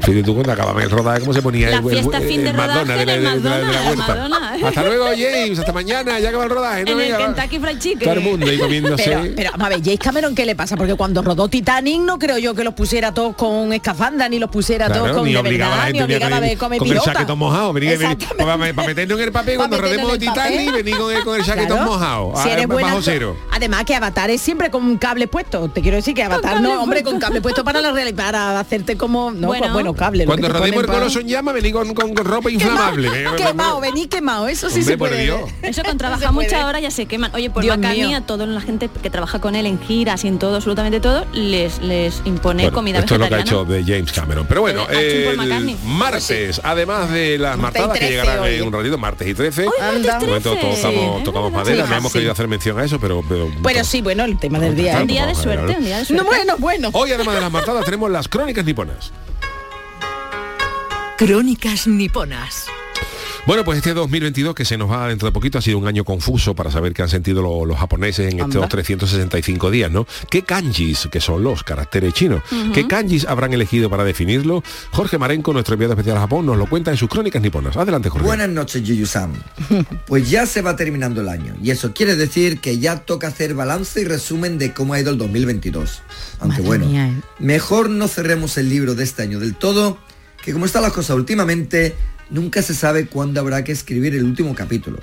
Fíjate 0.01 0.23
tú 0.23 0.35
cuando 0.35 0.53
acabamos 0.53 0.83
el 0.83 0.91
rodaje 0.91 1.21
cómo 1.21 1.33
se 1.35 1.43
ponía 1.43 1.69
La 1.71 1.79
el, 1.79 1.85
el- 1.85 1.91
fiesta 1.91 2.21
fin 2.21 2.43
de 2.45 2.51
el 2.51 2.57
Madonna 2.57 2.83
rodaje 2.83 2.99
de 3.01 3.07
la, 3.07 3.15
en 3.15 3.27
el 3.27 3.43
de 3.43 3.49
la- 3.51 3.59
de 3.59 3.65
la 3.65 3.73
Madonna, 3.73 3.89
huerta. 3.89 4.15
Madonna, 4.15 4.57
¿eh? 4.57 4.61
Hasta 4.67 4.83
luego 4.85 5.05
James, 5.07 5.59
hasta 5.59 5.73
mañana, 5.73 6.19
ya 6.21 6.29
acaba 6.29 6.45
el 6.45 6.51
rodaje. 6.51 6.85
no 6.85 6.91
En 6.93 7.01
el 7.01 7.05
venga, 7.13 7.19
va. 7.19 7.35
Kentucky 7.35 7.59
Fried 7.59 7.79
Chicken. 7.79 7.99
Todo 8.01 8.13
el 8.15 8.21
mundo 8.21 8.47
ahí 8.47 8.59
comiéndose. 8.59 9.33
Pero, 9.37 9.51
a 9.59 9.69
ver, 9.69 9.81
James 9.85 9.99
Cameron, 9.99 10.35
¿qué 10.35 10.47
le 10.47 10.55
pasa? 10.57 10.77
Porque 10.77 10.95
cuando 10.95 11.21
rodó 11.23 11.49
Titanic 11.49 12.01
no 12.01 12.19
creo 12.19 12.39
yo 12.39 12.55
que 12.55 12.65
los 12.65 12.75
pusiera 12.75 13.13
todos 13.13 13.35
con 13.37 13.73
escafanda, 13.73 14.29
ni 14.29 14.39
los 14.39 14.51
pusiera 14.51 14.87
Claro, 14.87 15.03
todos 15.03 15.17
con 15.19 15.27
ni 15.27 15.37
obligaba 15.37 15.75
a 15.75 15.77
la 15.79 15.85
verdad, 15.85 15.93
ni 15.93 15.99
gente 15.99 16.15
obligaba 16.15 16.37
a 16.37 16.39
con, 16.41 16.49
ver 16.49 16.59
comer 16.59 16.79
con 16.79 16.89
el 16.89 16.93
pirota. 16.95 17.13
chaquetón 17.13 17.39
mojado. 17.39 17.73
Venía, 17.73 17.91
venía- 17.93 18.13
Exactamente. 18.13 18.45
para, 18.45 18.75
para 18.75 18.89
meternos 18.89 19.19
en 19.19 19.25
el 19.25 19.33
papel 19.33 19.55
Pa' 19.59 19.59
cuando 19.59 19.81
rodemos 19.81 20.19
Titanic, 20.19 20.97
con 20.97 21.13
el, 21.13 21.25
con 21.25 21.37
el 21.37 21.45
chaquetón 21.45 21.77
Claro. 21.77 21.93
mojado. 21.93 22.33
Si 22.43 22.49
ah, 22.49 22.53
eres 22.55 22.69
bajo 22.69 23.03
cero. 23.03 23.37
Además 23.51 23.85
que 23.85 23.95
Avatar 23.95 24.31
es 24.31 24.41
siempre 24.41 24.71
con 24.71 24.85
un 24.85 24.97
cable 24.97 25.27
puesto. 25.29 25.69
Te 25.69 25.83
quiero 25.83 25.97
decir 25.97 26.15
que 26.15 26.23
Avatar 26.23 26.61
no, 26.63 26.83
hombre, 26.83 27.03
con 27.03 27.19
cable 27.19 27.41
puesto 27.43 27.63
para 27.65 27.81
la 27.83 27.93
para 28.15 28.65
como 28.97 29.31
no, 29.31 29.49
Bueno. 29.49 29.95
cable. 29.95 30.25
Cuando 30.25 30.49
rodemos 30.49 30.85
el 30.85 30.87
coloso 30.87 31.21
en 31.21 31.29
llama, 31.29 31.53
vení 31.53 31.73
con, 31.73 31.95
ropa 32.17 32.51
inflamable. 32.51 33.11
Quemado, 33.11 33.37
quemado, 33.37 33.81
vení 33.81 34.07
quemado, 34.07 34.49
eso 34.49 34.69
sí 34.69 34.81
Hombre, 34.81 34.93
se 34.95 34.99
puede. 34.99 35.23
Dios. 35.25 35.51
Eso 35.63 35.83
con 35.83 35.99
trabajar 35.99 36.33
muchas 36.33 36.65
horas 36.65 36.83
ya 36.83 36.91
se 36.91 37.07
queman. 37.07 37.31
Oye, 37.35 37.51
por 37.51 37.65
mío. 37.65 38.17
a 38.17 38.21
toda 38.23 38.47
la 38.47 38.61
gente 38.61 38.89
que 39.03 39.11
trabaja 39.11 39.41
con 39.41 39.55
él 39.55 39.67
en 39.67 39.81
giras 39.81 40.25
y 40.25 40.29
en 40.29 40.39
todo, 40.39 40.57
absolutamente 40.57 41.01
todo, 41.01 41.27
les, 41.33 41.81
les 41.81 42.23
impone 42.25 42.65
Bueno, 42.65 42.75
comida 42.75 42.99
esto 43.01 43.15
es 43.15 43.21
lo 43.21 43.29
que 43.29 43.35
ha 43.35 43.41
hecho 43.41 43.65
de 43.65 43.85
James 43.85 44.13
Cameron. 44.13 44.47
Pero 44.47 44.61
bueno, 44.63 44.87
el 44.89 45.77
martes, 45.85 46.61
además 46.63 47.11
de 47.11 47.39
las 47.39 47.57
Martes 47.57 47.83
martadas 47.83 47.99
que 47.99 48.07
13 48.07 48.11
llegarán 48.13 48.45
hoy. 48.45 48.55
en 48.55 48.63
un 48.67 48.73
ratito, 48.73 48.99
martes 48.99 49.29
y 49.29 49.35
13. 49.35 49.67
Anda. 49.81 50.19
De 50.19 50.27
momento 50.27 50.53
13, 50.53 50.77
tocamos, 50.83 51.19
sí, 51.19 51.25
tocamos 51.25 51.49
es 51.49 51.57
madera, 51.57 51.87
no 51.87 51.97
hemos 51.97 52.13
querido 52.13 52.33
hacer 52.33 52.49
mención 52.49 52.79
a 52.79 52.85
eso, 52.85 52.99
pero... 52.99 53.23
pero 53.29 53.49
Bueno, 53.61 53.85
sí, 53.85 54.01
bueno, 54.01 54.25
el 54.25 54.39
tema 54.39 54.59
del 54.59 54.75
día. 54.75 54.97
Un 54.97 55.03
¿eh? 55.03 55.07
día 55.07 55.27
de 55.27 55.33
Vamos 55.33 55.47
a 55.47 55.49
ver, 55.49 55.59
suerte, 55.59 55.73
¿no? 55.73 55.79
un 55.79 55.85
día 55.85 55.99
de 55.99 56.05
suerte. 56.05 56.25
No, 56.25 56.31
bueno, 56.37 56.55
bueno. 56.59 56.91
Hoy, 56.93 57.13
además 57.13 57.35
de 57.35 57.41
las 57.41 57.53
martadas, 57.53 57.85
tenemos 57.85 58.11
las 58.11 58.29
crónicas 58.29 58.65
Crónicas 61.17 61.89
niponas. 61.89 62.78
Bueno, 63.47 63.65
pues 63.65 63.79
este 63.79 63.95
2022 63.95 64.55
que 64.55 64.67
se 64.67 64.77
nos 64.77 64.91
va 64.91 65.09
dentro 65.09 65.27
de 65.27 65.33
poquito 65.33 65.57
ha 65.59 65.63
sido 65.63 65.79
un 65.79 65.87
año 65.89 66.05
confuso 66.05 66.55
para 66.55 66.71
saber 66.71 66.93
qué 66.93 67.01
han 67.03 67.09
sentido 67.09 67.41
lo- 67.41 67.65
los 67.65 67.79
japoneses 67.79 68.31
en 68.33 68.41
estos 68.41 68.57
Anda. 68.57 68.69
365 68.69 69.71
días, 69.71 69.91
¿no? 69.91 70.07
¿Qué 70.31 70.43
kanjis, 70.43 71.09
que 71.11 71.19
son 71.21 71.43
los 71.43 71.65
caracteres 71.65 72.13
chinos, 72.13 72.43
qué 72.75 72.87
kanjis 72.87 73.25
habrán 73.27 73.55
elegido 73.55 73.89
para 73.89 74.05
definirlo? 74.05 74.63
Jorge 74.91 75.17
Marenco, 75.17 75.55
nuestro 75.55 75.75
enviado 75.75 75.95
especial 75.95 76.19
a 76.19 76.21
Japón, 76.21 76.45
nos 76.45 76.59
lo 76.59 76.67
cuenta 76.67 76.91
en 76.91 76.99
sus 76.99 77.09
crónicas 77.09 77.41
niponas. 77.41 77.75
Adelante, 77.77 78.11
Jorge. 78.11 78.27
Buenas 78.27 78.51
noches, 78.51 78.83
Yuyu-san. 78.83 79.33
Pues 80.07 80.29
ya 80.29 80.45
se 80.45 80.61
va 80.61 80.77
terminando 80.77 81.23
el 81.23 81.29
año 81.31 81.55
y 81.63 81.71
eso 81.71 81.95
quiere 81.95 82.17
decir 82.17 82.61
que 82.61 82.79
ya 82.79 83.01
toca 83.01 83.29
hacer 83.29 83.55
balance 83.55 84.01
y 84.03 84.05
resumen 84.05 84.59
de 84.59 84.75
cómo 84.75 84.93
ha 84.93 85.01
ido 85.01 85.11
el 85.11 85.17
2022. 85.17 86.03
Aunque 86.41 86.57
Madre 86.59 86.67
bueno, 86.67 86.87
mía, 86.87 87.09
¿eh? 87.09 87.15
mejor 87.39 87.89
no 87.89 88.09
cerremos 88.09 88.59
el 88.59 88.69
libro 88.69 88.95
de 88.95 89.05
este 89.05 89.23
año 89.23 89.41
del 89.41 89.55
todo, 89.55 89.97
que 90.45 90.53
como 90.53 90.67
están 90.67 90.83
las 90.83 90.93
cosas 90.93 91.17
últimamente, 91.17 91.95
nunca 92.31 92.63
se 92.63 92.75
sabe 92.75 93.07
cuándo 93.07 93.41
habrá 93.41 93.65
que 93.65 93.73
escribir 93.73 94.15
el 94.15 94.25
último 94.25 94.55
capítulo. 94.55 95.01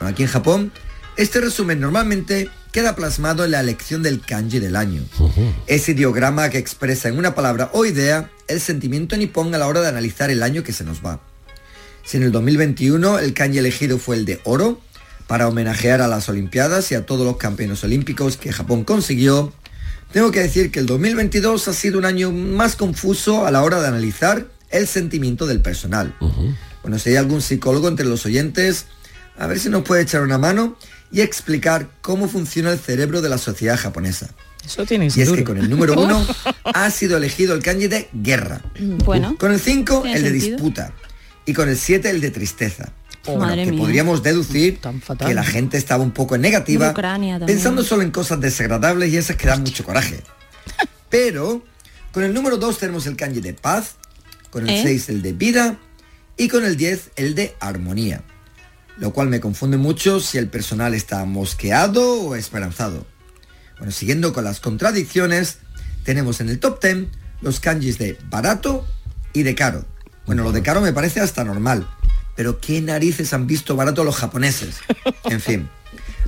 Aquí 0.00 0.22
en 0.22 0.28
Japón, 0.28 0.72
este 1.16 1.40
resumen 1.40 1.80
normalmente 1.80 2.50
queda 2.72 2.94
plasmado 2.94 3.44
en 3.44 3.52
la 3.52 3.60
elección 3.60 4.02
del 4.02 4.20
kanji 4.20 4.58
del 4.58 4.76
año. 4.76 5.02
Ese 5.66 5.92
ideograma 5.92 6.50
que 6.50 6.58
expresa 6.58 7.08
en 7.08 7.18
una 7.18 7.34
palabra 7.34 7.70
o 7.72 7.84
idea 7.84 8.30
el 8.48 8.60
sentimiento 8.60 9.16
nipón 9.16 9.54
a 9.54 9.58
la 9.58 9.66
hora 9.66 9.80
de 9.80 9.88
analizar 9.88 10.30
el 10.30 10.42
año 10.42 10.62
que 10.62 10.72
se 10.72 10.84
nos 10.84 11.04
va. 11.04 11.20
Si 12.04 12.18
en 12.18 12.22
el 12.22 12.32
2021 12.32 13.18
el 13.18 13.32
kanji 13.34 13.58
elegido 13.58 13.98
fue 13.98 14.16
el 14.16 14.24
de 14.26 14.40
oro, 14.44 14.80
para 15.26 15.48
homenajear 15.48 16.00
a 16.00 16.08
las 16.08 16.28
Olimpiadas 16.28 16.92
y 16.92 16.94
a 16.94 17.04
todos 17.04 17.26
los 17.26 17.36
campeones 17.36 17.82
olímpicos 17.82 18.36
que 18.36 18.52
Japón 18.52 18.84
consiguió, 18.84 19.52
tengo 20.12 20.30
que 20.30 20.40
decir 20.40 20.70
que 20.70 20.80
el 20.80 20.86
2022 20.86 21.68
ha 21.68 21.72
sido 21.72 21.98
un 21.98 22.04
año 22.04 22.30
más 22.30 22.76
confuso 22.76 23.46
a 23.46 23.50
la 23.50 23.62
hora 23.62 23.80
de 23.80 23.88
analizar 23.88 24.46
el 24.70 24.86
sentimiento 24.86 25.46
del 25.46 25.60
personal. 25.60 26.14
Bueno, 26.82 26.98
si 26.98 27.10
hay 27.10 27.16
algún 27.16 27.42
psicólogo 27.42 27.88
entre 27.88 28.06
los 28.06 28.24
oyentes, 28.26 28.86
a 29.38 29.46
ver 29.46 29.58
si 29.58 29.68
nos 29.68 29.82
puede 29.82 30.02
echar 30.02 30.22
una 30.22 30.38
mano 30.38 30.76
y 31.10 31.20
explicar 31.20 31.88
cómo 32.00 32.28
funciona 32.28 32.72
el 32.72 32.78
cerebro 32.78 33.22
de 33.22 33.28
la 33.28 33.38
sociedad 33.38 33.76
japonesa. 33.78 34.28
Eso 34.64 34.84
tiene 34.84 35.08
Y 35.14 35.20
es 35.20 35.30
que 35.30 35.44
con 35.44 35.58
el 35.58 35.70
número 35.70 35.94
uno 36.00 36.26
ha 36.64 36.90
sido 36.90 37.16
elegido 37.16 37.54
el 37.54 37.62
kanji 37.62 37.86
de 37.86 38.08
guerra. 38.12 38.60
Bueno, 39.04 39.36
Con 39.38 39.52
el 39.52 39.60
5 39.60 40.02
Tiene 40.02 40.16
el 40.16 40.22
de 40.24 40.30
sentido. 40.30 40.56
disputa. 40.56 40.92
Y 41.44 41.52
con 41.52 41.68
el 41.68 41.76
7 41.78 42.10
el 42.10 42.20
de 42.20 42.30
tristeza. 42.32 42.92
Bueno, 43.24 43.40
Madre 43.42 43.64
que 43.64 43.70
mía. 43.72 43.80
podríamos 43.80 44.22
deducir 44.24 44.80
Tan 44.80 45.00
fatal. 45.00 45.28
que 45.28 45.34
la 45.34 45.44
gente 45.44 45.76
estaba 45.78 46.02
un 46.02 46.10
poco 46.12 46.34
en 46.34 46.40
negativa, 46.42 46.92
pensando 47.46 47.82
solo 47.84 48.02
en 48.02 48.10
cosas 48.10 48.40
desagradables 48.40 49.12
y 49.12 49.16
esas 49.16 49.36
que 49.36 49.46
dan 49.46 49.60
mucho 49.62 49.84
coraje. 49.84 50.20
Pero 51.10 51.62
con 52.12 52.24
el 52.24 52.32
número 52.34 52.56
2 52.56 52.78
tenemos 52.78 53.06
el 53.06 53.16
kanji 53.16 53.40
de 53.40 53.54
paz, 53.54 53.96
con 54.50 54.68
el 54.68 54.76
¿Eh? 54.76 54.82
6 54.82 55.08
el 55.10 55.22
de 55.22 55.32
vida 55.32 55.78
y 56.36 56.48
con 56.48 56.64
el 56.64 56.76
10 56.76 57.10
el 57.16 57.34
de 57.34 57.54
armonía. 57.60 58.22
Lo 58.98 59.12
cual 59.12 59.28
me 59.28 59.40
confunde 59.40 59.76
mucho 59.76 60.20
si 60.20 60.38
el 60.38 60.48
personal 60.48 60.94
está 60.94 61.24
mosqueado 61.24 62.22
o 62.22 62.34
esperanzado. 62.34 63.06
Bueno, 63.78 63.92
siguiendo 63.92 64.32
con 64.32 64.44
las 64.44 64.60
contradicciones, 64.60 65.58
tenemos 66.04 66.40
en 66.40 66.48
el 66.48 66.58
top 66.58 66.82
10 66.82 67.08
los 67.42 67.60
kanjis 67.60 67.98
de 67.98 68.18
barato 68.30 68.86
y 69.32 69.42
de 69.42 69.54
caro. 69.54 69.84
Bueno, 70.24 70.42
lo 70.42 70.52
de 70.52 70.62
caro 70.62 70.80
me 70.80 70.92
parece 70.92 71.20
hasta 71.20 71.44
normal, 71.44 71.86
pero 72.34 72.58
¿qué 72.60 72.80
narices 72.80 73.32
han 73.32 73.46
visto 73.46 73.76
barato 73.76 74.04
los 74.04 74.16
japoneses? 74.16 74.76
En 75.24 75.40
fin. 75.40 75.68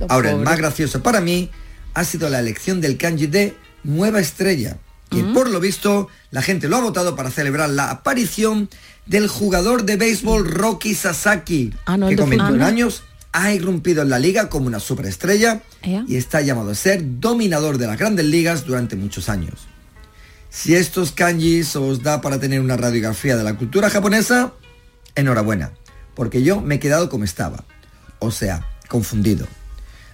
Ahora, 0.07 0.31
el 0.31 0.39
más 0.39 0.57
gracioso 0.57 1.01
para 1.01 1.21
mí 1.21 1.49
ha 1.93 2.03
sido 2.03 2.29
la 2.29 2.39
elección 2.39 2.81
del 2.81 2.97
kanji 2.97 3.27
de 3.27 3.57
nueva 3.83 4.19
estrella, 4.19 4.77
que 5.09 5.23
por 5.23 5.49
lo 5.49 5.59
visto 5.59 6.07
la 6.31 6.41
gente 6.41 6.67
lo 6.67 6.77
ha 6.77 6.81
votado 6.81 7.15
para 7.15 7.31
celebrar 7.31 7.69
la 7.69 7.89
aparición 7.91 8.69
del 9.05 9.27
jugador 9.27 9.83
de 9.85 9.97
béisbol 9.97 10.47
Rocky 10.49 10.93
Sasaki, 10.93 11.73
Ah, 11.85 11.97
no, 11.97 12.09
que 12.09 12.15
con 12.15 12.29
21 12.29 12.53
fútbol. 12.53 12.61
años 12.67 13.03
ha 13.31 13.51
irrumpido 13.53 14.01
en 14.03 14.09
la 14.09 14.19
liga 14.19 14.49
como 14.49 14.67
una 14.67 14.79
superestrella 14.79 15.61
y 16.07 16.15
está 16.15 16.41
llamado 16.41 16.71
a 16.71 16.75
ser 16.75 17.01
dominador 17.19 17.77
de 17.77 17.87
las 17.87 17.97
grandes 17.97 18.25
ligas 18.25 18.65
durante 18.65 18.95
muchos 18.95 19.29
años. 19.29 19.67
Si 20.49 20.75
estos 20.75 21.11
kanjis 21.11 21.75
os 21.75 22.01
da 22.01 22.21
para 22.21 22.39
tener 22.39 22.59
una 22.59 22.75
radiografía 22.77 23.35
de 23.37 23.43
la 23.43 23.55
cultura 23.55 23.89
japonesa, 23.89 24.53
enhorabuena, 25.15 25.71
porque 26.15 26.41
yo 26.43 26.59
me 26.61 26.75
he 26.75 26.79
quedado 26.79 27.09
como 27.09 27.23
estaba, 27.23 27.65
o 28.19 28.31
sea, 28.31 28.65
confundido. 28.87 29.47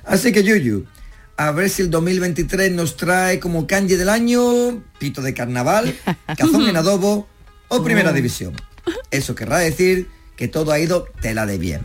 Así 0.04 0.32
que 0.34 0.44
Yuyu, 0.44 0.86
a 1.38 1.52
ver 1.52 1.70
si 1.70 1.82
el 1.82 1.90
2023 1.90 2.72
nos 2.72 2.96
trae 2.96 3.40
como 3.40 3.68
kanji 3.68 3.96
del 3.96 4.10
año, 4.10 4.84
pito 5.00 5.22
de 5.22 5.34
carnaval, 5.34 5.96
cazón 6.38 6.68
en 6.68 6.78
adobo 6.78 7.28
o 7.68 7.84
primera 7.84 8.14
división. 8.14 8.54
Eso 9.12 9.36
querrá 9.36 9.60
decir 9.60 10.10
que 10.36 10.48
todo 10.48 10.72
ha 10.72 10.80
ido 10.80 11.08
tela 11.22 11.46
de 11.46 11.58
bien. 11.58 11.82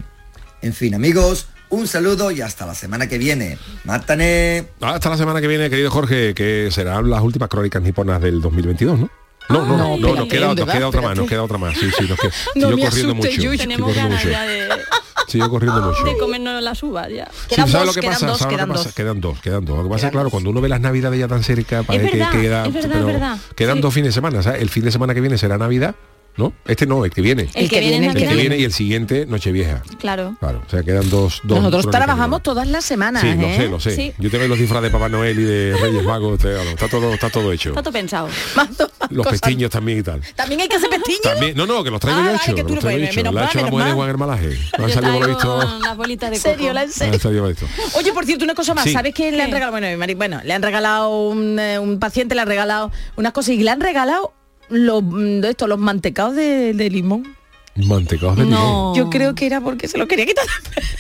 En 0.62 0.74
fin, 0.74 0.94
amigos, 0.94 1.48
un 1.70 1.86
saludo 1.86 2.30
y 2.30 2.40
hasta 2.40 2.66
la 2.66 2.74
semana 2.74 3.08
que 3.08 3.18
viene. 3.18 3.58
¡Mátane! 3.84 4.66
Hasta 4.80 5.10
la 5.10 5.16
semana 5.16 5.40
que 5.40 5.46
viene, 5.46 5.70
querido 5.70 5.90
Jorge, 5.90 6.34
que 6.34 6.68
serán 6.70 7.08
las 7.08 7.22
últimas 7.22 7.48
crónicas 7.48 7.82
niponas 7.82 8.20
del 8.20 8.40
2022, 8.40 8.98
¿no? 8.98 9.10
No, 9.50 9.66
no, 9.66 9.76
no, 9.76 9.96
no, 9.96 10.14
nos 10.14 10.28
queda, 10.28 10.54
nos 10.54 10.68
queda 10.68 10.88
otra 10.88 11.00
más, 11.00 11.16
nos 11.16 11.28
queda 11.28 11.42
otra 11.42 11.58
más. 11.58 11.76
Sí, 11.76 11.88
sí, 11.98 12.06
nos 12.08 12.18
queda. 12.18 12.32
No 12.54 12.70
me 12.70 12.82
corriendo 12.84 13.14
mucho. 13.14 13.28
Tenemos 13.28 13.88
corriendo 13.88 13.94
ganas 13.94 14.24
mucho. 14.24 14.30
ya 14.30 14.42
de, 14.46 14.68
Sigo 15.28 15.50
corriendo 15.50 15.80
mucho. 15.82 16.04
de 16.04 16.16
comernos 16.18 16.62
las 16.62 16.82
uvas 16.82 17.08
ya. 17.08 17.28
Sí, 17.48 17.54
Quedan 17.54 17.68
¿sabes 17.68 17.72
dos, 17.72 17.86
lo 17.86 17.92
que 17.94 18.00
quedan 18.00 18.12
pasa? 18.14 18.26
dos, 18.26 18.38
¿Sabes 18.38 18.40
lo 18.42 18.48
que 18.50 18.56
quedan 18.56 18.68
pasa? 18.68 18.84
dos. 18.84 18.94
Quedan 18.94 19.20
dos, 19.20 19.40
quedan 19.40 19.64
dos. 19.64 19.76
Lo 19.78 19.82
que 19.84 19.88
pasa 19.90 19.96
es 19.96 20.00
Quedan 20.02 20.12
claro, 20.12 20.30
cuando 20.30 20.50
uno 20.50 20.60
ve 20.60 20.68
las 20.68 20.80
navidades 20.80 21.18
ya 21.20 21.28
tan 21.28 21.42
cerca, 21.42 21.82
parece 21.82 22.16
verdad, 22.16 22.30
que 22.32 22.40
queda, 22.40 22.66
es 22.66 22.72
verdad, 22.74 22.90
pero 22.92 23.06
verdad. 23.06 23.38
quedan 23.54 23.76
Sí. 23.76 23.82
dos 23.82 23.94
fines 23.94 24.08
de 24.08 24.12
semana. 24.12 24.42
¿sabes? 24.42 24.62
El 24.62 24.68
fin 24.70 24.84
de 24.84 24.90
semana 24.92 25.14
que 25.14 25.20
viene 25.20 25.38
será 25.38 25.58
Navidad, 25.58 25.94
¿no? 26.40 26.53
Este 26.66 26.87
no, 26.87 27.05
el 27.05 27.11
que 27.12 27.20
viene. 27.20 27.48
El 27.55 27.68
que 27.70 27.79
viene 27.81 28.07
El 28.09 28.14
que 28.14 28.26
viene 28.35 28.57
y 28.59 28.64
el 28.64 28.72
siguiente, 28.72 29.26
Nochevieja. 29.26 29.83
Claro. 30.00 30.37
Claro, 30.40 30.62
o 30.66 30.70
sea, 30.70 30.83
quedan 30.83 31.09
dos... 31.11 31.40
dos 31.44 31.59
Nosotros 31.62 31.90
trabajamos 31.90 32.42
todas 32.42 32.66
las 32.66 32.85
semanas, 32.85 33.22
Sí, 33.22 33.35
lo 33.35 33.46
¿eh? 33.46 33.57
sé, 33.57 33.68
lo 33.68 33.79
sé. 33.81 33.94
Sí. 33.94 34.12
Yo 34.18 34.31
tengo 34.31 34.46
los 34.48 34.59
disfraces 34.59 34.85
de 34.85 34.90
Papá 34.90 35.09
Noel 35.09 35.38
y 35.38 35.42
de 35.44 35.76
Reyes 35.81 36.03
Magos, 36.03 36.40
está 36.44 36.88
todo, 36.88 37.12
está 37.14 37.31
todo 37.31 37.53
hecho. 37.53 37.68
Está 37.70 37.83
todo 37.83 37.92
pensado. 37.92 38.29
Más- 38.57 38.68
más 38.70 39.11
Los 39.11 39.26
pestiños 39.29 39.70
también 39.70 39.98
y 39.98 40.03
tal. 40.03 40.20
También 40.35 40.61
hay 40.62 40.68
que 40.68 40.76
hacer 40.76 40.88
pestiños. 40.90 41.20
También, 41.22 41.57
no, 41.57 41.66
no, 41.66 41.85
que 41.85 41.90
los 41.90 42.00
traigo 42.00 42.20
Ah, 42.20 42.33
yo 42.46 42.55
tú 42.55 42.62
los 42.62 42.70
lo 42.76 42.81
traigo 42.81 42.81
puedes- 42.81 43.16
La 43.24 43.31
ha 43.31 43.33
mal, 43.33 43.44
hecho 43.44 43.59
la 43.59 43.62
menos 43.64 43.70
mujer 43.70 43.87
de. 43.88 43.92
Juan 43.94 44.09
Hermalaje. 44.11 44.46
Han 44.79 44.87
Yo 44.87 44.94
salido 44.94 45.12
por 45.18 45.29
lo 45.29 45.37
traigo 45.37 45.59
visto. 45.59 45.79
las 45.85 45.96
bolitas 45.96 46.31
de 46.31 46.37
¿En 46.37 46.42
serio? 46.42 46.72
¿La 46.72 46.83
en 46.85 46.90
serio? 46.92 47.44
Han. 47.46 47.66
Oye, 47.96 48.12
por 48.12 48.24
cierto, 48.24 48.44
una 48.44 48.55
cosa 48.55 48.74
más. 48.74 48.85
Sí. 48.85 48.92
¿Sabes 48.92 49.14
qué 49.14 49.31
le 49.33 49.42
han 49.42 49.50
regalado? 49.50 49.72
Bueno, 50.16 50.40
le 50.44 50.53
han 50.55 50.62
regalado 50.62 51.11
un, 51.29 51.59
eh, 51.59 51.79
un 51.79 51.98
paciente, 51.98 52.35
le 52.35 52.40
han 52.40 52.48
regalado 52.48 52.90
unas 53.16 53.33
cosas 53.33 53.50
y 53.55 53.59
le 53.62 53.70
han 53.70 53.81
regalado 53.81 54.33
los, 54.70 55.02
de 55.12 55.50
esto, 55.50 55.66
los 55.66 55.78
mantecados 55.78 56.35
de, 56.37 56.72
de 56.74 56.90
limón. 56.90 57.37
Mantecados 57.76 58.37
de 58.37 58.44
limón. 58.44 58.61
No. 58.61 58.94
Yo 58.96 59.11
creo 59.11 59.35
que 59.35 59.46
era 59.46 59.61
porque 59.61 59.88
se 59.88 59.98
lo 59.98 60.06
quería 60.09 60.26
quitar. 60.26 60.44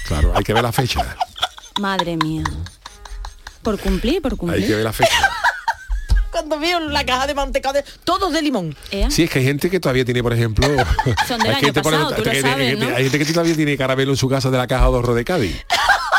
Claro, 0.06 0.32
hay 0.36 0.44
que 0.44 0.52
ver 0.52 0.62
la 0.62 0.72
fecha. 0.72 1.16
Madre 1.80 2.16
mía. 2.16 2.44
Por 3.62 3.78
cumplir, 3.78 4.22
por 4.22 4.32
Hay 4.32 4.36
que 4.36 4.40
cumplir. 4.40 4.68
ver 4.76 4.84
la 4.84 4.92
fecha. 4.92 5.30
Cuando 6.30 6.60
veo 6.60 6.78
la 6.78 7.04
caja 7.04 7.26
de 7.26 7.34
mantecados, 7.34 7.82
de, 7.82 7.84
todos 8.04 8.32
de 8.32 8.40
limón. 8.40 8.74
¿Eh? 8.92 9.08
Sí, 9.10 9.24
es 9.24 9.30
que 9.30 9.40
hay 9.40 9.44
gente 9.44 9.68
que 9.68 9.80
todavía 9.80 10.04
tiene, 10.04 10.22
por 10.22 10.32
ejemplo... 10.32 10.64
Son 11.26 11.38
del 11.40 11.48
hay 11.50 11.56
año 11.56 11.60
gente, 11.66 11.82
por 11.82 11.92
pasado, 11.92 12.10
ejemplo, 12.12 12.16
tú 12.22 12.24
lo 12.24 12.30
que- 12.30 12.40
sabes, 12.40 12.74
que- 12.78 12.84
¿no? 12.86 12.96
Hay 12.96 13.02
gente 13.10 13.18
que 13.26 13.32
todavía 13.32 13.56
tiene 13.56 13.76
caramelo 13.76 14.12
en 14.12 14.16
su 14.16 14.28
casa 14.28 14.48
de 14.50 14.56
la 14.56 14.66
caja 14.68 14.82
de 14.82 14.86
ahorro 14.86 15.14
de 15.14 15.24
Cádiz. 15.24 15.56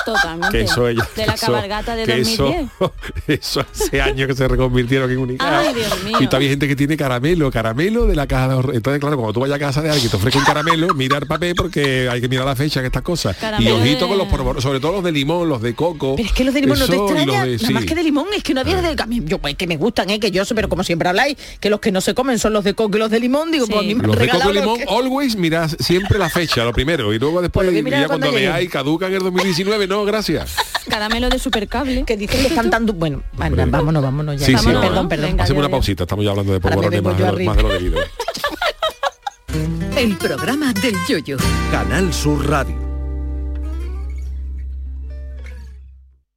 Totalmente. 0.06 0.58
Que 0.58 0.64
eso 0.64 0.88
ella, 0.88 1.08
de 1.16 1.26
la 1.26 1.34
que 1.34 1.38
eso- 1.38 1.46
cabalgata 1.48 1.96
de 1.96 2.06
que 2.06 2.18
2010. 2.18 2.62
Eso, 2.72 2.94
eso 3.28 3.60
hace 3.72 4.02
años 4.02 4.28
que 4.28 4.36
se 4.36 4.48
reconvirtieron 4.48 5.12
en 5.12 5.18
única. 5.18 5.60
Ay, 5.60 5.74
Dios 5.74 6.04
mío. 6.04 6.18
Y 6.20 6.26
todavía 6.28 6.48
hay 6.48 6.52
gente 6.54 6.68
que 6.68 6.76
tiene 6.76 6.98
caramelo, 6.98 7.52
caramelo 7.52 8.06
de 8.06 8.16
la 8.16 8.28
caja 8.28 8.48
de 8.48 8.54
ahorro. 8.56 8.74
Entonces, 8.74 9.00
claro, 9.00 9.16
cuando 9.18 9.34
tú 9.34 9.40
vayas 9.42 9.56
a 9.56 9.60
casa 9.60 9.82
de 9.82 9.90
alguien 9.90 10.08
y 10.08 10.10
te 10.10 10.16
ofrece 10.18 10.38
un 10.38 10.44
caramelo, 10.46 10.94
mira 10.96 11.18
el 11.18 11.28
papel 11.28 11.56
porque 11.56 12.10
hay 12.10 12.22
que 12.22 12.28
mirar 12.28 12.46
la 12.46 12.56
fecha 12.56 12.80
que 12.82 12.88
estas 12.88 13.04
cosas. 13.04 13.36
Caramelo 13.38 13.70
y 13.78 13.82
ojito 13.82 14.08
de- 14.08 14.18
con 14.18 14.46
los 14.56 14.64
sobre 14.64 14.80
todo 14.80 14.94
los 14.94 15.04
de 15.04 15.12
limón, 15.12 15.48
los 15.50 15.62
de 15.62 15.74
coco. 15.76 16.16
Pero 16.16 16.28
es 16.28 16.34
que 16.34 16.44
los 16.44 16.54
de 16.54 16.62
limón 16.62 16.80
no 16.80 16.86
te 16.88 16.94
Eso 16.96 16.96
y 16.96 17.08
los 17.08 17.12
extraña, 17.12 17.46
de- 17.46 17.52
nada 17.56 17.68
sí. 17.68 17.74
más 17.74 17.86
que 17.86 17.96
de 17.96 18.04
limón, 18.04 18.28
es 18.36 18.44
que 18.44 18.54
no 18.54 18.62
había 18.62 18.82
de... 18.82 19.02
a 19.02 19.06
mí- 19.06 19.22
Yo, 19.26 19.38
pues, 19.40 19.56
que 19.56 19.68
me 19.68 19.78
gustan, 19.78 20.10
¿eh? 20.10 20.20
que 20.20 20.32
yo 20.32 20.44
sé, 20.46 20.56
pero 20.56 20.70
como 20.70 20.84
siempre 20.84 21.10
habláis, 21.10 21.38
que 21.60 21.70
los 21.70 21.80
que 21.80 21.92
no 21.92 22.02
se 22.02 22.14
comen 22.14 22.40
son 22.40 22.54
los 22.54 22.64
de 22.64 22.74
coco 22.74 22.98
y 22.98 23.00
los 23.00 23.10
de 23.12 23.20
limón, 23.20 23.52
digo, 23.52 23.66
Sí. 23.66 23.72
pues 23.74 23.86
me 23.86 23.92
han 23.94 24.02
Los 24.08 24.18
de 24.18 24.28
coco 24.30 24.50
y 24.50 24.54
limón, 24.54 24.78
que- 24.80 24.86
always 24.86 25.36
mirad 25.36 25.70
siempre 25.80 26.18
la 26.20 26.30
fecha, 26.30 26.64
lo 26.64 26.74
primero, 26.74 27.14
y 27.14 27.20
luego 27.20 27.42
después, 27.42 27.68
Pues 27.70 27.84
ya 27.84 28.08
cuando 28.08 28.28
cuando 28.28 28.32
veáis, 28.32 28.70
caduca 28.70 29.08
en 29.08 29.14
el 29.14 29.20
2019, 29.24 29.88
no, 29.92 30.06
gracias. 30.06 30.56
Caramelo 30.90 31.30
de 31.30 31.38
supercable. 31.40 32.04
que 32.06 32.18
dicen 32.18 32.42
que 32.42 32.48
están 32.48 32.70
tan... 32.70 32.86
du- 32.86 32.94
Bueno, 32.94 33.22
Hombre. 33.40 33.66
vámonos, 33.66 34.02
vámonos 34.02 34.40
ya. 34.40 34.46
Sí, 34.48 34.56
perdón, 34.66 35.08
perdón. 35.08 35.30
Venga. 35.32 35.44
Hacemos 35.44 35.58
ya, 35.62 35.66
una 35.66 35.68
ya. 35.68 35.72
pausita, 35.72 36.04
estamos 36.04 36.26
ya 36.26 36.32
hablando 36.32 36.54
de 36.54 36.60
polvorones 36.60 37.04
más, 37.04 37.18
de 37.18 37.24
lo- 37.32 37.40
más 37.46 37.58
de 37.58 37.64
lo 37.64 37.70
debido. 37.70 38.00
El 39.98 40.18
programa 40.18 40.74
del 40.74 40.96
yoyo. 41.08 41.38
Canal 41.72 42.12
Sur 42.14 42.50
Radio. 42.50 42.91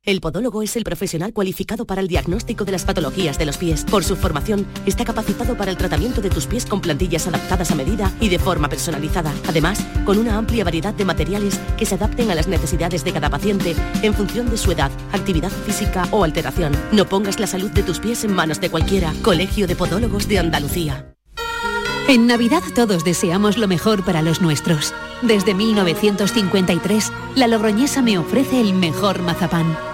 El 0.05 0.21
podólogo 0.21 0.63
es 0.63 0.77
el 0.77 0.85
profesional 0.85 1.33
cualificado 1.33 1.87
para 1.87 2.03
el 2.03 2.09
diagnóstico 2.09 2.67
de 2.67 2.73
las 2.73 2.85
patologías 2.85 3.39
de 3.39 3.47
los 3.47 3.57
pies. 3.57 3.87
Por 3.91 4.05
su 4.05 4.17
formación, 4.17 4.67
está 4.85 5.03
capacitado 5.03 5.57
para 5.57 5.71
el 5.71 5.79
tratamiento 5.79 6.21
de 6.21 6.29
tus 6.29 6.47
pies 6.47 6.67
con 6.67 6.83
plantillas 6.83 7.27
adaptadas 7.27 7.71
a 7.71 7.75
medida 7.75 8.13
y 8.21 8.29
de 8.29 8.39
forma 8.39 8.69
personalizada. 8.69 9.33
Además, 9.49 9.83
con 10.05 10.19
una 10.19 10.37
amplia 10.37 10.63
variedad 10.63 10.93
de 10.93 11.07
materiales 11.07 11.59
que 11.79 11.87
se 11.87 11.95
adapten 11.95 12.31
a 12.31 12.35
las 12.35 12.49
necesidades 12.49 13.03
de 13.03 13.15
cada 13.15 13.31
paciente 13.31 13.75
en 14.03 14.13
función 14.13 14.51
de 14.51 14.59
su 14.59 14.73
edad, 14.73 14.91
actividad 15.13 15.51
física 15.51 16.07
o 16.11 16.23
alteración. 16.23 16.73
No 16.93 17.07
pongas 17.07 17.41
la 17.41 17.47
salud 17.47 17.71
de 17.71 17.83
tus 17.83 17.99
pies 17.99 18.25
en 18.25 18.35
manos 18.35 18.61
de 18.61 18.69
cualquiera. 18.69 19.15
Colegio 19.23 19.67
de 19.67 19.75
Podólogos 19.75 20.29
de 20.29 20.39
Andalucía. 20.39 21.15
En 22.09 22.27
Navidad 22.27 22.63
todos 22.75 23.05
deseamos 23.05 23.57
lo 23.57 23.69
mejor 23.69 24.05
para 24.05 24.21
los 24.21 24.43
nuestros. 24.43 24.93
Desde 25.23 25.55
1953, 25.55 27.11
la 27.37 27.47
Logroñesa 27.47 28.03
me 28.03 28.19
ofrece 28.19 28.61
el 28.61 28.75
mejor 28.75 29.23
mazapán. 29.23 29.94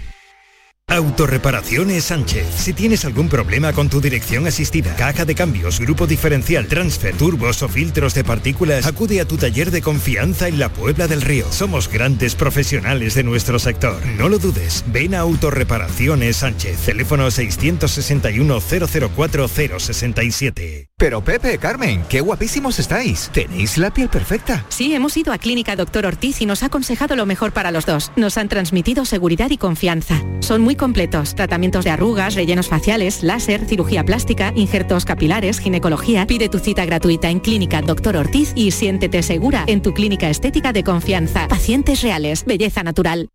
Autorreparaciones 0.91 2.03
Sánchez. 2.03 2.45
Si 2.53 2.73
tienes 2.73 3.05
algún 3.05 3.29
problema 3.29 3.71
con 3.71 3.87
tu 3.87 4.01
dirección 4.01 4.45
asistida, 4.45 4.93
caja 4.97 5.23
de 5.23 5.35
cambios, 5.35 5.79
grupo 5.79 6.05
diferencial, 6.05 6.67
transfer, 6.67 7.15
turbos 7.15 7.63
o 7.63 7.69
filtros 7.69 8.13
de 8.13 8.25
partículas, 8.25 8.85
acude 8.85 9.21
a 9.21 9.25
tu 9.25 9.37
taller 9.37 9.71
de 9.71 9.81
confianza 9.81 10.49
en 10.49 10.59
la 10.59 10.67
Puebla 10.67 11.07
del 11.07 11.21
Río. 11.21 11.45
Somos 11.49 11.87
grandes 11.87 12.35
profesionales 12.35 13.13
de 13.15 13.23
nuestro 13.23 13.57
sector. 13.57 14.05
No 14.17 14.27
lo 14.27 14.37
dudes. 14.37 14.83
Ven 14.87 15.15
a 15.15 15.19
Autorreparaciones 15.19 16.35
Sánchez. 16.35 16.79
Teléfono 16.79 17.31
661 17.31 18.59
004 18.59 19.47
067. 19.47 20.89
Pero 20.97 21.23
Pepe, 21.23 21.57
Carmen, 21.57 22.03
qué 22.09 22.19
guapísimos 22.19 22.77
estáis. 22.79 23.31
Tenéis 23.33 23.77
la 23.77 23.91
piel 23.91 24.09
perfecta. 24.09 24.65
Sí, 24.67 24.93
hemos 24.93 25.15
ido 25.15 25.31
a 25.31 25.37
Clínica 25.37 25.75
Doctor 25.75 26.05
Ortiz 26.05 26.41
y 26.41 26.45
nos 26.45 26.63
ha 26.63 26.67
aconsejado 26.67 27.15
lo 27.15 27.25
mejor 27.25 27.53
para 27.53 27.71
los 27.71 27.85
dos. 27.85 28.11
Nos 28.17 28.37
han 28.37 28.49
transmitido 28.49 29.05
seguridad 29.05 29.49
y 29.49 29.57
confianza. 29.57 30.21
Son 30.41 30.61
muy 30.61 30.75
completos. 30.81 31.35
Tratamientos 31.35 31.85
de 31.85 31.91
arrugas, 31.91 32.33
rellenos 32.33 32.67
faciales, 32.67 33.21
láser, 33.21 33.65
cirugía 33.65 34.03
plástica, 34.03 34.51
injertos 34.55 35.05
capilares, 35.05 35.59
ginecología. 35.59 36.25
Pide 36.25 36.49
tu 36.49 36.57
cita 36.59 36.85
gratuita 36.85 37.29
en 37.29 37.39
Clínica 37.39 37.81
Doctor 37.81 38.17
Ortiz 38.17 38.51
y 38.55 38.71
siéntete 38.71 39.21
segura 39.21 39.63
en 39.67 39.81
tu 39.83 39.93
clínica 39.93 40.29
estética 40.29 40.73
de 40.73 40.83
confianza. 40.83 41.47
Pacientes 41.47 42.01
reales, 42.01 42.45
belleza 42.45 42.81
natural. 42.81 43.29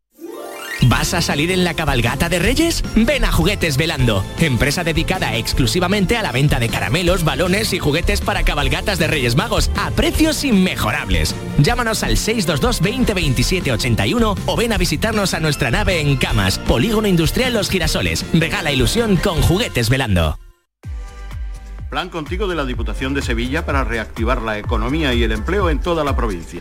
¿Vas 0.88 1.14
a 1.14 1.20
salir 1.20 1.50
en 1.50 1.64
la 1.64 1.74
cabalgata 1.74 2.28
de 2.28 2.38
Reyes? 2.38 2.84
Ven 2.94 3.24
a 3.24 3.32
Juguetes 3.32 3.76
Velando, 3.76 4.24
empresa 4.38 4.84
dedicada 4.84 5.34
exclusivamente 5.34 6.16
a 6.16 6.22
la 6.22 6.30
venta 6.30 6.60
de 6.60 6.68
caramelos, 6.68 7.24
balones 7.24 7.72
y 7.72 7.80
juguetes 7.80 8.20
para 8.20 8.44
cabalgatas 8.44 9.00
de 9.00 9.08
Reyes 9.08 9.34
Magos 9.34 9.68
a 9.76 9.90
precios 9.90 10.44
inmejorables. 10.44 11.34
Llámanos 11.58 12.04
al 12.04 12.16
622 12.16 12.80
20 12.80 13.14
27 13.14 13.72
81 13.72 14.34
o 14.46 14.56
ven 14.56 14.72
a 14.72 14.78
visitarnos 14.78 15.34
a 15.34 15.40
nuestra 15.40 15.72
nave 15.72 16.00
en 16.00 16.16
Camas, 16.16 16.60
Polígono 16.60 17.08
Industrial 17.08 17.52
Los 17.52 17.68
Girasoles. 17.68 18.24
Regala 18.32 18.70
ilusión 18.70 19.16
con 19.16 19.42
Juguetes 19.42 19.90
Velando. 19.90 20.38
Plan 21.90 22.10
Contigo 22.10 22.46
de 22.46 22.54
la 22.54 22.64
Diputación 22.64 23.12
de 23.12 23.22
Sevilla 23.22 23.66
para 23.66 23.82
reactivar 23.82 24.40
la 24.40 24.58
economía 24.58 25.14
y 25.14 25.24
el 25.24 25.32
empleo 25.32 25.68
en 25.68 25.80
toda 25.80 26.04
la 26.04 26.14
provincia. 26.14 26.60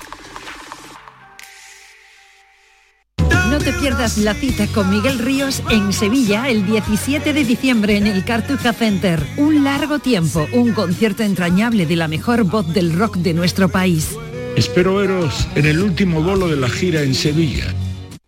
No 3.51 3.59
te 3.59 3.73
pierdas 3.73 4.17
la 4.17 4.33
cita 4.33 4.65
con 4.67 4.89
Miguel 4.89 5.19
Ríos 5.19 5.61
en 5.69 5.91
Sevilla 5.91 6.47
el 6.47 6.65
17 6.65 7.33
de 7.33 7.43
diciembre 7.43 7.97
en 7.97 8.07
el 8.07 8.23
Cartuja 8.23 8.71
Center. 8.71 9.21
Un 9.35 9.65
largo 9.65 9.99
tiempo, 9.99 10.47
un 10.53 10.71
concierto 10.71 11.23
entrañable 11.23 11.85
de 11.85 11.97
la 11.97 12.07
mejor 12.07 12.45
voz 12.45 12.73
del 12.73 12.97
rock 12.97 13.17
de 13.17 13.33
nuestro 13.33 13.67
país. 13.67 14.15
Espero 14.55 14.95
veros 14.95 15.49
en 15.55 15.65
el 15.65 15.81
último 15.81 16.23
bolo 16.23 16.47
de 16.47 16.55
la 16.55 16.69
gira 16.69 17.01
en 17.01 17.13
Sevilla. 17.13 17.65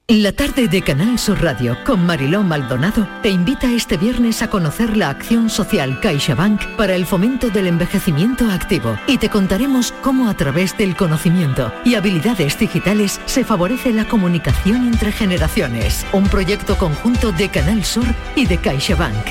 La 0.09 0.33
tarde 0.33 0.67
de 0.67 0.81
Canal 0.81 1.17
Sur 1.17 1.41
Radio 1.41 1.77
con 1.85 2.05
Mariló 2.05 2.43
Maldonado 2.43 3.07
te 3.21 3.29
invita 3.29 3.71
este 3.71 3.95
viernes 3.95 4.41
a 4.41 4.49
conocer 4.49 4.97
la 4.97 5.09
acción 5.09 5.49
social 5.49 6.01
CaixaBank 6.01 6.75
para 6.75 6.93
el 6.93 7.05
fomento 7.05 7.49
del 7.49 7.67
envejecimiento 7.67 8.51
activo 8.51 8.99
y 9.07 9.17
te 9.17 9.29
contaremos 9.29 9.93
cómo 10.01 10.27
a 10.27 10.33
través 10.33 10.77
del 10.77 10.97
conocimiento 10.97 11.71
y 11.85 11.95
habilidades 11.95 12.59
digitales 12.59 13.21
se 13.27 13.45
favorece 13.45 13.93
la 13.93 14.05
comunicación 14.05 14.87
entre 14.87 15.13
generaciones. 15.13 16.05
Un 16.11 16.27
proyecto 16.27 16.77
conjunto 16.77 17.31
de 17.31 17.47
Canal 17.47 17.85
Sur 17.85 18.05
y 18.35 18.45
de 18.45 18.57
CaixaBank. 18.57 19.25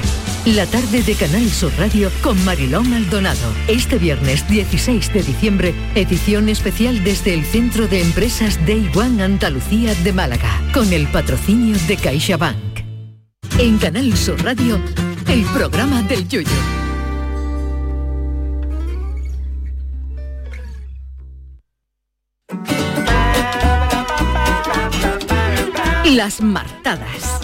La 0.47 0.67
tarde 0.67 1.05
de 1.05 1.15
Canal 1.15 1.49
Sur 1.49 1.71
Radio 1.79 2.11
con 2.21 2.45
Mariló 2.45 2.83
Maldonado. 2.83 3.55
Este 3.69 3.97
viernes 3.97 4.49
16 4.49 5.13
de 5.13 5.23
diciembre, 5.23 5.73
edición 5.95 6.49
especial 6.49 7.05
desde 7.05 7.33
el 7.33 7.45
Centro 7.45 7.87
de 7.87 8.03
Empresas 8.03 8.59
Day 8.67 8.91
One 8.93 9.23
Andalucía 9.23 9.95
de 9.95 10.13
Málaga, 10.13 10.51
con 10.75 10.93
el 10.93 11.07
patrocinio 11.07 11.77
de 11.87 11.97
CaixaBank. 11.97 12.57
En 13.61 13.79
Canal 13.79 14.17
Sur 14.17 14.43
Radio, 14.43 14.81
el 15.29 15.45
programa 15.45 16.03
del 16.03 16.27
Yoyo. 16.27 16.51
Las 26.05 26.41
martadas. 26.41 27.42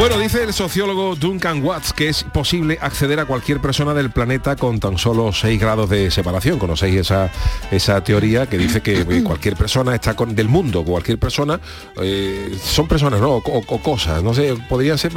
Bueno, 0.00 0.16
dice 0.18 0.42
el 0.42 0.54
sociólogo 0.54 1.14
Duncan 1.14 1.62
Watts 1.62 1.92
que 1.92 2.08
es 2.08 2.24
posible 2.24 2.78
acceder 2.80 3.20
a 3.20 3.26
cualquier 3.26 3.60
persona 3.60 3.92
del 3.92 4.10
planeta 4.10 4.56
con 4.56 4.80
tan 4.80 4.96
solo 4.96 5.30
6 5.30 5.60
grados 5.60 5.90
de 5.90 6.10
separación. 6.10 6.58
¿Conocéis 6.58 6.96
esa, 6.96 7.30
esa 7.70 8.02
teoría 8.02 8.46
que 8.46 8.56
dice 8.56 8.80
que 8.80 9.04
cualquier 9.22 9.56
persona 9.56 9.94
está 9.94 10.16
con 10.16 10.34
del 10.34 10.48
mundo, 10.48 10.84
cualquier 10.84 11.18
persona, 11.18 11.60
eh, 12.00 12.50
son 12.64 12.88
personas, 12.88 13.20
¿no? 13.20 13.32
O, 13.32 13.42
o 13.44 13.82
cosas, 13.82 14.22
no 14.22 14.32
sé, 14.32 14.56
podrían 14.70 14.96
ser 14.96 15.12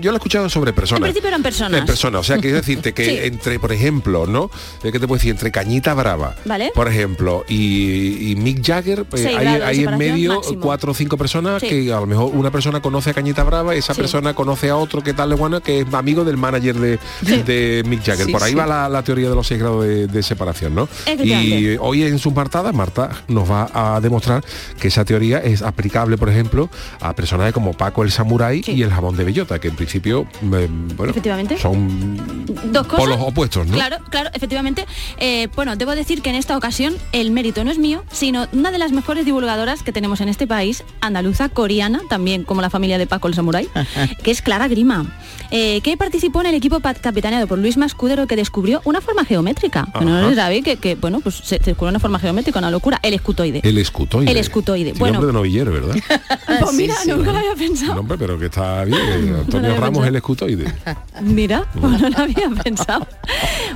yo 0.00 0.10
lo 0.10 0.16
he 0.16 0.18
escuchado 0.18 0.48
sobre 0.48 0.72
personas. 0.72 0.98
En 1.00 1.04
principio 1.04 1.28
eran 1.28 1.42
personas. 1.42 1.80
En 1.80 1.86
personas, 1.86 2.20
o 2.20 2.24
sea, 2.24 2.38
quiero 2.38 2.56
decirte 2.56 2.92
que 2.92 3.04
Sí. 3.12 3.18
entre, 3.22 3.58
por 3.58 3.72
ejemplo, 3.72 4.26
¿no? 4.26 4.50
Eh, 4.82 4.90
¿Qué 4.92 4.98
te 5.00 5.06
puedo 5.08 5.18
decir? 5.18 5.30
Entre 5.32 5.50
Cañita 5.50 5.94
Brava, 5.94 6.36
¿Vale? 6.44 6.70
por 6.74 6.88
ejemplo, 6.88 7.44
y, 7.48 8.30
y 8.30 8.36
Mick 8.36 8.64
Jagger, 8.64 9.04
eh, 9.16 9.26
hay, 9.36 9.46
hay 9.46 9.84
en 9.84 9.98
medio 9.98 10.34
máximo. 10.36 10.60
cuatro 10.60 10.92
o 10.92 10.94
cinco 10.94 11.16
personas 11.16 11.60
Sí. 11.60 11.68
que 11.68 11.92
a 11.92 12.00
lo 12.00 12.06
mejor 12.06 12.30
una 12.34 12.50
persona 12.50 12.80
conoce 12.80 13.10
a 13.10 13.14
Cañita 13.14 13.42
Brava, 13.44 13.74
esa 13.74 13.94
Sí. 13.94 14.00
persona 14.00 14.34
conoce 14.34 14.70
a 14.70 14.76
otro 14.76 15.02
que 15.02 15.12
tal 15.14 15.30
de 15.30 15.34
bueno, 15.36 15.60
que 15.60 15.80
es 15.80 15.94
amigo 15.94 16.24
del 16.24 16.36
manager 16.36 16.76
de, 16.76 16.98
de 17.22 17.82
Mick 17.86 18.04
Jagger. 18.04 18.30
Por 18.30 18.42
ahí 18.42 18.54
va 18.54 18.66
la, 18.66 18.88
la 18.88 19.02
teoría 19.02 19.28
de 19.28 19.34
los 19.34 19.46
seis 19.46 19.60
grados 19.60 19.84
de, 19.84 20.06
de 20.06 20.22
separación, 20.22 20.74
¿no? 20.74 20.88
Y 21.06 21.76
hoy 21.80 22.02
en 22.04 22.18
sus 22.18 22.32
martadas, 22.34 22.74
Marta 22.74 23.10
nos 23.28 23.50
va 23.50 23.68
a 23.72 24.00
demostrar 24.00 24.44
que 24.80 24.88
esa 24.88 25.04
teoría 25.04 25.38
es 25.38 25.62
aplicable, 25.62 26.16
por 26.16 26.28
ejemplo, 26.28 26.70
a 27.00 27.14
personajes 27.14 27.52
como 27.52 27.72
Paco 27.74 28.02
el 28.02 28.10
Samurái 28.10 28.62
y 28.66 28.82
el 28.82 28.90
jabón 28.90 29.16
de 29.16 29.24
bellota, 29.24 29.58
que 29.58 29.68
en 29.68 29.76
principio 29.86 30.26
eh, 30.54 30.68
bueno, 30.96 31.10
Efectivamente. 31.10 31.58
son 31.58 32.46
Dos 32.72 32.86
cosas. 32.86 33.04
polos 33.04 33.18
opuestos, 33.20 33.66
¿no? 33.66 33.74
Claro, 33.74 33.96
claro, 34.10 34.30
efectivamente. 34.34 34.86
Eh, 35.18 35.48
bueno, 35.56 35.74
debo 35.76 35.94
decir 35.94 36.22
que 36.22 36.30
en 36.30 36.36
esta 36.36 36.56
ocasión 36.56 36.94
el 37.12 37.30
mérito 37.30 37.64
no 37.64 37.70
es 37.70 37.78
mío, 37.78 38.04
sino 38.12 38.46
una 38.52 38.70
de 38.70 38.78
las 38.78 38.92
mejores 38.92 39.24
divulgadoras 39.24 39.82
que 39.82 39.92
tenemos 39.92 40.20
en 40.20 40.28
este 40.28 40.46
país, 40.46 40.84
andaluza, 41.00 41.48
coreana, 41.48 42.00
también 42.08 42.44
como 42.44 42.60
la 42.60 42.70
familia 42.70 42.98
de 42.98 43.06
Paco 43.06 43.26
el 43.28 43.34
Samurai, 43.34 43.68
que 44.22 44.30
es 44.30 44.42
Clara 44.42 44.68
Grima, 44.68 45.18
eh, 45.50 45.80
que 45.82 45.96
participó 45.96 46.40
en 46.40 46.46
el 46.48 46.54
equipo 46.54 46.80
capitaneado 46.80 47.46
por 47.46 47.58
Luis 47.58 47.76
Mascudero 47.76 48.26
que 48.26 48.36
descubrió 48.36 48.80
una 48.84 49.00
forma 49.00 49.24
geométrica. 49.24 49.86
Que 49.98 50.04
no 50.04 50.16
Ajá. 50.18 50.28
lo 50.30 50.34
sabéis, 50.36 50.64
que, 50.64 50.76
que, 50.76 50.94
bueno, 50.94 51.20
pues 51.20 51.36
se 51.36 51.58
descubrió 51.58 51.90
una 51.90 51.98
forma 52.00 52.18
geométrica, 52.18 52.58
una 52.58 52.70
locura, 52.70 53.00
el 53.02 53.14
escutoide. 53.14 53.60
El 53.64 53.78
escutoide. 53.78 54.30
El 54.30 54.36
escutoide. 54.36 54.84
Tiene 54.92 54.98
Bueno. 54.98 55.14
nombre 55.14 55.26
de 55.28 55.32
novillero, 55.32 55.72
¿verdad? 55.72 55.96
Pues 56.62 56.74
mira, 56.74 56.94
nunca 57.06 57.32
lo 57.32 57.38
había 57.38 57.54
pensado. 57.54 57.98
Hombre, 58.00 58.16
pero 58.18 58.38
que 58.38 58.46
está 58.46 58.84
bien. 58.84 58.98
eh, 59.00 59.36
Antonio 59.40 59.71
había 59.74 59.86
Ramos 59.86 59.98
pensado. 60.04 60.08
el 60.08 60.16
escutoide. 60.16 60.74
Mira, 61.22 61.64
pues 61.80 62.00
no 62.00 62.08
lo 62.08 62.18
había 62.18 62.48
pensado. 62.62 63.06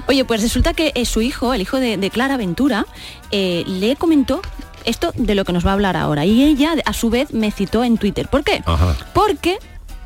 Oye, 0.09 0.25
pues 0.25 0.43
resulta 0.43 0.75
que 0.75 0.93
eh, 0.95 1.05
su 1.07 1.21
hijo, 1.23 1.53
el 1.55 1.61
hijo 1.63 1.79
de, 1.79 1.97
de 1.97 2.11
Clara 2.11 2.37
Ventura, 2.37 2.87
eh, 3.31 3.65
le 3.67 3.97
comentó 3.97 4.41
esto 4.85 5.13
de 5.17 5.35
lo 5.35 5.45
que 5.45 5.53
nos 5.53 5.67
va 5.67 5.71
a 5.71 5.75
hablar 5.75 5.97
ahora. 5.97 6.25
Y 6.25 6.43
ella, 6.45 6.75
a 6.85 6.93
su 6.93 7.11
vez, 7.11 7.33
me 7.33 7.51
citó 7.51 7.83
en 7.85 7.99
Twitter. 7.99 8.29
¿Por 8.29 8.45
qué? 8.45 8.63
Ajá. 8.67 8.97
Porque 9.13 9.59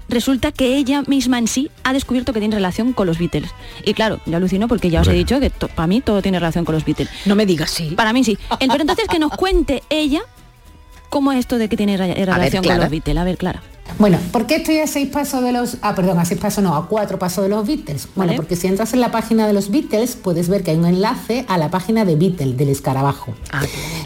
resulta 0.09 0.51
que 0.53 0.76
ella 0.76 1.03
misma 1.07 1.38
en 1.38 1.47
sí 1.47 1.70
ha 1.84 1.93
descubierto 1.93 2.32
que 2.32 2.41
tiene 2.41 2.57
relación 2.57 2.93
con 2.95 3.07
los 3.07 3.18
Beatles. 3.18 3.51
Y 3.84 3.95
claro, 3.95 4.20
yo 4.26 4.36
alucino 4.38 4.66
porque 4.68 4.91
ya 4.91 5.03
os 5.03 5.09
he 5.09 5.12
dicho 5.12 5.38
que 5.38 5.51
para 5.51 5.86
mí 5.86 6.01
todo 6.01 6.20
tiene 6.22 6.38
relación 6.41 6.64
con 6.64 6.74
los 6.74 6.84
Beatles. 6.84 7.09
No 7.26 7.36
me 7.36 7.47
digas 7.47 7.70
sí. 7.70 7.91
Para 7.95 8.12
mí 8.12 8.24
sí. 8.24 8.36
El- 8.59 8.68
Pero 8.70 8.80
entonces 8.80 9.07
que 9.09 9.18
nos 9.20 9.30
cuente 9.36 9.82
ella 9.91 10.22
cómo 11.11 11.30
es 11.32 11.38
esto 11.41 11.59
de 11.59 11.68
que 11.68 11.76
tiene 11.76 11.97
relación 11.97 12.64
con 12.64 12.78
los 12.78 12.91
Beatles. 12.91 13.16
A 13.18 13.24
ver, 13.24 13.36
Clara. 13.36 13.62
Bueno, 13.99 14.18
¿por 14.32 14.47
qué 14.47 14.57
estoy 14.57 14.78
a 14.78 14.86
seis 14.86 15.09
pasos 15.09 15.43
de 15.43 15.53
los... 15.53 15.76
Ah, 15.82 15.95
perdón, 15.95 16.18
a 16.18 16.24
seis 16.24 16.41
pasos 16.41 16.62
no, 16.64 16.74
a 16.74 16.88
cuatro 16.88 17.18
pasos 17.18 17.45
de 17.45 17.51
los 17.51 17.66
Beatles? 17.66 18.09
Bueno, 18.14 18.30
Vale. 18.30 18.36
porque 18.36 18.57
si 18.57 18.66
entras 18.66 18.93
en 18.95 19.01
la 19.01 19.11
página 19.11 19.47
de 19.47 19.53
los 19.53 19.70
Beatles, 19.70 20.16
puedes 20.16 20.49
ver 20.49 20.62
que 20.62 20.70
hay 20.72 20.76
un 20.78 20.86
enlace 20.86 21.45
a 21.49 21.59
la 21.59 21.70
página 21.70 22.05
de 22.05 22.16
Beatle, 22.16 22.55
del 22.55 22.68
escarabajo. 22.70 23.34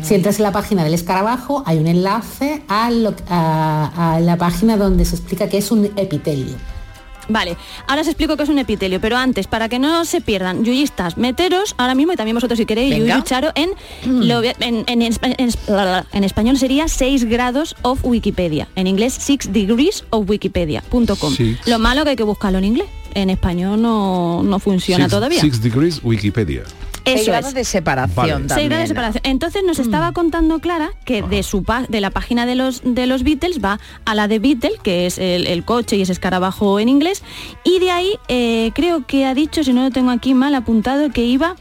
Si 0.02 0.14
entras 0.14 0.36
en 0.38 0.42
la 0.44 0.52
página 0.52 0.82
del 0.84 0.94
escarabajo, 0.94 1.62
hay 1.66 1.78
un 1.78 1.86
enlace 1.86 2.62
a, 2.68 2.90
lo- 2.90 3.14
a- 3.28 4.14
a 4.14 4.20
la 4.20 4.36
página 4.36 4.76
donde 4.76 5.04
se 5.04 5.16
explica 5.16 5.48
que 5.48 5.58
es 5.58 5.70
un 5.70 5.84
epitelio. 5.96 6.56
Vale, 7.28 7.56
ahora 7.86 8.02
os 8.02 8.08
explico 8.08 8.36
qué 8.36 8.42
es 8.42 8.48
un 8.48 8.58
epitelio, 8.58 9.00
pero 9.00 9.16
antes, 9.16 9.46
para 9.46 9.68
que 9.68 9.78
no 9.78 10.04
se 10.04 10.20
pierdan, 10.20 10.64
yuyistas, 10.64 11.16
meteros 11.16 11.74
ahora 11.78 11.94
mismo 11.94 12.12
y 12.12 12.16
también 12.16 12.34
vosotros 12.34 12.58
si 12.58 12.66
queréis, 12.66 12.90
Venga. 12.98 13.14
Yuyu 13.14 13.24
Charo, 13.24 13.52
en, 13.54 13.70
lo 14.04 14.42
en, 14.42 14.84
en 14.86 15.00
espa- 15.02 15.34
en 15.38 15.48
es- 15.48 15.58
en 16.12 16.24
español 16.24 16.58
sería 16.58 16.88
6 16.88 17.24
grados 17.24 17.76
of 17.82 18.04
Wikipedia, 18.04 18.68
en 18.76 18.86
inglés 18.86 19.16
6 19.18 19.52
degrees 19.52 20.04
of 20.10 20.28
Wikipedia.com. 20.28 21.34
Lo 21.66 21.78
malo 21.78 22.04
que 22.04 22.10
hay 22.10 22.16
que 22.16 22.22
buscarlo 22.24 22.58
en 22.58 22.64
inglés, 22.64 22.86
en 23.14 23.30
español 23.30 23.80
no, 23.80 24.42
no 24.42 24.58
funciona 24.58 25.04
Six- 25.06 25.10
todavía. 25.10 25.40
Six 25.40 25.62
degrees 25.62 26.00
Wikipedia. 26.02 26.62
Eso 27.04 27.34
es. 27.34 27.54
de 27.54 27.64
separación 27.64 28.14
Vale. 28.46 28.48
también. 28.48 28.70
De 28.70 28.86
separación. 28.86 29.20
Entonces 29.24 29.62
nos 29.64 29.78
estaba 29.78 30.12
contando 30.12 30.58
Clara 30.60 30.90
que 31.04 31.22
de 31.22 31.42
su 31.42 31.62
pa- 31.62 31.84
de 31.88 32.00
la 32.00 32.10
página 32.10 32.46
de 32.46 32.54
los 32.54 32.82
de 32.84 33.06
los 33.06 33.22
Beatles 33.24 33.62
va 33.62 33.78
a 34.04 34.14
la 34.14 34.28
de 34.28 34.38
Beatle, 34.38 34.72
que 34.82 35.06
es 35.06 35.18
el, 35.18 35.46
el 35.46 35.64
coche 35.64 35.96
y 35.96 36.02
ese 36.02 36.12
escarabajo 36.12 36.80
en 36.80 36.88
inglés, 36.88 37.22
y 37.64 37.78
de 37.78 37.90
ahí 37.90 38.12
eh, 38.28 38.70
creo 38.74 39.06
que 39.06 39.26
ha 39.26 39.34
dicho, 39.34 39.62
si 39.64 39.72
no 39.72 39.82
lo 39.82 39.90
tengo 39.90 40.10
aquí 40.10 40.34
mal 40.34 40.54
apuntado, 40.54 41.10
que 41.10 41.24
iba 41.24 41.56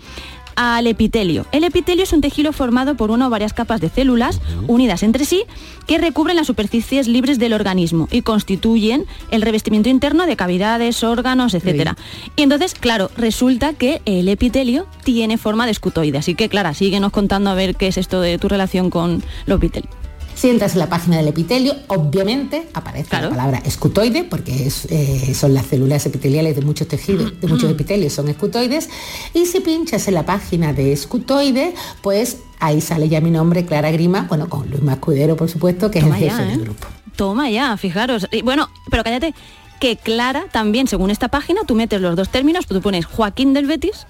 al 0.56 0.88
epitelio. 0.88 1.46
El 1.52 1.64
epitelio 1.64 2.04
es 2.04 2.14
un 2.14 2.22
tejido 2.22 2.54
formado 2.54 2.96
por 2.96 3.12
una 3.12 3.28
o 3.28 3.30
varias 3.30 3.54
capas 3.54 3.82
de 3.82 3.90
células 3.90 4.42
unidas 4.68 5.04
entre 5.04 5.26
sí 5.26 5.44
que 5.88 5.98
recubren 5.98 6.36
las 6.36 6.48
superficies 6.48 7.08
libres 7.08 7.40
del 7.40 7.54
organismo 7.54 8.08
y 8.12 8.22
constituyen 8.22 9.06
el 9.32 9.42
revestimiento 9.42 9.90
interno 9.90 10.26
de 10.26 10.36
cavidades, 10.36 11.04
órganos, 11.04 11.54
etcétera. 11.54 11.98
Y 12.36 12.44
entonces, 12.44 12.74
claro, 12.74 13.10
resulta 13.18 13.74
que 13.74 14.02
el 14.06 14.30
epitelio 14.30 14.88
tiene 15.04 15.38
forma 15.38 15.66
de 15.66 15.72
escutoide. 15.72 16.18
Así 16.18 16.36
que, 16.36 16.50
Clara, 16.50 16.74
síguenos 16.74 17.12
contando 17.12 17.50
a 17.50 17.56
ver 17.56 17.76
qué 17.76 17.88
es 17.88 17.98
esto 17.98 18.22
de 18.22 18.38
tu 18.38 18.48
relación 18.48 18.90
con 18.90 19.24
los 19.46 19.60
Beatles. 19.60 20.03
Si 20.44 20.50
entras 20.50 20.74
en 20.74 20.80
la 20.80 20.90
página 20.90 21.16
del 21.16 21.30
epitelio, 21.30 21.74
obviamente 21.88 22.68
aparece 22.74 23.16
la 23.16 23.30
palabra 23.30 23.60
escutoide, 23.60 24.26
porque 24.26 24.68
es, 24.68 24.84
eh, 24.90 25.34
son 25.34 25.54
las 25.54 25.68
células 25.68 26.06
epiteliales 26.06 26.58
de 26.58 26.62
muchos 26.64 26.86
tejidos, 26.86 27.40
de 27.40 27.48
muchos 27.48 27.72
epitelios 27.72 28.12
son 28.12 28.28
escutoides. 28.28 28.90
Y 29.34 29.46
si 29.46 29.62
pinchas 29.62 30.06
en 30.10 30.16
la 30.16 30.26
página 30.26 30.74
de 30.74 30.92
escutoide, 30.92 31.74
pues 32.02 32.40
ahí 32.60 32.82
sale 32.82 33.08
ya 33.08 33.22
mi 33.22 33.32
nombre, 33.32 33.66
Clara 33.66 33.90
Grima, 33.92 34.26
bueno, 34.28 34.50
con 34.50 34.70
Luis 34.70 34.84
Mascudero, 34.84 35.38
por 35.38 35.50
supuesto, 35.50 35.90
que 35.90 36.02
Toma 36.02 36.18
es 36.18 36.24
el 36.24 36.28
ya, 36.28 36.36
jefe 36.36 36.50
del 36.50 36.60
¿eh? 36.60 36.64
grupo. 36.64 36.88
Toma 37.16 37.50
ya, 37.50 37.78
fijaros. 37.78 38.28
Y 38.30 38.42
bueno, 38.42 38.68
pero 38.92 39.06
cállate, 39.06 39.34
que 39.80 39.96
Clara 39.96 40.44
también, 40.52 40.88
según 40.88 41.10
esta 41.10 41.30
página, 41.30 41.62
tú 41.66 41.74
metes 41.74 42.02
los 42.02 42.18
dos 42.18 42.28
términos, 42.28 42.68
tú 42.68 42.82
pones 42.82 43.06
Joaquín 43.06 43.54
del 43.54 43.66
Betis 43.66 44.08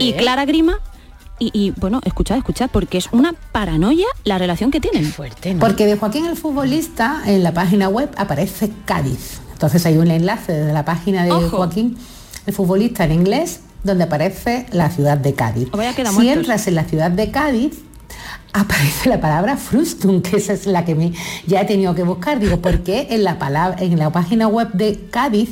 y. 0.00 0.14
Clara 0.14 0.44
Grima. 0.44 0.80
Y, 1.38 1.50
y, 1.52 1.70
bueno, 1.72 2.00
escuchad, 2.04 2.36
escuchad, 2.38 2.70
porque 2.70 2.98
es 2.98 3.08
una 3.12 3.34
paranoia 3.52 4.06
la 4.24 4.38
relación 4.38 4.70
que 4.70 4.80
tienen. 4.80 5.04
Fuerte, 5.04 5.56
Porque 5.60 5.86
de 5.86 5.96
Joaquín 5.96 6.26
el 6.26 6.36
futbolista, 6.36 7.22
en 7.26 7.42
la 7.42 7.52
página 7.52 7.88
web 7.88 8.10
aparece 8.16 8.70
Cádiz. 8.84 9.40
Entonces 9.52 9.84
hay 9.86 9.98
un 9.98 10.10
enlace 10.10 10.52
desde 10.52 10.72
la 10.72 10.84
página 10.84 11.24
de 11.24 11.32
Ojo. 11.32 11.58
Joaquín 11.58 11.96
el 12.48 12.54
futbolista 12.54 13.04
en 13.04 13.12
inglés, 13.12 13.60
donde 13.84 14.04
aparece 14.04 14.66
la 14.72 14.90
ciudad 14.90 15.18
de 15.18 15.34
Cádiz. 15.34 15.68
si 16.18 16.28
entras 16.30 16.66
en 16.66 16.74
la 16.74 16.84
ciudad 16.84 17.10
de 17.10 17.30
Cádiz, 17.30 17.82
aparece 18.54 19.10
la 19.10 19.20
palabra 19.20 19.58
frustum, 19.58 20.22
que 20.22 20.38
esa 20.38 20.54
es 20.54 20.66
la 20.66 20.86
que 20.86 20.94
me, 20.94 21.12
ya 21.46 21.60
he 21.60 21.64
tenido 21.66 21.94
que 21.94 22.04
buscar. 22.04 22.40
Digo, 22.40 22.56
¿por 22.62 22.82
qué 22.82 23.08
en 23.10 23.22
la, 23.22 23.38
palabra, 23.38 23.76
en 23.82 23.98
la 23.98 24.10
página 24.10 24.48
web 24.48 24.72
de 24.72 25.08
Cádiz 25.10 25.50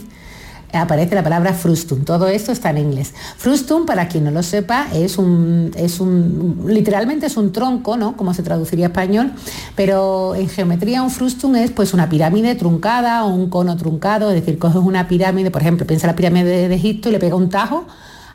aparece 0.73 1.15
la 1.15 1.23
palabra 1.23 1.53
frustum. 1.53 2.05
Todo 2.05 2.29
esto 2.29 2.53
está 2.53 2.71
en 2.71 2.79
inglés. 2.79 3.15
Frustum, 3.37 3.87
para 3.87 4.09
quien 4.09 4.25
no 4.25 4.31
lo 4.31 4.43
sepa, 4.43 4.89
es 4.93 5.19
un, 5.19 5.71
es 5.77 6.01
un 6.01 6.65
literalmente 6.67 7.27
es 7.27 7.37
un 7.37 7.53
tronco, 7.53 7.97
¿no? 7.97 8.17
Como 8.17 8.35
se 8.35 8.43
traduciría 8.43 8.87
español, 8.87 9.33
pero 9.75 10.35
en 10.35 10.49
geometría 10.49 11.03
un 11.03 11.11
frustum 11.11 11.57
es 11.57 11.71
pues 11.71 11.95
una 11.95 12.09
pirámide 12.09 12.55
truncada 12.55 13.25
o 13.25 13.29
un 13.29 13.49
cono 13.49 13.77
truncado, 13.77 14.31
es 14.31 14.37
decir, 14.37 14.59
coges 14.59 14.83
una 14.83 15.09
pirámide, 15.09 15.51
por 15.51 15.63
ejemplo, 15.63 15.87
piensa 15.87 16.07
la 16.07 16.17
pirámide 16.17 16.69
de, 16.69 16.77
Egipto 16.77 17.09
y 17.09 17.13
le 17.13 17.19
pega 17.19 17.37
un 17.37 17.49
tajo 17.49 17.87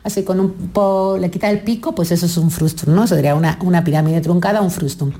así 0.02 0.24
con 0.24 0.40
un 0.40 0.50
po, 0.50 1.16
le 1.16 1.30
quitas 1.30 1.52
el 1.52 1.60
pico, 1.60 1.94
pues 1.94 2.10
eso 2.10 2.26
es 2.26 2.36
un 2.36 2.50
frustum, 2.50 2.92
¿no? 2.92 3.06
Sería 3.06 3.36
una, 3.36 3.56
una 3.62 3.84
pirámide 3.84 4.20
truncada, 4.20 4.60
un 4.60 4.72
frustum. 4.72 5.12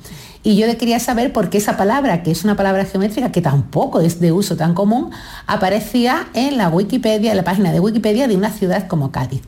Y 0.45 0.57
yo 0.57 0.67
le 0.67 0.77
quería 0.77 0.99
saber 0.99 1.33
por 1.33 1.51
qué 1.51 1.59
esa 1.59 1.77
palabra, 1.77 2.23
que 2.23 2.33
es 2.33 2.43
una 2.43 2.57
palabra 2.57 2.85
geométrica 2.85 3.31
que 3.31 3.41
tampoco 3.41 4.01
es 4.01 4.19
de 4.19 4.33
uso 4.33 4.57
tan 4.57 4.75
común, 4.75 5.11
aparecía 5.47 6.27
en 6.35 6.59
la 6.59 6.69
Wikipedia, 6.69 7.31
en 7.31 7.37
la 7.37 7.45
página 7.45 7.73
de 7.73 7.79
Wikipedia 7.79 8.27
de 8.27 8.37
una 8.37 8.51
ciudad 8.51 8.89
como 8.89 9.13
Cádiz. 9.13 9.43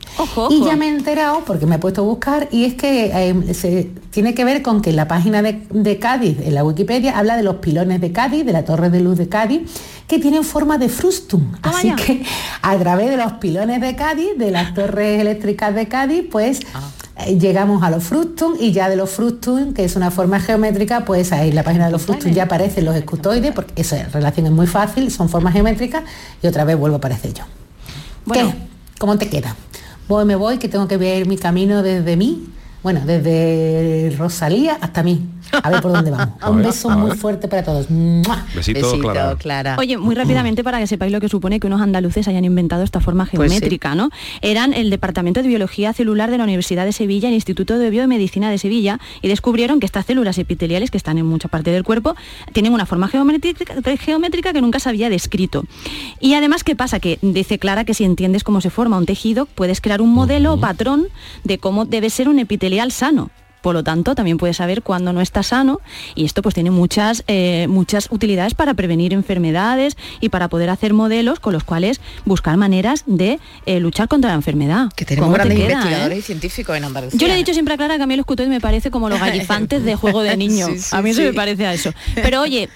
Y 0.49 0.63
ya 0.63 0.77
me 0.77 0.87
he 0.87 0.89
enterado, 0.89 1.43
porque 1.45 1.65
me 1.65 1.75
he 1.75 1.79
puesto 1.79 2.01
a 2.01 2.05
buscar, 2.05 2.47
y 2.51 2.63
es 2.63 2.75
que 2.75 3.11
eh, 3.13 3.53
se, 3.53 3.91
tiene 4.11 4.33
que 4.33 4.45
ver 4.45 4.61
con 4.61 4.81
que 4.81 4.91
en 4.91 4.95
la 4.95 5.07
página 5.07 5.41
de, 5.41 5.67
de 5.69 5.99
Cádiz, 5.99 6.37
en 6.41 6.55
la 6.55 6.63
Wikipedia, 6.63 7.17
habla 7.17 7.35
de 7.35 7.43
los 7.43 7.57
pilones 7.57 7.99
de 7.99 8.13
Cádiz, 8.13 8.45
de 8.45 8.53
la 8.53 8.63
torre 8.63 8.89
de 8.89 9.01
luz 9.01 9.17
de 9.17 9.27
Cádiz, 9.27 9.61
que 10.07 10.19
tienen 10.19 10.43
forma 10.43 10.77
de 10.77 10.87
frustum. 10.87 11.51
Así 11.61 11.93
que 11.95 12.23
a 12.61 12.77
través 12.77 13.09
de 13.09 13.17
los 13.17 13.33
pilones 13.33 13.81
de 13.81 13.95
Cádiz, 13.95 14.29
de 14.37 14.51
las 14.51 14.73
torres 14.73 15.19
eléctricas 15.19 15.73
de 15.75 15.87
Cádiz, 15.87 16.23
pues 16.29 16.61
eh, 16.61 16.63
llegamos 17.37 17.83
a 17.83 17.89
los 17.89 18.03
frustum 18.03 18.55
y 18.59 18.71
ya 18.71 18.89
de 18.89 18.95
los 18.95 19.09
frustum, 19.09 19.73
que 19.73 19.85
es 19.85 19.95
una 19.95 20.11
forma 20.11 20.39
geométrica, 20.39 21.05
pues 21.05 21.31
ahí 21.31 21.49
en 21.49 21.55
la 21.55 21.63
página 21.63 21.85
de 21.85 21.91
los 21.91 22.01
frustum 22.01 22.31
ya 22.31 22.43
aparecen 22.43 22.85
los 22.85 22.95
escutoides, 22.95 23.53
porque 23.53 23.81
esa 23.81 24.03
relación 24.09 24.47
es 24.47 24.51
muy 24.51 24.67
fácil, 24.67 25.09
son 25.11 25.29
formas 25.29 25.53
geométricas, 25.53 26.03
y 26.41 26.47
otra 26.47 26.65
vez 26.65 26.77
vuelvo 26.77 26.95
a 26.95 26.97
aparecer 26.97 27.33
yo. 27.33 27.43
¿Qué? 28.31 28.53
¿Cómo 28.99 29.17
te 29.17 29.29
queda? 29.29 29.55
Voy, 30.07 30.25
me 30.25 30.35
voy, 30.35 30.57
que 30.57 30.67
tengo 30.67 30.87
que 30.87 30.97
ver 30.97 31.27
mi 31.27 31.37
camino 31.37 31.81
desde 31.83 32.15
mí, 32.15 32.47
bueno, 32.83 33.01
desde 33.05 34.15
Rosalía 34.17 34.77
hasta 34.79 35.01
mí. 35.01 35.27
A 35.63 35.69
ver 35.69 35.81
por 35.81 35.91
dónde 35.91 36.11
vamos. 36.11 36.29
A 36.41 36.49
Un 36.49 36.61
beso 36.63 36.89
muy 36.89 37.11
fuerte 37.17 37.47
para 37.47 37.63
todos. 37.63 37.89
¡Mua! 37.89 38.45
Besito, 38.55 38.97
Clara. 39.37 39.75
Oye, 39.79 39.97
muy 39.97 40.15
rápidamente 40.15 40.63
para 40.63 40.79
que 40.79 40.87
sepáis 40.87 41.11
lo 41.11 41.19
que 41.19 41.29
supone 41.29 41.59
que 41.59 41.67
unos 41.67 41.81
andaluces 41.81 42.27
hayan 42.27 42.45
inventado 42.45 42.83
esta 42.83 42.99
forma 42.99 43.25
Pues 43.25 43.51
sí. 43.51 43.57
geométrica, 43.57 43.95
¿no? 43.95 44.09
Eran 44.41 44.73
el 44.73 44.89
Departamento 44.89 45.41
de 45.41 45.47
Biología 45.47 45.93
Celular 45.93 46.31
de 46.31 46.37
la 46.37 46.43
Universidad 46.43 46.85
de 46.85 46.91
Sevilla, 46.91 47.27
el 47.29 47.35
Instituto 47.35 47.77
de 47.77 47.89
Biomedicina 47.89 48.49
de 48.49 48.57
Sevilla, 48.57 48.99
y 49.21 49.27
descubrieron 49.27 49.79
que 49.79 49.85
estas 49.85 50.05
células 50.05 50.37
epiteliales, 50.37 50.91
que 50.91 50.97
están 50.97 51.17
en 51.17 51.25
mucha 51.25 51.47
parte 51.47 51.71
del 51.71 51.83
cuerpo, 51.83 52.15
tienen 52.53 52.73
una 52.73 52.85
forma 52.85 53.07
geométrica, 53.07 53.75
geométrica 53.97 54.53
que 54.53 54.61
nunca 54.61 54.79
se 54.79 54.89
había 54.89 55.09
descrito. 55.09 55.63
Y 56.19 56.33
además, 56.33 56.63
¿qué 56.63 56.75
pasa? 56.75 56.99
Que 56.99 57.19
dice 57.21 57.59
Clara 57.59 57.83
que 57.85 57.93
si 57.93 58.03
entiendes 58.03 58.43
cómo 58.43 58.61
se 58.61 58.69
forma 58.69 58.97
un 58.97 59.05
tejido, 59.05 59.45
puedes 59.45 59.81
crear 59.81 60.01
un 60.01 60.13
modelo 60.13 60.53
o 60.53 60.59
patrón 60.59 61.07
de 61.43 61.57
cómo 61.57 61.85
debe 61.85 62.09
ser 62.09 62.29
un 62.29 62.39
epitelial 62.39 62.91
sano. 62.91 63.29
Por 63.65 63.73
lo 63.73 63.83
tanto, 63.83 64.13
también 64.13 64.37
puedes 64.37 64.57
saber 64.57 64.83
cuándo 64.83 65.11
no 65.11 65.21
está 65.21 65.41
sano 65.41 65.81
y 66.13 66.25
esto 66.25 66.43
pues 66.43 66.53
tiene 66.53 66.69
muchas, 66.69 67.23
eh, 67.25 67.65
muchas 67.67 68.09
utilidades 68.11 68.53
para 68.53 68.75
prevenir 68.75 69.11
enfermedades 69.11 69.97
y 70.21 70.29
para 70.29 70.49
poder 70.49 70.69
hacer 70.69 70.93
modelos 70.93 71.39
con 71.39 71.51
los 71.51 71.63
cuales 71.63 71.99
buscar 72.25 72.57
maneras 72.57 73.05
de 73.07 73.39
eh, 73.65 73.79
luchar 73.79 74.07
contra 74.07 74.29
la 74.29 74.35
enfermedad. 74.35 74.91
Que 74.95 75.03
tenemos 75.03 75.31
¿Cómo 75.31 75.37
te 75.37 75.45
grandes 75.45 75.65
queda, 75.65 75.77
investigadores 75.79 76.15
eh? 76.15 76.19
y 76.19 76.21
científicos 76.21 76.77
en 76.77 76.83
Andalucía. 76.83 77.19
Yo 77.19 77.25
le 77.25 77.33
he 77.33 77.37
dicho 77.37 77.53
siempre 77.53 77.73
a 77.73 77.77
Clara 77.77 77.97
que 77.97 78.03
a 78.03 78.05
mí 78.05 78.13
el 78.13 78.19
escutoide 78.19 78.49
me 78.49 78.61
parece 78.61 78.91
como 78.91 79.09
los 79.09 79.19
gallifantes 79.25 79.83
de 79.83 79.95
juego 79.95 80.21
de 80.21 80.37
niño. 80.37 80.67
Sí, 80.67 80.77
sí, 80.77 80.95
a 80.95 81.01
mí 81.01 81.09
eso 81.09 81.21
sí. 81.21 81.25
me 81.25 81.33
parece 81.33 81.65
a 81.65 81.73
eso. 81.73 81.91
Pero 82.13 82.41
oye, 82.41 82.69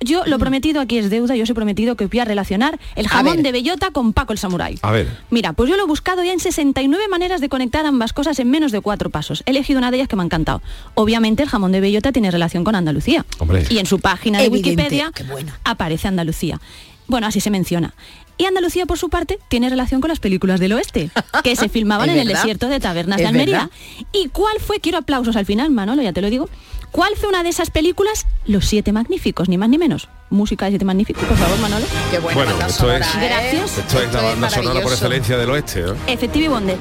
yo 0.00 0.24
lo 0.26 0.38
prometido 0.38 0.80
aquí 0.80 0.98
es 0.98 1.10
deuda, 1.10 1.36
yo 1.36 1.44
os 1.44 1.50
he 1.50 1.54
prometido 1.54 1.96
que 1.96 2.06
voy 2.06 2.18
a 2.18 2.24
relacionar 2.24 2.78
el 2.96 3.08
jamón 3.08 3.42
de 3.42 3.52
bellota 3.52 3.90
con 3.90 4.12
Paco 4.12 4.32
el 4.32 4.38
Samurái. 4.38 4.78
A 4.82 4.90
ver. 4.90 5.08
Mira, 5.30 5.52
pues 5.52 5.70
yo 5.70 5.76
lo 5.76 5.84
he 5.84 5.86
buscado 5.86 6.24
ya 6.24 6.32
en 6.32 6.40
69 6.40 7.08
maneras 7.08 7.40
de 7.40 7.48
conectar 7.48 7.86
ambas 7.86 8.12
cosas 8.12 8.38
en 8.38 8.50
menos 8.50 8.72
de 8.72 8.80
cuatro 8.80 9.10
pasos. 9.10 9.42
He 9.46 9.50
elegido 9.50 9.78
una 9.78 9.90
de 9.90 9.98
ellas 9.98 10.08
que 10.08 10.16
me 10.16 10.22
ha 10.22 10.26
encantado. 10.26 10.62
Obviamente 10.94 11.42
el 11.42 11.48
jamón 11.48 11.72
de 11.72 11.80
bellota 11.80 12.12
tiene 12.12 12.30
relación 12.30 12.64
con 12.64 12.74
Andalucía. 12.74 13.24
Hombre. 13.38 13.64
Y 13.70 13.78
en 13.78 13.86
su 13.86 14.00
página 14.00 14.38
de 14.38 14.46
Evidente, 14.46 14.82
Wikipedia 14.82 15.12
aparece 15.64 16.08
Andalucía. 16.08 16.60
Bueno, 17.06 17.26
así 17.26 17.40
se 17.40 17.50
menciona. 17.50 17.94
Y 18.36 18.46
Andalucía, 18.46 18.86
por 18.86 18.98
su 18.98 19.10
parte, 19.10 19.38
tiene 19.48 19.70
relación 19.70 20.00
con 20.00 20.08
las 20.08 20.18
películas 20.18 20.58
del 20.58 20.72
oeste, 20.72 21.10
que 21.44 21.54
se 21.54 21.68
filmaban 21.70 22.10
en 22.10 22.18
el 22.18 22.26
desierto 22.26 22.68
de 22.68 22.80
Tabernas 22.80 23.18
de 23.18 23.26
Almería. 23.26 23.58
verdad. 23.58 23.70
¿Y 24.12 24.28
cuál 24.28 24.58
fue? 24.58 24.80
Quiero 24.80 24.98
aplausos 24.98 25.36
al 25.36 25.46
final, 25.46 25.70
Manolo, 25.70 26.02
ya 26.02 26.12
te 26.12 26.20
lo 26.20 26.30
digo. 26.30 26.48
¿Cuál 26.94 27.16
fue 27.16 27.28
una 27.28 27.42
de 27.42 27.48
esas 27.48 27.70
películas? 27.70 28.24
Los 28.46 28.66
Siete 28.66 28.92
Magníficos, 28.92 29.48
ni 29.48 29.58
más 29.58 29.68
ni 29.68 29.78
menos. 29.78 30.08
Música 30.30 30.66
de 30.66 30.70
Siete 30.70 30.84
Magníficos, 30.84 31.24
por 31.24 31.36
favor, 31.36 31.58
Manolo. 31.58 31.84
Qué 32.08 32.20
Bueno, 32.20 32.52
esto 32.64 32.92
es, 32.92 33.04
Gracias. 33.16 33.78
esto 33.78 34.00
es 34.00 34.12
la 34.12 34.22
banda 34.22 34.48
sonora 34.48 34.80
por 34.80 34.92
excelencia 34.92 35.36
del 35.36 35.50
oeste. 35.50 35.82
¿no? 35.82 35.96
Efectivo 36.06 36.44
y 36.44 36.48
Bonde. 36.48 36.76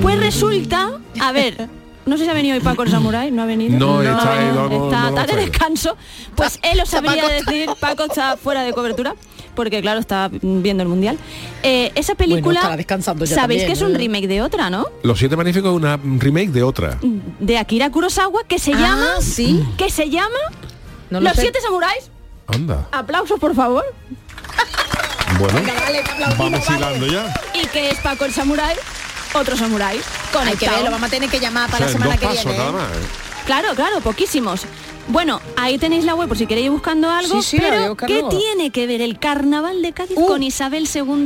Pues 0.00 0.20
resulta, 0.20 0.92
a 1.18 1.32
ver, 1.32 1.68
no 2.06 2.16
sé 2.16 2.24
si 2.24 2.30
ha 2.30 2.34
venido 2.34 2.54
hoy 2.56 2.60
Paco 2.62 2.82
el 2.84 2.90
Samurai, 2.90 3.30
no 3.30 3.42
ha 3.42 3.46
venido. 3.46 3.78
No, 3.78 4.00
está 4.02 4.32
ahí, 4.32 4.46
está, 4.46 4.54
no 4.68 4.86
está 4.86 4.96
vamos 5.10 5.26
de 5.26 5.36
descanso. 5.36 5.96
Pues 6.34 6.58
él 6.62 6.80
os 6.80 6.84
Está 6.84 6.96
sabría 7.02 7.22
Paco 7.22 7.34
está- 7.34 7.50
decir, 7.50 7.70
Paco 7.80 8.04
está 8.04 8.36
fuera 8.36 8.62
de 8.62 8.72
cobertura, 8.72 9.14
porque 9.54 9.80
claro, 9.82 10.00
está 10.00 10.30
viendo 10.32 10.82
el 10.82 10.88
Mundial. 10.88 11.18
Eh, 11.62 11.90
esa 11.94 12.14
película, 12.14 12.60
estará 12.60 12.76
descansando 12.76 13.24
ya 13.24 13.34
sabéis 13.34 13.62
también, 13.62 13.66
que 13.66 13.72
es 13.72 13.82
un 13.82 13.92
¿no? 13.92 13.98
remake 13.98 14.28
de 14.28 14.42
otra, 14.42 14.70
¿no? 14.70 14.86
Los 15.02 15.18
Siete 15.18 15.36
Magníficos 15.36 15.70
es 15.70 15.76
una 15.76 15.96
remake 16.18 16.50
de 16.50 16.62
otra. 16.62 16.98
De 17.40 17.58
Akira 17.58 17.90
Kurosawa, 17.90 18.44
que 18.46 18.58
se 18.58 18.72
Ah, 18.74 18.78
llama... 18.78 19.06
sí. 19.20 19.64
Que 19.76 19.90
se 19.90 20.08
llama... 20.10 20.38
No 21.10 21.20
lo 21.20 21.28
Los 21.28 21.36
sé. 21.36 21.42
Siete 21.42 21.60
Samuráis. 21.60 22.10
Anda. 22.48 22.88
Aplausos, 22.92 23.38
por 23.40 23.54
favor. 23.54 23.84
Bueno, 25.38 25.60
Vale, 25.60 25.98
aplaudimos, 26.00 26.38
vamos 26.38 26.66
vale. 26.66 26.78
hilando 26.78 27.06
ya. 27.06 27.34
Y 27.54 27.66
que 27.66 27.90
es 27.90 27.98
Paco 27.98 28.24
el 28.24 28.32
Samurai, 28.32 28.74
otro 29.38 29.56
Samurai. 29.56 29.96
Hay 29.96 30.02
que 30.02 30.38
Conectado. 30.38 30.76
verlo, 30.76 30.90
vamos 30.90 31.08
a 31.08 31.10
tener 31.10 31.30
que 31.30 31.40
llamar 31.40 31.68
O 31.68 31.72
para 31.72 31.78
sea, 31.78 31.86
la 31.86 31.92
semana 31.92 32.10
dos 32.12 32.20
que 32.20 32.26
pasos 32.26 32.44
viene. 32.44 32.58
nada 32.58 32.70
¿eh? 32.70 32.72
más. 32.72 32.90
¿eh? 32.90 33.08
Claro, 33.46 33.68
claro, 33.74 34.00
poquísimos. 34.00 34.62
Bueno, 35.08 35.40
ahí 35.56 35.78
tenéis 35.78 36.04
la 36.04 36.16
web 36.16 36.26
por 36.26 36.36
si 36.36 36.48
queréis 36.48 36.64
ir 36.64 36.72
buscando 36.72 37.08
algo, 37.08 37.40
Sí, 37.40 37.50
sí, 37.50 37.56
pero 37.60 37.96
¿qué 37.96 38.08
luego. 38.08 38.28
tiene 38.30 38.70
que 38.70 38.88
ver 38.88 39.00
el 39.00 39.20
carnaval 39.20 39.80
de 39.80 39.92
Cádiz 39.92 40.16
Uh. 40.18 40.26
con 40.26 40.42
Isabel 40.42 40.88
II, 40.92 41.02
Bueno, 41.04 41.24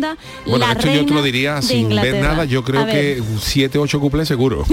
la 0.58 0.72
esto 0.72 0.82
reina 0.82 1.00
yo 1.00 1.06
te 1.06 1.14
lo 1.14 1.22
diría 1.22 1.62
sin 1.62 1.88
ver 1.88 2.22
nada, 2.22 2.44
yo 2.44 2.62
creo 2.62 2.84
que 2.84 3.22
siete, 3.40 3.78
ocho 3.78 3.98
cuplés 3.98 4.28
seguro. 4.28 4.66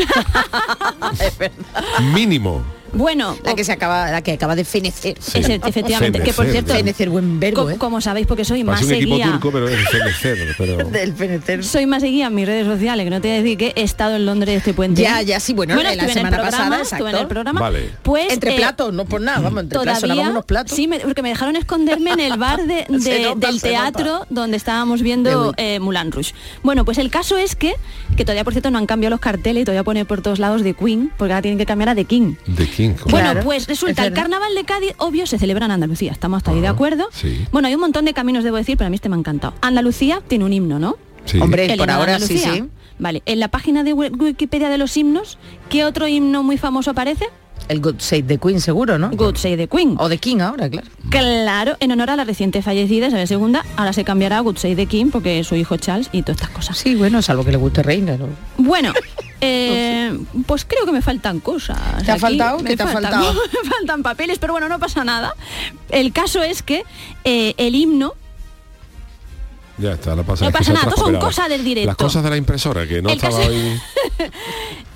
Mínimo. 2.13 2.63
Bueno, 2.93 3.38
La 3.43 3.53
que 3.55 3.63
se 3.63 3.71
acaba, 3.71 4.09
la 4.11 4.21
que 4.21 4.33
acaba 4.33 4.55
de 4.55 4.63
fenecer. 4.65 5.15
Sí. 5.19 5.39
efectivamente, 5.39 6.21
que 6.21 6.33
por 6.33 6.45
cierto, 6.47 6.73
¿no? 6.73 6.79
Fenecer, 6.79 7.09
buen 7.09 7.39
verbo, 7.39 7.63
co- 7.63 7.69
¿eh? 7.71 7.75
como 7.77 8.01
sabéis, 8.01 8.27
porque 8.27 8.45
soy 8.45 8.63
más 8.63 8.81
un 8.83 8.91
equipo 8.93 9.11
seguía, 9.17 9.31
turco, 9.31 9.51
pero 9.51 9.67
es 9.69 9.89
fenecer, 9.89 10.55
pero... 10.57 10.77
Del 10.89 11.13
fenecer. 11.13 11.63
soy 11.63 11.85
más 11.85 12.01
seguía 12.01 12.27
en 12.27 12.35
mis 12.35 12.45
redes 12.47 12.65
sociales, 12.65 13.03
que 13.03 13.09
no 13.09 13.21
te 13.21 13.27
voy 13.29 13.38
a 13.38 13.41
decir 13.41 13.57
que 13.57 13.73
he 13.75 13.83
estado 13.83 14.15
en 14.15 14.25
Londres 14.25 14.57
este 14.57 14.73
puente. 14.73 15.01
Ya, 15.01 15.21
ya, 15.21 15.39
sí, 15.39 15.53
bueno, 15.53 15.75
la 15.75 15.93
en 15.93 15.99
el 15.99 16.11
semana 16.11 16.38
programa, 16.38 16.57
pasada, 16.77 16.81
estuve 16.81 16.99
en 16.99 17.05
exacto. 17.15 17.21
el 17.21 17.27
programa. 17.27 17.59
Vale. 17.61 17.89
Pues 18.03 18.31
Entre 18.33 18.53
eh, 18.53 18.57
platos, 18.57 18.93
no 18.93 19.05
por 19.05 19.21
nada, 19.21 19.39
vamos, 19.41 19.63
entre 19.63 19.79
platos, 19.79 20.01
Todavía, 20.01 20.29
unos 20.29 20.45
platos. 20.45 20.75
sí, 20.75 20.88
me- 20.88 20.99
porque 20.99 21.21
me 21.21 21.29
dejaron 21.29 21.55
esconderme 21.55 22.11
en 22.11 22.19
el 22.19 22.38
bar 22.38 22.65
de- 22.65 22.85
Se 22.99 23.09
de- 23.13 23.21
nota, 23.23 23.47
del 23.47 23.61
teatro 23.61 24.05
nota. 24.13 24.27
donde 24.29 24.57
estábamos 24.57 25.01
viendo 25.01 25.53
eh, 25.57 25.79
Moulin 25.79 26.11
Rouge. 26.11 26.33
Bueno, 26.63 26.85
pues 26.85 26.97
el 26.97 27.09
caso 27.09 27.38
es 27.38 27.55
que, 27.55 27.73
que 28.15 28.23
todavía 28.23 28.43
por 28.43 28.53
cierto 28.53 28.71
no 28.71 28.77
han 28.77 28.85
cambiado 28.85 29.11
los 29.11 29.19
carteles 29.19 29.61
y 29.61 29.65
todavía 29.65 29.83
pone 29.83 30.05
por 30.05 30.21
todos 30.21 30.39
lados 30.39 30.63
de 30.63 30.73
Queen, 30.73 31.11
porque 31.17 31.33
ahora 31.33 31.41
tienen 31.41 31.57
que 31.57 31.65
cambiar 31.65 31.89
a 31.89 31.95
The 31.95 32.05
King. 32.05 32.35
De 32.45 32.67
King. 32.67 32.76
¿Cómo? 32.99 33.11
Bueno, 33.11 33.32
Claro, 33.32 33.41
pues 33.43 33.63
es 33.63 33.67
resulta, 33.67 34.05
el 34.05 34.13
carnaval 34.13 34.53
de 34.55 34.63
Cádiz, 34.63 34.93
obvio, 34.97 35.25
se 35.28 35.38
celebra 35.39 35.65
en 35.65 35.71
Andalucía. 35.71 36.11
Estamos 36.11 36.38
hasta 36.38 36.51
ahí 36.51 36.61
de 36.61 36.67
acuerdo. 36.67 37.07
sí. 37.11 37.45
Bueno, 37.51 37.67
hay 37.67 37.75
un 37.75 37.82
montón 37.82 38.05
de 38.05 38.13
caminos, 38.13 38.43
debo 38.43 38.57
decir, 38.57 38.78
pero 38.78 38.88
a 38.88 38.89
mí 38.89 38.95
este 38.95 39.09
me 39.09 39.15
ha 39.15 39.19
encantado. 39.19 39.53
Andalucía 39.61 40.21
tiene 40.28 40.45
un 40.45 40.53
himno, 40.53 40.80
¿no? 40.80 40.97
Sí. 41.25 41.39
Hombre, 41.39 41.65
El 41.71 41.78
por 41.78 41.89
ahora 41.91 42.19
sí, 42.19 42.38
sí. 42.38 42.63
Vale, 42.99 43.21
en 43.25 43.39
la 43.39 43.47
página 43.49 43.84
de 43.84 43.93
Wi- 43.93 44.11
Wikipedia 44.17 44.69
de 44.69 44.78
los 44.78 44.95
himnos, 44.97 45.38
¿qué 45.69 45.86
otro 45.86 46.07
himno 46.07 46.41
muy 46.43 46.57
famoso 46.57 46.91
aparece? 46.91 47.25
El 47.69 47.82
God 47.82 47.95
Save 47.99 48.23
the 48.23 48.38
Queen, 48.38 48.61
seguro, 48.61 48.97
¿no? 48.97 49.09
God 49.11 49.36
Save 49.36 49.57
the 49.57 49.67
Queen. 49.67 49.95
O 49.99 50.07
The 50.07 50.17
King 50.19 50.39
ahora, 50.39 50.69
claro. 50.69 50.88
Claro, 51.09 51.75
en 51.80 51.91
honor 51.91 52.11
a 52.11 52.15
la 52.15 52.23
reciente 52.23 52.61
fallecida 52.61 53.07
Isabel 53.07 53.28
II, 53.30 53.59
ahora 53.75 53.93
se 53.93 54.03
cambiará 54.03 54.38
a 54.38 54.41
Good 54.41 54.57
Save 54.57 54.75
the 54.75 54.86
King 54.86 55.07
porque 55.11 55.39
es 55.39 55.47
su 55.47 55.55
hijo 55.55 55.75
Charles 55.78 56.09
y 56.11 56.21
todas 56.21 56.38
estas 56.41 56.49
cosas. 56.55 56.78
Sí, 56.78 56.95
bueno, 56.95 57.21
salvo 57.21 57.43
que 57.43 57.51
le 57.51 57.57
guste 57.57 57.84
Reina, 57.84 58.15
¿no? 58.15 58.28
Bueno, 58.57 58.93
eh, 59.41 60.17
pues 60.45 60.65
creo 60.65 60.85
que 60.85 60.91
me 60.91 61.01
faltan 61.01 61.39
cosas. 61.39 61.77
¿Te 62.03 62.11
ha 62.11 62.15
aquí. 62.15 62.21
faltado? 62.21 62.57
¿Qué 62.63 62.75
te 62.75 62.83
ha 62.83 62.88
faltado? 62.88 63.33
me 63.63 63.69
faltan 63.69 64.03
papeles, 64.03 64.39
pero 64.39 64.53
bueno, 64.53 64.67
no 64.69 64.79
pasa 64.79 65.03
nada. 65.03 65.35
El 65.89 66.11
caso 66.13 66.41
es 66.43 66.63
que 66.63 66.83
eh, 67.23 67.53
el 67.57 67.75
himno 67.75 68.13
Ya 69.77 69.91
está, 69.93 70.15
la 70.15 70.23
pasa 70.23 70.45
No 70.45 70.51
pasa 70.51 70.73
nada, 70.73 70.91
son 70.95 71.15
cosas 71.19 71.49
del 71.49 71.63
directo. 71.63 71.88
Las 71.88 71.97
cosas 71.97 72.23
de 72.23 72.29
la 72.31 72.38
impresora, 72.38 72.88
que 72.88 73.01
no 73.01 73.09
El 73.09 73.15
estaba 73.15 73.38
caso- 73.38 73.49
hoy... 73.49 73.79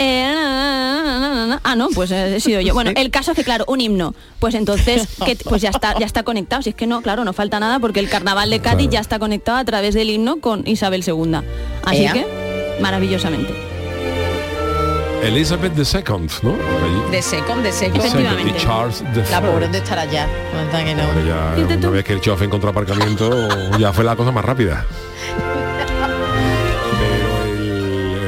Eh, 0.03 0.31
na, 0.33 1.03
na, 1.03 1.19
na, 1.19 1.29
na, 1.35 1.45
na. 1.45 1.61
ah, 1.63 1.75
no, 1.75 1.89
pues 1.89 2.09
he 2.09 2.39
sido 2.39 2.59
yo. 2.61 2.73
Bueno, 2.73 2.89
el 2.95 3.11
caso 3.11 3.31
es 3.31 3.37
que, 3.37 3.43
claro, 3.43 3.65
un 3.67 3.79
himno. 3.79 4.15
Pues 4.39 4.55
entonces, 4.55 5.07
que, 5.23 5.35
pues 5.35 5.61
ya 5.61 5.69
está, 5.69 5.95
ya 5.99 6.07
está 6.07 6.23
conectado. 6.23 6.63
Si 6.63 6.69
es 6.69 6.75
que 6.75 6.87
no, 6.87 7.03
claro, 7.03 7.23
no 7.23 7.33
falta 7.33 7.59
nada 7.59 7.77
porque 7.79 7.99
el 7.99 8.09
carnaval 8.09 8.49
de 8.49 8.59
Cádiz 8.61 8.87
Claro. 8.87 8.91
ya 8.93 8.99
está 9.01 9.19
conectado 9.19 9.59
a 9.59 9.63
través 9.65 9.93
del 9.93 10.09
himno 10.09 10.37
con 10.39 10.67
Isabel 10.67 11.03
II. 11.05 11.35
Así 11.85 12.07
que, 12.11 12.25
maravillosamente. 12.81 13.53
Elizabeth 15.23 15.77
II, 15.77 16.27
¿no? 16.41 16.51
Allí. 16.53 17.11
De 17.11 17.21
Secom, 17.21 17.61
de 17.61 17.71
Secom. 17.71 17.99
Efectivamente. 17.99 18.49
Y 18.57 18.61
Charles 18.61 19.03
the 19.13 19.23
La 19.29 19.41
pobre 19.41 19.67
de 19.67 19.77
estar 19.77 19.99
allá. 19.99 20.27
No 20.53 20.71
que 20.71 21.27
ya 21.27 21.53
una 21.75 21.79
tú. 21.79 21.91
vez 21.91 22.03
que 22.03 22.13
el 22.13 22.21
chofer 22.21 22.47
encontró 22.47 22.69
aparcamiento, 22.71 23.47
ya 23.77 23.93
fue 23.93 24.03
la 24.03 24.15
cosa 24.15 24.31
más 24.31 24.43
rápida. 24.43 24.85
Pero 26.99 27.43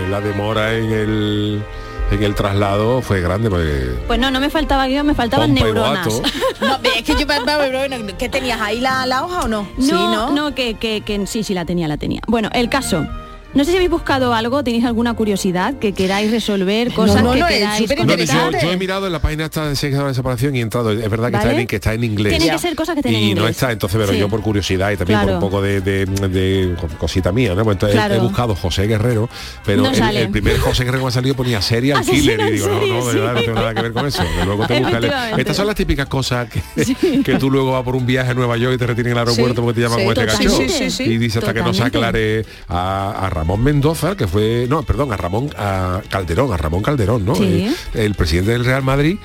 el- 0.05 0.11
la 0.11 0.21
demora 0.21 0.73
en 0.75 0.91
el, 0.91 1.63
en 2.11 2.23
el 2.23 2.35
traslado 2.35 3.01
fue 3.01 3.21
grande 3.21 3.49
porque 3.49 3.95
Pues 4.07 4.19
no, 4.19 4.29
no 4.29 4.39
me 4.39 4.49
faltaba 4.51 4.85
guion, 4.87 5.07
me 5.07 5.15
faltaban 5.15 5.53
neuronas. 5.53 6.07
No, 6.61 6.77
es 6.95 7.03
que 7.03 7.15
yo 7.15 7.25
bueno, 7.25 7.97
¿qué 8.17 8.29
tenías 8.29 8.61
ahí 8.61 8.79
la, 8.79 9.05
la 9.05 9.23
hoja 9.25 9.41
o 9.41 9.47
no? 9.47 9.67
No, 9.77 9.83
sí, 9.85 9.91
no, 9.91 10.29
¿no? 10.31 10.55
que, 10.55 10.75
que, 10.75 11.01
que 11.01 11.25
sí, 11.27 11.43
sí 11.43 11.53
la 11.53 11.65
tenía, 11.65 11.87
la 11.89 11.97
tenía. 11.97 12.21
Bueno, 12.27 12.49
el 12.53 12.69
caso, 12.69 13.05
No 13.53 13.63
sé 13.63 13.69
si 13.69 13.77
habéis 13.77 13.91
buscado 13.91 14.33
algo, 14.33 14.63
tenéis 14.63 14.83
alguna 14.83 15.13
curiosidad 15.13 15.75
que 15.75 15.93
queráis 15.93 16.31
resolver, 16.31 16.91
cosas 16.91 17.21
no, 17.23 17.33
que 17.33 17.39
no, 17.39 17.47
es 17.47 17.53
queráis 17.59 17.81
súper 17.83 17.97
No, 17.99 18.03
no, 18.05 18.11
comentar. 18.13 18.51
yo, 18.51 18.59
yo 18.61 18.71
he 18.71 18.77
mirado 18.77 19.05
en 19.05 19.13
la 19.13 19.19
página 19.21 19.45
esta 19.45 19.67
de 19.69 19.75
Sexo 19.75 19.99
de 19.99 20.05
la 20.07 20.13
separación 20.15 20.55
y 20.55 20.59
he 20.59 20.61
entrado, 20.63 20.91
es 20.91 21.07
verdad 21.09 21.29
que, 21.29 21.37
está, 21.37 21.53
en, 21.53 21.67
que 21.67 21.75
está 21.75 21.93
en 21.93 22.03
inglés. 22.03 22.31
Tienen 22.37 22.49
que 22.55 22.59
ser 22.59 22.75
cosas 22.75 22.95
que 22.95 23.01
estén 23.01 23.13
en 23.13 23.21
y 23.23 23.33
no 23.35 23.47
está, 23.47 23.71
entonces, 23.71 23.99
pero 23.99 24.11
Sí. 24.11 24.17
yo 24.17 24.27
por 24.27 24.41
curiosidad 24.41 24.89
y 24.91 24.97
también 24.97 25.19
Claro. 25.19 25.33
por 25.39 25.43
un 25.43 25.49
poco 25.51 25.61
de, 25.61 25.81
de- 25.81 26.05
de 26.05 26.75
cosita 26.97 27.31
mía, 27.31 27.53
¿no? 27.53 27.63
Pues 27.63 27.75
entonces 27.75 27.99
he- 28.11 28.17
buscado 28.19 28.55
José 28.55 28.87
Guerrero, 28.87 29.29
pero 29.65 29.83
No 29.83 29.91
el, 29.91 30.29
primer 30.29 30.57
José 30.57 30.83
Guerrero 30.85 31.03
que 31.03 31.07
ha 31.09 31.11
salido 31.11 31.35
ponía 31.35 31.61
serial 31.61 31.99
Asesino 31.99 32.21
killer 32.21 32.39
y 32.47 32.51
digo, 32.53 32.67
no, 32.69 32.79
serie, 32.79 32.91
no, 32.93 33.05
de 33.05 33.11
sí. 33.11 33.17
verdad 33.19 33.33
no 33.35 33.41
tengo 33.41 33.55
nada 33.59 33.73
que 33.75 33.81
ver 33.83 33.93
con 33.93 34.07
eso. 34.07 34.23
Que 34.39 34.45
luego 34.45 34.65
te 34.67 34.79
busca. 34.79 35.29
Estas 35.39 35.55
son 35.57 35.67
las 35.67 35.75
típicas 35.75 36.07
cosas 36.07 36.47
que, 36.49 37.21
que 37.23 37.35
tú 37.37 37.51
luego 37.51 37.73
vas 37.73 37.83
por 37.83 37.95
un 37.95 38.05
viaje 38.07 38.31
a 38.31 38.33
Nueva 38.33 38.57
York 38.57 38.73
y 38.75 38.77
te 38.79 38.87
retienen 38.87 39.11
en 39.11 39.17
el 39.19 39.27
aeropuerto 39.27 39.61
Sí, 39.61 39.65
porque 39.65 39.75
te 39.75 39.81
llaman 39.81 39.99
sí, 39.99 40.05
con 40.05 40.17
este 40.17 40.87
cacho. 40.87 41.03
Y 41.03 41.17
dice 41.17 41.37
hasta 41.39 41.53
que 41.53 41.61
no 41.61 41.73
se 41.73 41.83
aclare 41.83 42.45
a, 42.67 43.27
a 43.27 43.29
Ramón 43.43 43.61
Mendoza, 43.61 44.15
que 44.15 44.25
fue, 44.25 44.67
no, 44.69 44.83
perdón, 44.83 45.11
a 45.11 45.17
Ramón 45.17 45.49
a 45.57 46.01
Calderón, 46.09 46.53
a 46.53 46.57
Ramón 46.57 46.81
Calderón, 46.81 47.25
¿no? 47.25 47.35
Sí. 47.35 47.75
El 47.93 48.15
presidente 48.15 48.51
del 48.51 48.63
Real 48.63 48.83
Madrid. 48.83 49.17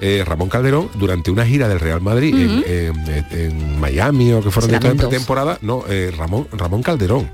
eh, 0.00 0.22
Ramón 0.26 0.48
Calderón 0.50 0.88
durante 0.94 1.30
una 1.30 1.46
gira 1.46 1.68
del 1.68 1.80
Real 1.80 2.02
Madrid 2.02 2.34
en- 2.34 2.64
en, 2.66 3.26
en 3.30 3.80
Miami 3.80 4.30
o 4.32 4.42
que 4.42 4.50
fueron 4.50 4.70
de 4.70 4.76
temporada 5.08 5.58
no 5.62 5.84
eh, 5.88 6.12
Ramón 6.14 6.46
Ramón 6.52 6.82
Calderón 6.82 7.30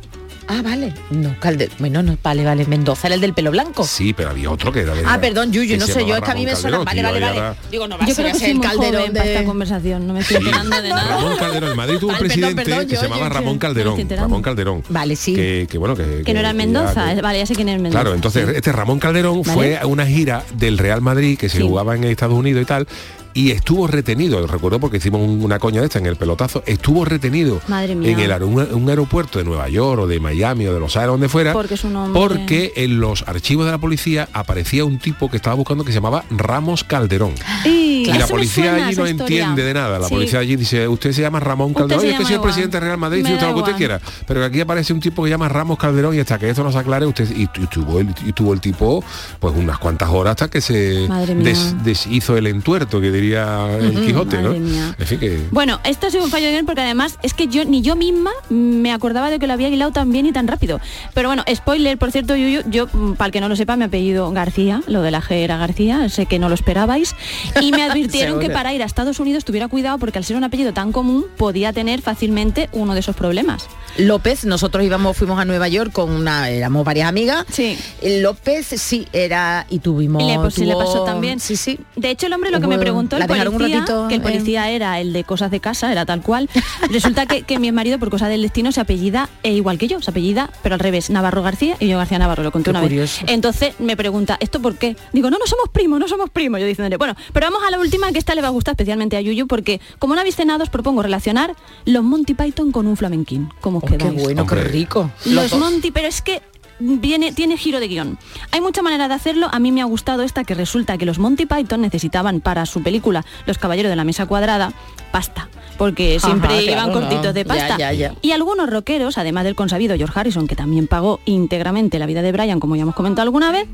Ah, 0.49 0.61
vale. 0.62 0.93
No, 1.11 1.34
Calde... 1.40 1.70
Bueno, 1.78 2.03
no, 2.03 2.18
vale, 2.22 2.45
vale. 2.45 2.66
Mendoza 2.66 3.07
era 3.07 3.14
el 3.14 3.20
del 3.20 3.32
pelo 3.32 3.51
blanco. 3.51 3.86
sí 3.86 4.12
pero 4.12 4.30
había 4.30 4.51
otro 4.51 4.72
que 4.72 4.80
era 4.80 4.95
de 4.95 5.03
Ah, 5.07 5.18
perdón, 5.20 5.53
Yuyu, 5.53 5.76
no 5.78 5.86
sé, 5.86 6.05
yo 6.07 6.16
es 6.16 6.22
que 6.22 6.30
a 6.30 6.34
mí 6.34 6.45
me 6.45 6.57
suena. 6.57 6.78
Vale, 6.78 7.03
vale, 7.03 7.20
vale. 7.20 7.36
era- 7.38 7.57
Digo, 7.70 7.86
no 7.88 7.97
va 7.97 8.05
a 8.05 8.09
Yo 8.09 8.14
ser 8.14 8.24
creo 8.26 8.38
que 8.38 8.47
el 8.51 8.55
muy 8.57 8.66
calderón 8.66 9.01
joven 9.01 9.12
para 9.12 9.24
esta 9.26 9.40
de... 9.40 9.47
conversación, 9.47 10.07
no 10.07 10.14
me 10.14 10.20
estoy 10.20 10.36
enterando 10.38 10.82
de 10.82 10.88
nada. 10.88 11.09
Ramón 11.16 11.36
Calderón 11.36 11.70
el 11.70 11.76
Madrid 11.76 11.97
tuvo 11.99 12.11
un 12.11 12.14
Ay, 12.16 12.20
perdón, 12.20 12.28
presidente 12.36 12.64
perdón, 12.64 12.86
que 12.86 12.95
yo- 12.95 13.01
se 13.01 13.07
llamaba 13.07 13.28
yo- 13.28 13.34
Ramón 13.34 13.59
Calderón. 13.59 14.09
Ramón 14.11 14.43
Calderón 14.43 14.82
Vale, 14.88 15.16
sí. 15.16 15.34
que, 15.34 15.66
que 15.70 15.78
bueno 15.78 15.95
que, 15.97 16.22
Que 16.24 16.34
no 16.34 16.40
era 16.40 16.53
Mendoza, 16.53 17.14
que- 17.14 17.22
vale, 17.22 17.38
ya 17.38 17.47
sé 17.47 17.55
quién 17.55 17.68
es 17.68 17.80
Mendoza. 17.80 18.03
Claro, 18.03 18.14
entonces 18.14 18.47
sí. 18.47 18.53
este 18.57 18.72
Ramón 18.72 18.99
Calderón 18.99 19.43
Vale. 19.43 19.55
fue 19.55 19.78
a 19.78 19.86
una 19.86 20.07
gira 20.07 20.45
del 20.55 20.76
Real 20.78 21.01
Madrid 21.01 21.38
que 21.38 21.49
se 21.49 21.59
Sí. 21.59 21.62
jugaba 21.62 21.95
en 21.95 22.05
Estados 22.05 22.36
Unidos 22.36 22.62
y 22.62 22.64
tal. 22.66 22.86
Y 23.35 23.51
estuvo 23.51 23.87
retenido, 23.87 24.47
recuerdo 24.47 24.78
porque 24.78 24.99
hicimos 24.99 25.20
un- 25.22 25.43
una 25.45 25.59
coña 25.59 25.80
de 25.80 25.87
esta 25.87 25.99
en 25.99 26.07
el 26.07 26.16
pelotazo, 26.16 26.62
estuvo 26.66 27.05
retenido 27.05 27.61
en 28.03 28.20
el, 28.20 28.43
un, 28.43 28.61
un 28.74 28.89
aeropuerto 28.91 29.39
de 29.39 29.45
Nueva 29.45 29.68
York 29.68 30.01
o 30.03 30.07
de 30.07 30.20
Miami 30.20 30.66
o 30.66 30.74
de 30.74 30.80
Los 30.80 30.97
Ángeles, 30.97 31.12
donde 31.12 31.28
fuera, 31.28 31.53
Porque 31.53 31.74
es 31.74 31.85
un 31.85 31.97
hombre- 31.97 32.20
porque 32.20 32.72
en 32.76 33.01
los 33.01 33.24
archivos 33.26 33.64
de 33.66 33.72
la 33.72 33.78
policía 33.78 34.28
aparecía 34.33 34.85
un 34.85 34.99
tipo 34.99 35.30
que 35.30 35.37
estaba 35.37 35.57
buscando 35.57 35.85
que 35.85 35.93
se 35.93 35.97
llamaba 35.97 36.24
Ramos 36.30 36.85
Calderón. 36.85 37.33
Y, 37.64 38.03
Y 38.03 38.07
la 38.07 38.16
eso 38.24 38.28
policía 38.28 38.72
allí 38.87 38.97
no 38.97 39.07
historia. 39.07 39.11
entiende 39.45 39.62
de 39.64 39.74
nada. 39.74 39.99
La 40.01 40.09
Sí. 40.09 40.14
policía 40.14 40.41
allí 40.41 40.57
dice, 40.57 40.89
usted 40.89 41.12
se 41.12 41.20
llama 41.22 41.39
Ramón 41.39 41.72
Calderón, 41.72 42.05
es 42.05 42.18
que 42.18 42.24
soy 42.24 42.35
el 42.35 42.41
presidente 42.41 42.80
Real 42.80 42.99
Madrid, 42.99 43.22
usted 43.24 43.41
lo 43.47 43.55
que 43.55 43.61
usted 43.61 43.76
quiera. 43.76 44.01
Pero 44.26 44.45
aquí 44.45 44.61
aparece 44.61 44.93
un 44.93 44.99
tipo 45.01 45.22
que 45.22 45.30
llama 45.30 45.49
Ramos 45.49 45.78
Calderón 45.78 46.14
y 46.16 46.18
hasta 46.18 46.37
que 46.39 46.51
esto 46.51 46.64
no 46.64 46.72
se 46.72 46.78
aclare, 46.78 47.07
usted 47.07 47.28
y, 47.30 47.43
y 47.45 47.66
tuvo 47.68 48.01
el, 48.01 48.09
y 48.26 48.33
tuvo 48.33 48.53
el 48.55 48.61
tipo 48.61 49.05
pues 49.39 49.55
unas 49.57 49.78
cuantas 49.78 50.09
horas 50.11 50.33
hasta 50.33 50.49
que 50.49 50.61
se 50.61 51.07
des- 51.37 51.83
deshizo 51.85 52.37
el 52.37 52.49
entuerto, 52.49 53.01
que 53.01 53.12
diría 53.22 53.68
el 53.80 54.04
Quijote, 54.06 54.42
¿no? 54.42 54.50
mía. 54.54 54.94
En 54.98 55.06
fin 55.06 55.18
que. 55.18 55.40
Bueno, 55.50 55.80
esto 55.84 56.06
ha 56.06 56.10
sido 56.10 56.24
un 56.24 56.30
fallo 56.30 56.46
de 56.46 56.52
guion 56.52 56.66
porque 56.66 56.80
además 56.82 57.18
es 57.22 57.34
que 57.34 57.46
yo 57.48 57.64
ni 57.64 57.82
yo 57.82 57.96
misma 57.96 58.30
me 58.50 58.92
acordaba 58.92 59.30
de 59.30 59.38
que 59.38 59.46
lo 59.46 59.52
había 59.52 59.68
hilado 59.68 59.92
tan 59.92 60.10
bien 60.12 60.26
y 60.26 60.32
tan 60.32 60.46
rápido. 60.48 60.80
Pero 61.14 61.28
bueno, 61.28 61.44
spoiler, 61.54 61.98
por 61.98 62.10
cierto, 62.12 62.36
Yuyu, 62.36 62.62
yo, 62.70 62.86
mm, 62.92 63.12
para 63.14 63.26
el 63.26 63.32
que 63.32 63.40
no 63.40 63.48
lo 63.48 63.56
sepa, 63.56 63.76
mi 63.76 63.84
apellido 63.84 64.30
García, 64.32 64.82
lo 64.86 65.02
de 65.02 65.10
la 65.10 65.22
G 65.22 65.32
era 65.36 65.56
García, 65.56 66.08
sé 66.08 66.26
que 66.26 66.38
no 66.38 66.48
lo 66.48 66.54
esperabais. 66.54 67.14
Y 67.60 67.72
me 67.72 67.82
advirtieron 67.90 68.40
que 68.40 68.50
para 68.50 68.72
ir 68.74 68.82
a 68.82 68.86
Estados 68.86 69.20
Unidos 69.20 69.44
tuviera 69.44 69.68
cuidado 69.68 69.98
porque 69.98 70.18
al 70.18 70.24
ser 70.24 70.36
un 70.36 70.44
apellido 70.44 70.72
tan 70.72 70.92
común 70.92 71.24
podía 71.36 71.72
tener 71.72 72.02
fácilmente 72.02 72.68
uno 72.72 72.94
de 72.94 73.00
esos 73.00 73.16
problemas. 73.16 73.66
López, 73.98 74.44
nosotros 74.44 74.84
íbamos, 74.84 75.16
fuimos 75.16 75.38
a 75.38 75.44
Nueva 75.44 75.68
York 75.68 75.92
con 75.92 76.10
una, 76.10 76.48
éramos 76.50 76.84
varias 76.84 77.08
amigas. 77.08 77.44
Sí. 77.50 77.78
López 78.20 78.66
sí 78.66 79.06
era 79.12 79.66
y 79.68 79.78
tuvimos. 79.80 80.22
Y 80.22 80.26
le, 80.26 80.38
pues, 80.38 80.54
sí 80.54 80.64
le 80.64 80.74
pasó 80.74 81.04
también. 81.04 81.40
Sí, 81.40 81.56
sí. 81.56 81.78
De 81.96 82.10
hecho, 82.10 82.26
el 82.26 82.32
hombre 82.32 82.50
lo 82.50 82.60
que 82.60 82.66
me 82.66 82.76
Hubo- 82.76 82.80
el 83.16 83.48
un 83.48 83.54
policía, 83.54 83.78
ratito, 83.80 84.08
que 84.08 84.14
el 84.14 84.20
eh. 84.20 84.24
policía 84.24 84.70
era 84.70 85.00
el 85.00 85.12
de 85.12 85.24
cosas 85.24 85.50
de 85.50 85.60
casa, 85.60 85.90
era 85.92 86.04
tal 86.06 86.22
cual. 86.22 86.48
Resulta 86.90 87.26
que, 87.26 87.42
que 87.42 87.58
mi 87.58 87.70
marido, 87.72 87.98
por 87.98 88.10
cosa 88.10 88.28
del 88.28 88.42
destino, 88.42 88.72
se 88.72 88.80
apellida 88.80 89.28
eh, 89.42 89.52
igual 89.52 89.78
que 89.78 89.88
yo, 89.88 90.00
se 90.00 90.10
apellida, 90.10 90.50
pero 90.62 90.74
al 90.74 90.80
revés, 90.80 91.10
Navarro 91.10 91.42
García 91.42 91.76
y 91.80 91.88
yo 91.88 91.98
García 91.98 92.18
Navarro, 92.18 92.42
lo 92.42 92.52
conté 92.52 92.66
Qué 92.66 92.70
una 92.70 92.80
curioso. 92.80 93.20
vez. 93.24 93.30
Entonces 93.34 93.74
me 93.80 93.96
pregunta, 93.96 94.36
¿esto 94.40 94.60
por 94.60 94.76
qué? 94.76 94.96
Digo, 95.12 95.30
no, 95.30 95.38
no 95.38 95.46
somos 95.46 95.68
primos, 95.70 95.98
no 96.00 96.08
somos 96.08 96.30
primos. 96.30 96.60
Yo 96.60 96.66
diciéndole, 96.66 96.96
bueno, 96.96 97.14
pero 97.32 97.46
vamos 97.46 97.62
a 97.66 97.70
la 97.70 97.78
última 97.78 98.10
que 98.12 98.18
esta 98.18 98.34
le 98.34 98.42
va 98.42 98.48
a 98.48 98.52
gustar 98.52 98.72
especialmente 98.72 99.16
a 99.16 99.20
Yuyu, 99.20 99.46
porque 99.46 99.80
como 99.98 100.14
no 100.14 100.20
habéis 100.20 100.36
cenado, 100.36 100.62
os 100.64 100.70
propongo 100.70 101.02
relacionar 101.02 101.54
los 101.84 102.02
Monty 102.04 102.34
Python 102.34 102.72
con 102.72 102.86
un 102.86 102.96
flamenquín. 102.96 103.48
¿Cómo 103.60 103.78
os 103.78 103.84
Oh, 103.84 103.86
qué 103.86 103.96
quedáis? 103.98 104.22
bueno, 104.22 104.46
qué 104.46 104.54
rico. 104.56 105.10
Los. 105.26 105.52
Monty, 105.52 105.90
pero 105.90 106.08
es 106.08 106.22
que 106.22 106.40
viene, 106.83 107.33
tiene 107.33 107.57
giro 107.57 107.80
de 107.80 107.89
guion. 107.89 108.18
Hay 108.51 108.61
mucha 108.61 108.83
manera 108.83 109.09
de 109.09 109.14
hacerlo. 109.14 109.49
A 109.53 109.59
mí 109.59 109.72
me 109.72 109.80
ha 109.80 109.85
gustado 109.85 110.22
esta 110.22 110.45
que 110.45 110.55
resulta 110.55 110.99
que 110.99 111.07
los 111.07 111.18
Monty 111.18 111.47
Python 111.47 111.80
necesitaban 111.80 112.41
para 112.41 112.66
su 112.66 112.83
película 112.83 113.24
Los 113.47 113.59
Caballeros 113.59 113.91
de 113.91 113.97
la 113.97 114.05
Mesa 114.05 114.26
Cuadrada 114.26 114.72
pasta. 115.11 115.49
Porque 115.78 116.16
Ajá, 116.16 116.26
siempre 116.28 116.49
claro, 116.49 116.62
iban 116.72 116.93
cortitos 116.93 117.24
no. 117.26 117.33
de 117.33 117.43
Ya, 117.45 117.49
pasta. 117.49 117.78
ya, 117.78 117.93
ya. 117.93 118.14
Y 118.22 118.33
algunos 118.33 118.68
rockeros, 118.70 119.18
además 119.18 119.45
del 119.45 119.55
consabido 119.55 119.97
George 119.97 120.18
Harrison, 120.18 120.47
que 120.47 120.55
también 120.55 120.87
pagó 120.87 121.20
íntegramente 121.24 121.99
la 121.99 122.07
vida 122.07 122.22
de 122.22 122.30
Brian, 122.33 122.61
como 122.61 122.76
ya 122.76 122.83
hemos 122.83 122.95
comentado 122.95 123.22
alguna 123.26 123.51
vez, 123.51 123.66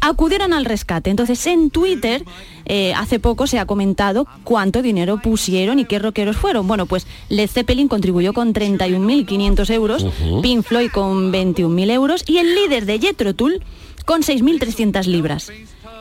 acudieron 0.00 0.52
al 0.52 0.64
rescate. 0.64 1.10
Entonces 1.10 1.46
en 1.46 1.70
Twitter 1.70 2.24
eh, 2.66 2.94
hace 2.94 3.18
poco 3.18 3.46
se 3.46 3.58
ha 3.58 3.66
comentado 3.66 4.26
cuánto 4.44 4.82
dinero 4.82 5.20
pusieron 5.22 5.78
y 5.78 5.84
qué 5.84 5.98
rockeros 5.98 6.36
fueron. 6.36 6.66
Bueno, 6.66 6.86
pues 6.86 7.06
Led 7.28 7.48
Zeppelin 7.48 7.88
contribuyó 7.88 8.32
con 8.32 8.52
31.500 8.54 9.70
euros, 9.70 10.02
Ujú. 10.04 10.40
Pink 10.42 10.64
Floyd 10.64 10.90
con 10.90 11.32
21.000 11.32 11.90
euros 11.90 12.24
y 12.26 12.38
el 12.38 12.54
líder 12.54 12.86
de 12.86 12.98
Jethro 12.98 13.34
Tull 13.34 13.62
con 14.04 14.22
6.300 14.22 15.04
libras. 15.06 15.50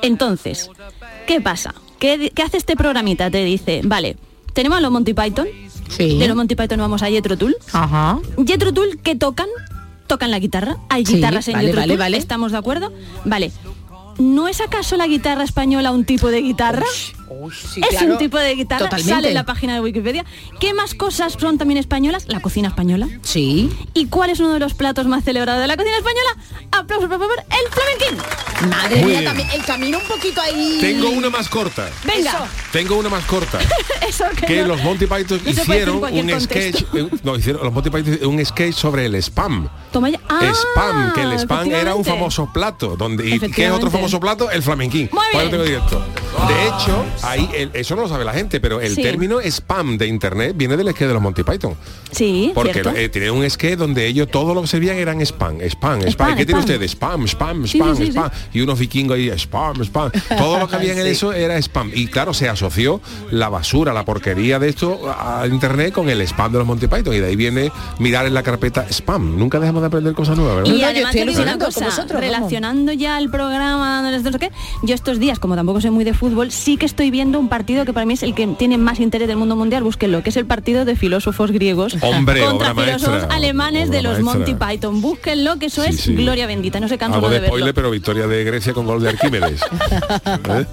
Entonces, 0.01 0.69
¿qué 1.27 1.39
pasa? 1.41 1.73
¿Qué, 1.99 2.31
qué 2.35 2.41
hace 2.41 2.57
este 2.57 2.75
programita? 2.75 3.31
Te 3.31 3.43
dice, 3.45 3.81
vale, 3.83 4.17
tenemos 4.53 4.77
a 4.77 4.81
los 4.81 4.91
Monty 4.91 5.13
Python, 5.13 5.47
Sí. 5.89 6.17
de 6.17 6.27
los 6.27 6.35
Monty 6.35 6.55
Python 6.55 6.79
vamos 6.79 7.03
a 7.03 7.07
Jethro 7.07 7.37
Tull. 7.37 7.55
Ajá. 7.71 8.19
Jethro 8.45 8.73
Tull, 8.73 8.99
¿qué 9.03 9.15
tocan? 9.15 9.47
Tocan 10.07 10.31
la 10.31 10.39
guitarra. 10.39 10.77
Hay 10.89 11.05
Sí, 11.05 11.15
guitarras 11.15 11.47
en 11.47 11.53
vale, 11.53 11.67
Jethro 11.67 11.81
vale, 11.81 11.93
Tull, 11.93 11.99
vale. 11.99 12.17
¿Estamos 12.17 12.51
de 12.51 12.57
acuerdo? 12.57 12.91
Vale. 13.25 13.51
¿No 14.17 14.47
es 14.47 14.61
acaso 14.61 14.95
la 14.97 15.07
guitarra 15.07 15.43
española 15.43 15.91
un 15.91 16.05
tipo 16.05 16.29
de 16.29 16.41
guitarra? 16.41 16.85
sí, 17.51 17.81
es 17.81 17.87
claro. 17.89 18.13
un 18.13 18.17
tipo 18.19 18.37
de 18.37 18.55
guitarra, 18.55 18.85
Totalmente. 18.85 19.13
sale 19.13 19.27
en 19.29 19.33
la 19.33 19.43
página 19.45 19.73
de 19.73 19.81
Wikipedia. 19.81 20.23
¿Qué 20.59 20.73
más 20.73 20.93
cosas 20.93 21.35
son 21.39 21.57
también 21.57 21.77
españolas? 21.77 22.25
La 22.27 22.39
cocina 22.39 22.69
española. 22.69 23.07
Sí. 23.23 23.69
¿Y 23.93 24.05
cuál 24.05 24.29
es 24.29 24.39
uno 24.39 24.53
de 24.53 24.59
los 24.59 24.73
platos 24.75 25.07
más 25.07 25.23
celebrados 25.23 25.61
de 25.61 25.67
la 25.67 25.75
cocina 25.75 25.97
española? 25.97 26.37
Aplausos, 26.71 27.09
por 27.09 27.19
favor, 27.19 27.35
el 27.39 27.71
flamenquín. 27.73 28.69
Madre 28.69 28.95
Muy 28.97 29.05
mía, 29.11 29.19
bien. 29.19 29.25
también 29.25 29.49
el 29.51 29.65
camino 29.65 29.97
un 29.97 30.05
poquito 30.05 30.39
ahí. 30.41 30.77
Tengo 30.79 31.09
una 31.09 31.29
más 31.29 31.49
corta. 31.49 31.89
Venga, 32.05 32.47
Tengo 32.71 32.97
una 32.97 33.09
más 33.09 33.25
corta. 33.25 33.59
eso 34.07 34.25
que, 34.39 34.45
que 34.45 34.61
no- 34.61 34.67
los 34.69 34.83
Monty 34.83 35.05
Python 35.07 35.41
hicieron 35.45 35.95
un 35.95 36.01
contexto. 36.01 36.39
sketch, 36.45 36.83
eh, 36.93 37.09
no, 37.23 37.35
hicieron 37.35 37.63
los 37.63 37.73
Monty 37.73 37.89
Python 37.89 38.19
un 38.29 38.45
sketch 38.45 38.75
sobre 38.75 39.05
el 39.07 39.15
spam. 39.15 39.67
Toma 39.91 40.09
ya. 40.09 40.19
Ah, 40.29 40.51
spam, 40.53 41.13
que 41.13 41.21
el 41.23 41.33
spam 41.39 41.71
era 41.71 41.95
un 41.95 42.05
famoso 42.05 42.49
plato. 42.53 42.95
Donde, 42.95 43.27
¿Y 43.27 43.39
qué 43.39 43.65
es 43.65 43.71
otro 43.71 43.89
Efectivamente. 43.89 43.89
Famoso 44.03 44.19
plato? 44.19 44.51
El 44.51 44.61
flamenquín. 44.63 45.09
Muy 45.11 45.23
bien. 45.31 45.45
lo 45.45 45.49
tengo 45.51 45.63
directo. 45.63 45.99
De 46.47 46.67
hecho, 46.67 47.05
ahí 47.21 47.49
el- 47.55 47.69
eso 47.73 47.95
no 47.95 48.03
lo 48.03 48.09
sabe 48.09 48.25
la 48.25 48.33
gente, 48.33 48.59
pero 48.59 48.81
el 48.81 48.95
Sí. 48.95 49.01
término 49.01 49.39
spam 49.41 49.97
de 49.97 50.07
internet 50.07 50.53
viene 50.55 50.75
del 50.77 50.87
sketch 50.91 51.07
de 51.07 51.13
los 51.13 51.21
Monty 51.21 51.43
Python. 51.43 51.75
Sí, 52.11 52.51
Porque 52.53 52.73
cierto. 52.73 52.91
eh, 52.95 53.09
tiene 53.09 53.31
un 53.31 53.47
sketch 53.49 53.77
donde 53.77 54.05
ellos 54.07 54.27
todo 54.29 54.53
lo 54.53 54.61
que 54.61 54.67
servían 54.67 54.97
eran 54.97 55.21
spam, 55.21 55.59
spam, 55.61 56.01
spam. 56.01 56.09
Spam, 56.11 56.35
¿Qué 56.37 56.45
tiene 56.45 56.61
spam. 56.61 56.73
usted? 56.75 56.87
Spam, 56.87 57.27
spam, 57.27 57.67
Sí, 57.67 57.77
spam, 57.79 57.95
sí, 57.95 58.05
sí, 58.05 58.11
spam. 58.11 58.29
Y 58.53 58.61
unos 58.61 58.79
vikingos 58.79 59.15
ahí, 59.15 59.29
spam, 59.37 59.81
spam. 59.83 60.11
Todo 60.37 60.59
lo 60.59 60.67
que 60.67 60.75
había 60.75 60.93
en 60.93 61.03
Sí. 61.03 61.09
eso 61.09 61.33
era 61.33 61.57
spam. 61.61 61.91
Y 61.93 62.07
claro, 62.07 62.33
se 62.33 62.49
asoció 62.49 62.99
la 63.31 63.49
basura, 63.49 63.93
la 63.93 64.03
porquería 64.05 64.59
de 64.59 64.69
esto 64.69 64.99
a 65.17 65.45
internet 65.47 65.93
con 65.93 66.09
el 66.09 66.21
spam 66.21 66.51
de 66.51 66.57
los 66.59 66.67
Monty 66.67 66.87
Python. 66.87 67.13
Y 67.15 67.19
de 67.19 67.27
ahí 67.27 67.35
viene 67.35 67.71
mirar 67.99 68.25
en 68.25 68.33
la 68.33 68.43
carpeta 68.43 68.85
spam. 68.89 69.37
Nunca 69.37 69.59
dejamos 69.59 69.81
de 69.81 69.87
aprender 69.87 70.13
cosas 70.13 70.35
nuevas, 70.37 70.55
¿verdad? 70.57 70.69
Y 70.69 70.73
No, 70.73 70.77
yo 70.79 70.85
además 70.87 71.15
estoy 71.15 71.21
te 71.25 71.29
digo 71.31 71.41
una 71.43 71.51
alucinando 71.51 71.65
con 71.65 71.73
cosa, 71.73 71.85
vosotros, 71.85 72.07
vamos. 72.21 72.21
relacionando 72.25 72.91
ya 72.93 73.17
el 73.19 73.29
programa, 73.29 73.92
no 74.01 74.31
sé 74.31 74.39
qué, 74.39 74.51
yo 74.83 74.95
estos 74.95 75.19
días, 75.19 75.39
como 75.39 75.55
tampoco 75.55 75.81
soy 75.81 75.91
muy 75.91 76.03
de 76.03 76.13
fútbol, 76.13 76.51
sí 76.51 76.77
que 76.77 76.85
estoy 76.85 77.11
viendo 77.11 77.39
un 77.39 77.49
partido 77.49 77.85
que 77.85 77.93
para 77.93 78.05
mí 78.05 78.13
es 78.13 78.23
el 78.23 78.33
que 78.33 78.47
tiene 78.47 78.77
más 78.77 78.99
interés 78.99 79.27
del 79.27 79.37
mundo 79.37 79.55
mundial, 79.55 79.83
búsquenlo, 79.83 80.23
que 80.23 80.29
es 80.29 80.37
el 80.37 80.45
partido 80.45 80.85
de 80.85 80.95
filósofos 80.95 81.51
griegos 81.51 81.97
Hombre, 82.01 82.41
contra 82.41 82.73
filósofos 82.73 83.09
maestra, 83.09 83.35
alemanes 83.35 83.89
de 83.91 84.01
los 84.01 84.19
Monty. 84.21 84.55
Python. 84.55 85.01
Búsquenlo, 85.01 85.57
que 85.59 85.67
eso 85.67 85.83
Sí, 85.83 85.89
es 85.89 86.01
sí. 86.01 86.15
gloria 86.15 86.47
bendita, 86.47 86.79
no 86.79 86.87
se 86.87 86.97
cansa 86.97 87.19
de 87.19 87.29
de 87.29 87.47
spoiler, 87.47 87.65
verlo. 87.67 87.73
pero 87.73 87.91
victoria 87.91 88.27
de 88.27 88.43
Grecia 88.43 88.73
con 88.73 88.85
gol 88.85 89.01
de 89.01 89.09
Arquímedes. 89.09 89.61
¿Eh? 90.49 90.65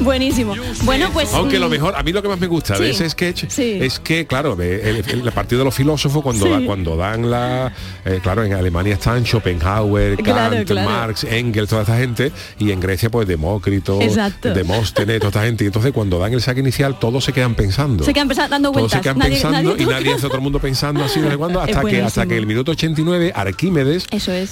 Buenísimo. 0.00 0.54
Bueno, 0.84 1.10
pues... 1.12 1.32
Aunque 1.34 1.58
lo 1.58 1.68
mm, 1.68 1.70
mejor, 1.70 1.94
a 1.96 2.02
mí 2.02 2.12
lo 2.12 2.22
que 2.22 2.28
más 2.28 2.38
me 2.38 2.46
gusta 2.46 2.78
de 2.78 2.90
ese 2.90 3.08
sketch 3.08 3.44
es 3.58 3.98
que, 4.00 4.26
claro, 4.26 4.56
el, 4.60 5.32
partido 5.34 5.60
de 5.60 5.64
los 5.66 5.74
filósofos 5.74 6.22
cuando, 6.22 6.48
da- 6.48 6.60
cuando 6.64 6.96
dan 6.96 7.30
la, 7.30 7.72
eh, 8.04 8.20
claro, 8.22 8.44
en 8.44 8.52
Alemania 8.54 8.94
están 8.94 9.24
Schopenhauer, 9.24 10.16
Claro, 10.18 10.56
Kant, 10.56 10.66
claro. 10.68 10.90
Marx, 10.90 11.24
Engels, 11.24 11.68
toda 11.70 11.82
esta 11.82 11.96
gente, 11.98 12.32
y 12.58 12.70
en 12.72 12.80
Grecia 12.80 13.10
pues 13.10 13.26
Demócrito, 13.28 14.00
Exacto. 14.00 14.52
Demóstenes, 14.54 15.18
toda 15.18 15.28
esta 15.28 15.42
gente. 15.44 15.64
Y 15.64 15.66
entonces 15.68 15.92
cuando 15.92 16.18
dan 16.18 16.32
el 16.32 16.40
saque 16.40 16.60
inicial, 16.60 16.98
todos 16.98 17.24
se 17.24 17.32
quedan 17.32 17.54
pensando. 17.54 18.04
Se 18.04 18.12
quedan 18.12 18.28
pensa- 18.28 18.48
dando 18.48 18.70
Todos 18.70 18.82
vueltas. 18.82 18.98
se 18.98 19.02
quedan 19.02 19.18
Nadie- 19.18 19.30
pensando 19.40 19.70
nadie 19.70 19.82
y 19.82 19.86
nadie 19.86 20.14
hace 20.14 20.26
otro 20.26 20.40
mundo 20.40 20.58
pensando 20.58 21.04
así 21.04 21.20
de 21.20 21.36
cuando 21.36 21.62
Es 21.64 21.76
hasta 21.76 21.88
que 21.88 22.02
hasta 22.02 22.26
que 22.26 22.36
el 22.36 22.46
minuto 22.46 22.72
89 22.72 23.32
Arquímedes 23.34 24.06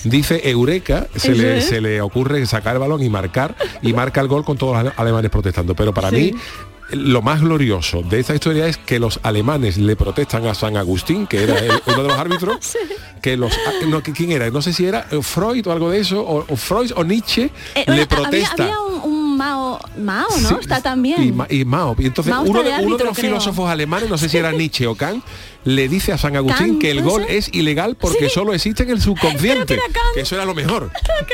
dice 0.05 0.49
Eureka 0.51 1.07
se 1.17 1.33
Eso 1.33 1.43
le, 1.43 1.59
es. 1.59 1.65
se 1.67 1.81
le 1.81 2.01
ocurre 2.01 2.45
sacar 2.47 2.75
el 2.75 2.81
balón 2.81 3.03
y 3.03 3.09
marcar 3.09 3.55
y 3.83 3.93
marca 3.93 4.21
el 4.21 4.29
gol 4.29 4.45
con 4.45 4.57
todos 4.57 4.73
los 4.75 4.81
ale- 4.81 4.93
alemanes 4.97 5.31
protestando 5.31 5.75
pero 5.75 5.93
para 5.95 6.11
Sí. 6.11 6.17
mí 6.17 6.33
lo 6.91 7.21
más 7.23 7.41
glorioso 7.41 8.03
de 8.03 8.21
esta 8.21 8.35
historia 8.35 8.67
es 8.69 8.77
que 8.77 8.99
los 8.99 9.19
alemanes 9.23 9.77
le 9.77 9.97
protestan 9.97 10.47
a 10.47 10.55
San 10.55 10.77
Agustín, 10.77 11.27
que 11.27 11.43
era 11.43 11.59
el- 11.59 11.81
uno 11.87 12.03
de 12.03 12.09
los 12.09 12.19
árbitros, 12.19 12.59
que 13.23 13.37
los 13.37 13.53
no, 13.89 14.03
que- 14.03 14.13
quién 14.13 14.31
era, 14.33 14.49
no 14.51 14.63
sé 14.63 14.73
si 14.73 14.87
era 14.87 15.07
eh, 15.11 15.19
Freud 15.23 15.67
o 15.67 15.73
algo 15.73 15.91
de 15.91 16.01
eso, 16.01 16.21
o, 16.23 16.45
o 16.49 16.57
Freud 16.57 16.93
o 16.97 17.03
Nietzsche 17.05 17.51
Eh, 17.75 17.85
le 17.89 18.07
protesta. 18.07 18.63
Había, 18.65 18.81
un, 18.81 19.13
un 19.13 19.37
Mao, 19.37 19.79
Mao, 19.99 20.27
¿no? 20.41 20.49
Sí, 20.49 20.55
Está 20.61 20.81
también. 20.81 21.23
Y, 21.23 21.33
Ma- 21.33 21.47
y 21.51 21.65
Mao. 21.65 21.95
Y 21.99 22.07
entonces 22.07 22.33
Mao 22.33 22.45
uno 22.45 22.63
de, 22.63 22.71
uno 22.81 22.91
los 22.91 22.99
creo. 22.99 23.15
filósofos 23.15 23.69
alemanes, 23.69 24.09
no 24.09 24.17
sé 24.17 24.29
si 24.29 24.37
era 24.39 24.53
Nietzsche 24.53 24.87
o 24.87 24.95
Kant, 24.95 25.23
le 25.67 25.89
dice 25.89 26.13
a 26.13 26.19
San 26.19 26.37
Agustín 26.37 26.79
que 26.79 26.91
el 26.91 27.03
¿puede 27.03 27.11
gol 27.11 27.25
es 27.29 27.51
ilegal 27.53 27.97
porque 27.97 28.29
solo 28.29 28.55
existe 28.55 28.85
en 28.85 28.91
el 28.91 29.01
subconsciente. 29.01 29.79
Que 30.15 30.21
eso 30.23 30.35
era 30.37 30.45
lo 30.45 30.55
mejor. 30.55 30.91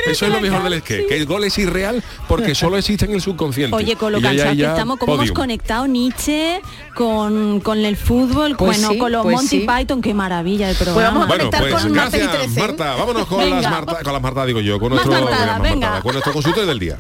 Eso 0.07 0.27
es 0.27 0.33
lo 0.33 0.41
mejor 0.41 0.65
del 0.65 0.75
esquí. 0.75 1.07
Que 1.09 1.17
el 1.17 1.27
gol 1.27 1.45
es 1.45 1.57
irreal 1.59 2.03
porque 2.29 2.55
solo 2.55 2.77
existe 2.77 3.05
en 3.05 3.13
el 3.13 3.21
subconsciente. 3.21 3.77
Oye, 3.77 3.97
con 3.97 4.13
lo 4.13 4.21
cansado 4.21 4.57
que 4.57 4.65
estamos, 4.65 4.99
cómo 4.99 5.15
hemos 5.15 5.33
conectado 5.33 5.87
Nietzsche 5.87 6.61
con, 6.95 7.61
con 7.61 7.79
el 7.79 7.97
fútbol, 7.97 8.57
Pues 8.57 8.79
bueno, 8.79 8.93
sí, 8.93 8.99
con 8.99 9.13
los 9.13 9.23
pues 9.23 9.37
Monty 9.37 9.61
sí. 9.61 9.67
Python, 9.67 10.01
qué 10.01 10.15
maravilla 10.15 10.69
de 10.69 10.75
programa. 10.75 11.27
Bueno, 11.27 11.51
pues 11.51 11.85
gracias, 11.87 12.49
Marta. 12.57 12.95
Vámonos 12.97 13.27
con 13.27 13.39
Venga. 13.39 13.61
las 13.61 13.71
Marta, 13.71 14.03
con 14.03 14.13
las 14.13 14.23
Marta 14.23 14.47
digo 14.47 14.61
yo, 14.61 14.81
con 14.81 14.91
nuestro, 14.91 15.13
venga. 15.63 16.01
Con 16.01 16.13
nuestro 16.13 16.33
consultorio 16.33 16.69
del 16.69 16.79
día. 16.79 16.99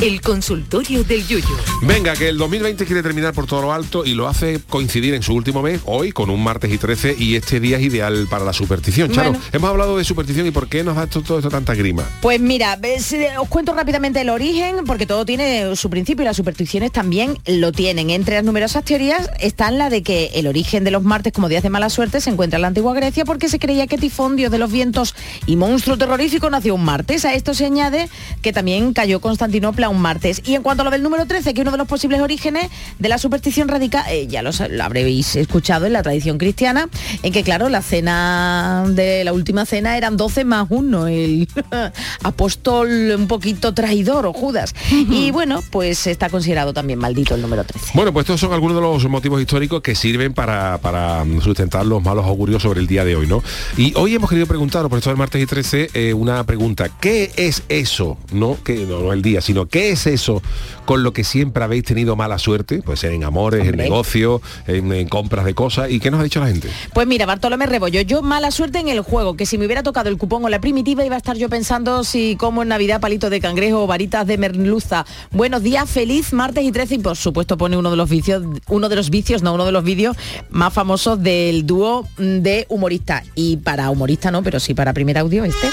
El 0.00 0.22
consultorio 0.22 1.04
del 1.04 1.26
Yuyu. 1.26 1.44
Venga, 1.82 2.14
que 2.14 2.30
el 2.30 2.38
2020 2.38 2.86
quiere 2.86 3.02
terminar 3.02 3.34
por 3.34 3.46
todo 3.46 3.60
lo 3.60 3.72
alto 3.74 4.06
y 4.06 4.14
lo 4.14 4.28
hace 4.28 4.58
coincidir 4.66 5.12
en 5.12 5.22
su 5.22 5.34
último 5.34 5.60
mes, 5.60 5.82
hoy, 5.84 6.10
con 6.12 6.30
un 6.30 6.42
martes 6.42 6.72
y 6.72 6.78
13, 6.78 7.16
y 7.18 7.34
este 7.36 7.60
día 7.60 7.76
es 7.76 7.82
ideal 7.82 8.26
para 8.30 8.46
la 8.46 8.54
superstición. 8.54 9.10
Charo, 9.12 9.32
Bueno. 9.32 9.44
hemos 9.52 9.68
hablado 9.68 9.98
de 9.98 10.04
superstición 10.04 10.46
y 10.46 10.52
por 10.52 10.68
qué 10.68 10.82
nos 10.84 10.96
da 10.96 11.04
esto- 11.04 11.20
todo 11.20 11.36
esto 11.38 11.50
tanta 11.50 11.74
grima. 11.74 12.08
Pues 12.22 12.40
mira, 12.40 12.76
ves, 12.76 13.12
eh, 13.12 13.28
os 13.38 13.46
cuento 13.48 13.74
rápidamente 13.74 14.22
el 14.22 14.30
origen, 14.30 14.86
porque 14.86 15.04
todo 15.04 15.26
tiene 15.26 15.76
su 15.76 15.90
principio 15.90 16.22
y 16.22 16.26
las 16.26 16.36
supersticiones 16.38 16.92
también 16.92 17.36
lo 17.44 17.70
tienen. 17.70 18.08
Entre 18.08 18.36
las 18.36 18.44
numerosas 18.44 18.84
teorías 18.84 19.28
están 19.38 19.76
la 19.76 19.90
de 19.90 20.02
que 20.02 20.30
el 20.34 20.46
origen 20.46 20.82
de 20.82 20.92
los 20.92 21.02
martes 21.02 21.34
como 21.34 21.50
días 21.50 21.62
de 21.62 21.68
mala 21.68 21.90
suerte 21.90 22.22
se 22.22 22.30
encuentra 22.30 22.56
en 22.56 22.62
la 22.62 22.68
antigua 22.68 22.94
Grecia 22.94 23.26
porque 23.26 23.50
se 23.50 23.58
creía 23.58 23.86
que 23.86 23.98
Tifón, 23.98 24.36
dios 24.36 24.50
de 24.50 24.56
los 24.56 24.72
vientos 24.72 25.14
y 25.44 25.56
monstruo 25.56 25.98
terrorífico, 25.98 26.48
nació 26.48 26.74
un 26.74 26.84
martes. 26.84 27.26
A 27.26 27.34
esto 27.34 27.52
se 27.52 27.66
añade 27.66 28.08
que 28.40 28.54
también 28.54 28.94
cayó 28.94 29.20
Constantinopla 29.20 29.89
un 29.90 30.00
martes. 30.00 30.42
Y 30.44 30.54
en 30.54 30.62
cuanto 30.62 30.82
a 30.82 30.84
lo 30.84 30.90
del 30.90 31.02
número 31.02 31.26
13, 31.26 31.54
que 31.54 31.62
uno 31.62 31.72
de 31.72 31.78
los 31.78 31.88
posibles 31.88 32.20
orígenes 32.20 32.70
de 32.98 33.08
la 33.08 33.18
superstición 33.18 33.68
radica, 33.68 34.10
eh, 34.10 34.26
ya 34.26 34.42
lo, 34.42 34.50
lo 34.70 34.84
habréis 34.84 35.36
escuchado 35.36 35.86
en 35.86 35.92
la 35.92 36.02
tradición 36.02 36.38
cristiana, 36.38 36.88
en 37.22 37.32
que 37.32 37.42
claro, 37.42 37.68
la 37.68 37.82
cena 37.82 38.84
de 38.88 39.24
la 39.24 39.32
última 39.32 39.66
cena 39.66 39.96
eran 39.96 40.16
12 40.16 40.44
más 40.44 40.66
uno, 40.70 41.06
el 41.06 41.48
apóstol 42.22 43.14
un 43.16 43.26
poquito 43.26 43.74
traidor 43.74 44.26
o 44.26 44.32
Judas. 44.32 44.74
Y 44.90 45.30
bueno, 45.30 45.62
pues 45.70 46.06
está 46.06 46.28
considerado 46.28 46.72
también 46.72 46.98
maldito 46.98 47.34
el 47.34 47.42
número 47.42 47.64
13. 47.64 47.92
Bueno, 47.94 48.12
pues 48.12 48.24
estos 48.24 48.40
son 48.40 48.52
algunos 48.52 48.76
de 48.76 48.82
los 48.82 49.08
motivos 49.08 49.40
históricos 49.40 49.82
que 49.82 49.94
sirven 49.94 50.32
para, 50.32 50.78
para 50.78 51.24
sustentar 51.42 51.86
los 51.86 52.02
malos 52.02 52.24
augurios 52.24 52.62
sobre 52.62 52.80
el 52.80 52.86
día 52.86 53.04
de 53.04 53.16
hoy, 53.16 53.26
¿no? 53.26 53.42
Y 53.76 53.92
hoy 53.96 54.14
hemos 54.14 54.28
querido 54.28 54.46
preguntaros, 54.46 54.88
por 54.88 54.98
esto 54.98 55.10
del 55.10 55.16
martes 55.16 55.42
y 55.42 55.46
13, 55.46 55.90
eh, 55.94 56.14
una 56.14 56.44
pregunta. 56.44 56.88
¿Qué 57.00 57.30
es 57.36 57.62
eso? 57.68 58.18
No, 58.32 58.58
que, 58.62 58.86
no, 58.86 59.00
no 59.00 59.12
el 59.12 59.22
día, 59.22 59.40
sino 59.40 59.66
¿qué 59.66 59.79
es 59.88 60.06
eso 60.06 60.42
con 60.84 61.02
lo 61.02 61.12
que 61.12 61.24
siempre 61.24 61.64
habéis 61.64 61.84
tenido 61.84 62.16
mala 62.16 62.38
suerte? 62.38 62.82
Pues 62.84 63.02
en 63.04 63.24
amores, 63.24 63.60
en 63.62 63.68
Hombre. 63.68 63.84
negocio, 63.84 64.42
en, 64.66 64.92
en 64.92 65.08
compras 65.08 65.44
de 65.44 65.54
cosas. 65.54 65.90
¿Y 65.90 66.00
qué 66.00 66.10
nos 66.10 66.20
ha 66.20 66.24
dicho 66.24 66.40
la 66.40 66.48
gente? 66.48 66.68
Pues 66.92 67.06
mira, 67.06 67.26
Bartolomé 67.26 67.66
Rebollo, 67.66 68.00
yo 68.02 68.22
mala 68.22 68.50
suerte 68.50 68.78
en 68.78 68.88
el 68.88 69.00
juego, 69.00 69.36
que 69.36 69.46
si 69.46 69.56
me 69.56 69.66
hubiera 69.66 69.82
tocado 69.82 70.08
el 70.08 70.18
cupón 70.18 70.44
o 70.44 70.48
la 70.48 70.60
primitiva 70.60 71.04
iba 71.04 71.14
a 71.14 71.18
estar 71.18 71.36
yo 71.36 71.48
pensando 71.48 72.04
si 72.04 72.36
como 72.36 72.62
en 72.62 72.68
Navidad 72.68 73.00
palito 73.00 73.30
de 73.30 73.40
cangrejo 73.40 73.84
o 73.84 73.86
varitas 73.86 74.26
de 74.26 74.36
merluza. 74.38 75.06
Buenos 75.30 75.62
días, 75.62 75.88
feliz 75.88 76.32
martes 76.32 76.64
y 76.64 76.72
13 76.72 76.96
y 76.96 76.98
por 76.98 77.16
supuesto 77.16 77.56
pone 77.56 77.76
uno 77.76 77.90
de 77.90 77.96
los 77.96 78.08
vicios, 78.10 78.42
uno 78.68 78.88
de 78.88 78.96
los 78.96 79.10
vicios, 79.10 79.42
no, 79.42 79.54
uno 79.54 79.64
de 79.64 79.72
los 79.72 79.84
vídeos 79.84 80.16
más 80.50 80.72
famosos 80.72 81.22
del 81.22 81.66
dúo 81.66 82.06
de 82.18 82.66
humoristas. 82.68 83.24
Y 83.34 83.58
para 83.58 83.90
humorista 83.90 84.30
no, 84.30 84.42
pero 84.42 84.60
sí 84.60 84.74
para 84.74 84.92
primer 84.92 85.18
audio 85.18 85.44
este. 85.44 85.68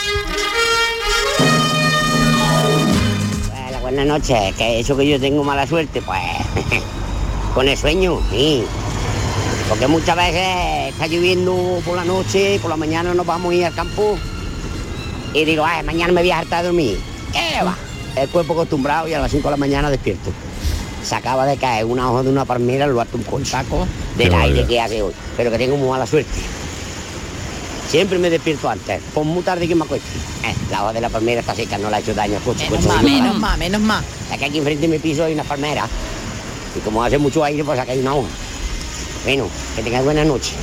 Buenas 3.98 4.20
noches. 4.20 4.56
Que 4.56 4.80
eso 4.80 4.96
que 4.96 5.10
yo 5.10 5.20
tengo 5.20 5.44
mala 5.44 5.66
suerte, 5.66 6.04
pues 6.04 6.22
con 7.56 7.68
el 7.68 7.76
sueño, 7.76 8.22
sí. 8.30 8.64
Porque 9.68 9.88
muchas 9.88 10.16
veces 10.16 10.94
está 10.94 11.08
lloviendo 11.08 11.82
por 11.84 11.96
la 11.96 12.06
noche 12.06 12.60
por 12.62 12.70
la 12.70 12.78
mañana 12.78 13.16
nos 13.16 13.26
vamos 13.26 13.52
a 13.52 13.56
ir 13.56 13.66
al 13.66 13.74
campo 13.74 14.20
y 15.34 15.46
digo, 15.46 15.66
ay, 15.66 15.84
mañana 15.84 16.14
me 16.14 16.22
voy 16.22 16.30
a 16.30 16.38
hartar 16.38 16.62
de 16.62 16.68
dormir. 16.68 17.00
¿Qué 17.34 17.64
va? 17.64 17.76
El 18.16 18.30
cuerpo 18.30 18.54
acostumbrado 18.54 19.08
y 19.08 19.16
a 19.16 19.20
las 19.20 19.32
5 19.32 19.48
de 19.48 19.52
la 19.52 19.58
mañana 19.58 19.90
despierto. 19.90 20.30
Se 21.04 21.16
acaba 21.16 21.48
de 21.48 21.58
caer 21.58 21.86
una 21.86 22.12
hoja 22.12 22.22
de 22.22 22.30
una 22.30 22.46
palmera, 22.46 22.86
lo 22.86 23.02
harto 23.02 23.18
un 23.18 23.24
coltaco 23.24 23.88
del 24.16 24.30
Qué 24.30 24.36
aire 24.36 24.68
que 24.68 24.80
hace 24.80 25.02
hoy. 25.02 25.14
Pero 25.36 25.50
que 25.50 25.58
tengo 25.58 25.76
muy 25.76 25.90
mala 25.90 26.06
suerte. 26.06 26.30
Siempre 27.90 28.20
me 28.20 28.30
despierto 28.30 28.70
antes, 28.70 29.02
por 29.14 29.24
muy 29.24 29.44
tarde 29.44 29.68
que 29.68 29.74
me 29.74 29.86
acueste. 29.86 30.08
Eh, 30.44 30.54
la 30.70 30.84
hoja 30.84 30.94
de 30.94 31.02
la 31.02 31.10
palmera 31.10 31.40
está 31.40 31.56
seca, 31.56 31.78
no 31.78 31.90
le 31.90 31.96
ha 31.96 32.00
hecho 32.00 32.14
daño 32.14 32.38
coche. 32.44 32.70
Menos 32.70 32.86
más, 32.86 33.04
menos 33.04 33.40
más, 33.40 33.58
menos 33.58 33.82
más. 33.82 34.04
Que 34.38 34.46
aquí 34.46 34.58
enfrente 34.58 34.82
de 34.82 34.88
mi 34.90 35.00
piso 35.00 35.24
hay 35.24 35.34
una 35.34 35.46
palmera. 35.46 35.88
Y 36.76 36.80
como 36.82 37.02
hace 37.04 37.18
mucho 37.18 37.44
aire, 37.44 37.64
pues 37.64 37.80
acá 37.80 37.94
hay 37.94 38.00
una 38.00 38.14
hoja. 38.14 38.28
Bueno, 39.24 39.48
que 39.76 39.84
tengáis 39.84 40.04
buena 40.04 40.26
noche. 40.26 40.54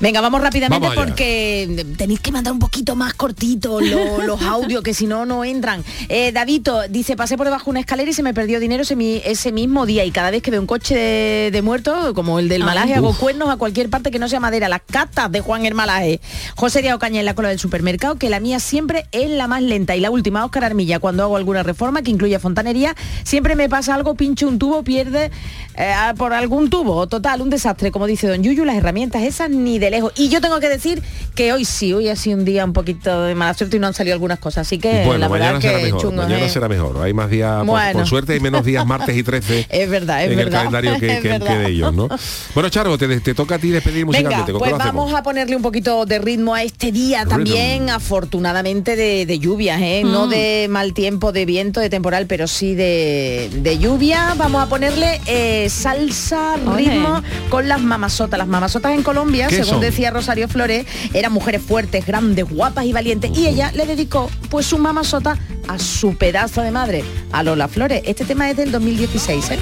Venga, 0.00 0.20
vamos 0.20 0.40
rápidamente 0.40 0.86
Vamos 0.88 1.04
porque 1.04 1.84
tenéis 1.96 2.20
que 2.20 2.30
mandar 2.30 2.52
un 2.52 2.60
poquito 2.60 2.94
más 2.94 3.14
cortito 3.14 3.80
lo- 3.80 4.22
los 4.26 4.40
audios, 4.42 4.82
que 4.84 4.94
si 4.94 5.06
no, 5.06 5.26
no 5.26 5.44
entran. 5.44 5.82
Eh, 6.08 6.30
Davito 6.30 6.82
dice, 6.88 7.16
pasé 7.16 7.36
por 7.36 7.46
debajo 7.46 7.64
de 7.64 7.70
una 7.70 7.80
escalera 7.80 8.08
y 8.08 8.12
se 8.14 8.22
me 8.22 8.32
perdió 8.32 8.60
dinero 8.60 8.82
ese, 8.84 8.94
mi- 8.94 9.20
ese 9.24 9.50
mismo 9.50 9.86
día 9.86 10.04
y 10.04 10.12
cada 10.12 10.30
vez 10.30 10.40
que 10.42 10.52
veo 10.52 10.60
un 10.60 10.68
coche 10.68 10.94
de, 10.94 11.50
de 11.50 11.62
muerto, 11.62 12.14
como 12.14 12.38
el 12.38 12.48
del 12.48 12.62
malaje, 12.62 12.94
hago 12.94 13.12
cuernos 13.16 13.48
a 13.50 13.56
cualquier 13.56 13.90
parte 13.90 14.12
que 14.12 14.20
no 14.20 14.28
sea 14.28 14.38
madera. 14.38 14.68
Las 14.68 14.82
catas 14.88 15.32
de 15.32 15.40
Juan 15.40 15.66
el 15.66 15.74
Malaje. 15.74 16.20
José 16.54 16.80
Díaz 16.80 16.94
Ocaña 16.94 17.18
en 17.18 17.26
la 17.26 17.34
cola 17.34 17.48
del 17.48 17.58
supermercado, 17.58 18.14
que 18.16 18.30
la 18.30 18.38
mía 18.38 18.60
siempre 18.60 19.06
es 19.10 19.28
la 19.30 19.48
más 19.48 19.62
lenta. 19.62 19.96
Y 19.96 20.00
la 20.00 20.10
última, 20.12 20.44
Óscar 20.44 20.62
Armilla, 20.62 21.00
cuando 21.00 21.24
hago 21.24 21.36
alguna 21.36 21.64
reforma 21.64 22.02
que 22.02 22.12
incluya 22.12 22.38
fontanería, 22.38 22.94
siempre 23.24 23.56
me 23.56 23.68
pasa 23.68 23.96
algo, 23.96 24.14
pincho 24.14 24.46
un 24.46 24.60
tubo, 24.60 24.84
pierde 24.84 25.32
eh, 25.76 25.92
por 26.16 26.32
algún 26.34 26.70
tubo. 26.70 27.08
Total, 27.08 27.40
un 27.42 27.50
desastre, 27.50 27.90
como 27.90 28.06
dice 28.06 28.28
Don 28.28 28.44
Yuyu, 28.44 28.64
las 28.64 28.76
herramientas 28.76 29.22
esas 29.22 29.50
ni 29.50 29.78
de 29.80 29.87
lejos. 29.90 30.12
Y 30.16 30.28
yo 30.28 30.40
tengo 30.40 30.60
que 30.60 30.68
decir 30.68 31.02
que 31.34 31.52
hoy 31.52 31.64
sí, 31.64 31.92
hoy 31.92 32.08
ha 32.08 32.16
sido 32.16 32.38
un 32.38 32.44
día 32.44 32.64
un 32.64 32.72
poquito 32.72 33.22
de 33.24 33.34
mala 33.34 33.54
suerte 33.54 33.76
y 33.76 33.80
no 33.80 33.86
han 33.86 33.94
salido 33.94 34.14
algunas 34.14 34.38
cosas. 34.38 34.66
Así 34.66 34.78
que 34.78 35.04
bueno, 35.04 35.18
la 35.18 35.28
verdad 35.28 35.46
mañana 35.54 35.58
que 35.60 35.68
será 35.68 35.78
mejor. 35.82 36.00
chungo, 36.00 36.22
mañana 36.22 36.44
¿eh? 36.44 36.48
será 36.48 36.68
mejor. 36.68 37.02
Hay 37.02 37.12
más 37.14 37.30
días, 37.30 37.56
por- 37.58 37.66
Bueno. 37.66 37.98
por, 38.00 38.08
suerte, 38.08 38.32
hay 38.34 38.40
menos 38.40 38.64
días 38.64 38.84
martes 38.86 39.16
y 39.16 39.22
13 39.22 39.66
Es 39.70 39.88
verdad, 39.90 40.24
es 40.24 40.30
en 40.30 40.36
verdad. 40.36 40.62
el 40.66 40.70
calendario 40.70 41.00
que, 41.00 41.20
que- 41.22 41.38
de 41.38 41.68
ellos, 41.68 41.94
¿no? 41.94 42.08
Bueno, 42.54 42.68
Charo, 42.70 42.96
te, 42.98 43.20
te 43.20 43.34
toca 43.34 43.54
a 43.56 43.58
ti 43.58 43.70
despedir 43.70 44.04
musicalmente. 44.06 44.52
Venga, 44.52 44.58
¿Con 44.58 44.68
pues 44.70 44.78
vamos 44.84 45.14
a 45.14 45.22
ponerle 45.22 45.54
un 45.56 45.62
poquito 45.62 46.04
de 46.06 46.18
ritmo 46.18 46.54
a 46.54 46.62
este 46.62 46.90
día 46.92 47.20
Rhythm. 47.24 47.30
también, 47.30 47.90
afortunadamente 47.90 48.96
de, 48.96 49.26
de 49.26 49.38
lluvias, 49.38 49.80
¿eh? 49.80 50.02
no 50.04 50.26
Mm. 50.26 50.30
de 50.30 50.66
mal 50.68 50.92
tiempo, 50.94 51.32
de 51.32 51.46
viento, 51.46 51.80
de 51.80 51.88
temporal, 51.90 52.26
pero 52.26 52.46
sí 52.48 52.74
de, 52.74 53.48
de 53.62 53.78
lluvia. 53.78 54.34
Vamos 54.36 54.62
a 54.62 54.66
ponerle 54.68 55.20
eh, 55.26 55.68
salsa, 55.70 56.56
ritmo 56.76 57.22
con 57.48 57.68
las 57.68 57.80
mamasotas. 57.80 58.38
Las 58.38 58.48
mamasotas 58.48 58.92
en 58.94 59.02
Colombia, 59.02 59.46
¿Qué 59.48 59.62
según 59.64 59.77
son? 59.80 59.90
decía 59.90 60.10
Rosario 60.10 60.48
Flores, 60.48 60.86
eran 61.14 61.32
mujeres 61.32 61.62
fuertes, 61.62 62.06
grandes, 62.06 62.48
guapas 62.48 62.84
y 62.84 62.92
valientes. 62.92 63.36
Y 63.36 63.46
ella 63.46 63.72
le 63.74 63.86
dedicó 63.86 64.30
pues 64.50 64.66
su 64.66 64.78
mamasota 64.78 65.38
a 65.66 65.78
su 65.78 66.16
pedazo 66.16 66.62
de 66.62 66.70
madre, 66.70 67.04
a 67.32 67.42
Lola 67.42 67.68
Flores. 67.68 68.02
Este 68.04 68.24
tema 68.24 68.50
es 68.50 68.56
del 68.56 68.70
2016. 68.72 69.50
¿eh? 69.50 69.58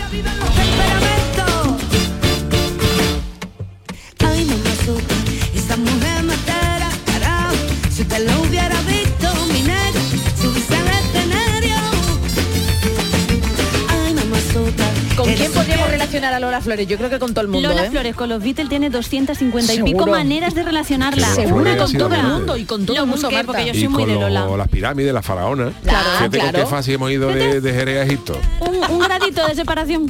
Relacionar 16.16 16.34
a 16.34 16.40
Lola 16.40 16.60
Flores? 16.60 16.86
Yo 16.88 16.96
creo 16.98 17.10
que 17.10 17.18
con 17.18 17.32
todo 17.34 17.42
el 17.42 17.48
mundo. 17.48 17.68
Lola 17.68 17.86
¿eh? 17.86 17.90
Flores 17.90 18.14
con 18.16 18.28
los 18.28 18.42
Beatles 18.42 18.68
tiene 18.68 18.90
250 18.90 19.74
y 19.74 19.82
pico 19.82 20.06
maneras 20.06 20.54
de 20.54 20.62
relacionarla. 20.62 21.26
Seguro, 21.34 21.76
con 21.76 21.92
todo 21.92 22.14
el 22.14 22.22
mundo 22.22 22.56
y 22.56 22.64
con 22.64 22.86
todo 22.86 22.96
Lo 22.96 23.02
el 23.04 23.08
mundo, 23.08 23.30
Marta. 23.30 23.46
porque 23.46 23.66
yo 23.66 23.72
y 23.72 23.78
soy 23.80 23.88
muy 23.88 24.02
con 24.04 24.08
de 24.14 24.14
lo- 24.20 24.28
Lola. 24.28 24.56
las 24.56 24.68
pirámides, 24.68 25.12
la 25.12 25.22
faraona. 25.22 25.72
Claro, 25.82 26.08
Fíjate 26.18 26.38
con 26.38 26.48
claro. 26.50 26.64
qué 26.64 26.70
fácil 26.70 26.94
hemos 26.94 27.10
ido 27.10 27.28
de, 27.28 27.60
de 27.60 27.72
Jerez 27.72 27.98
a 28.00 28.02
Egipto. 28.04 28.38
Un, 28.60 28.76
un 28.94 28.98
gradito 29.00 29.46
de 29.46 29.54
separación. 29.54 30.06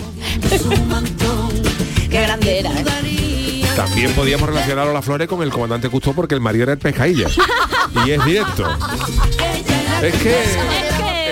Qué 2.11 2.21
grande 2.23 2.59
era, 2.61 2.71
¿eh? 2.73 2.85
También 3.75 4.13
podíamos 4.15 4.49
relacionar 4.49 4.89
a 4.89 4.93
las 4.93 5.05
flores 5.05 5.29
con 5.29 5.43
el 5.43 5.51
comandante 5.51 5.91
Cousteau 5.91 6.15
porque 6.15 6.35
el 6.35 6.41
marido 6.41 6.63
era 6.65 6.73
el 6.73 6.79
pescailla. 6.79 7.27
y 8.07 8.11
es 8.11 8.25
directo. 8.25 8.65
Es 10.03 10.15
que 10.15 10.37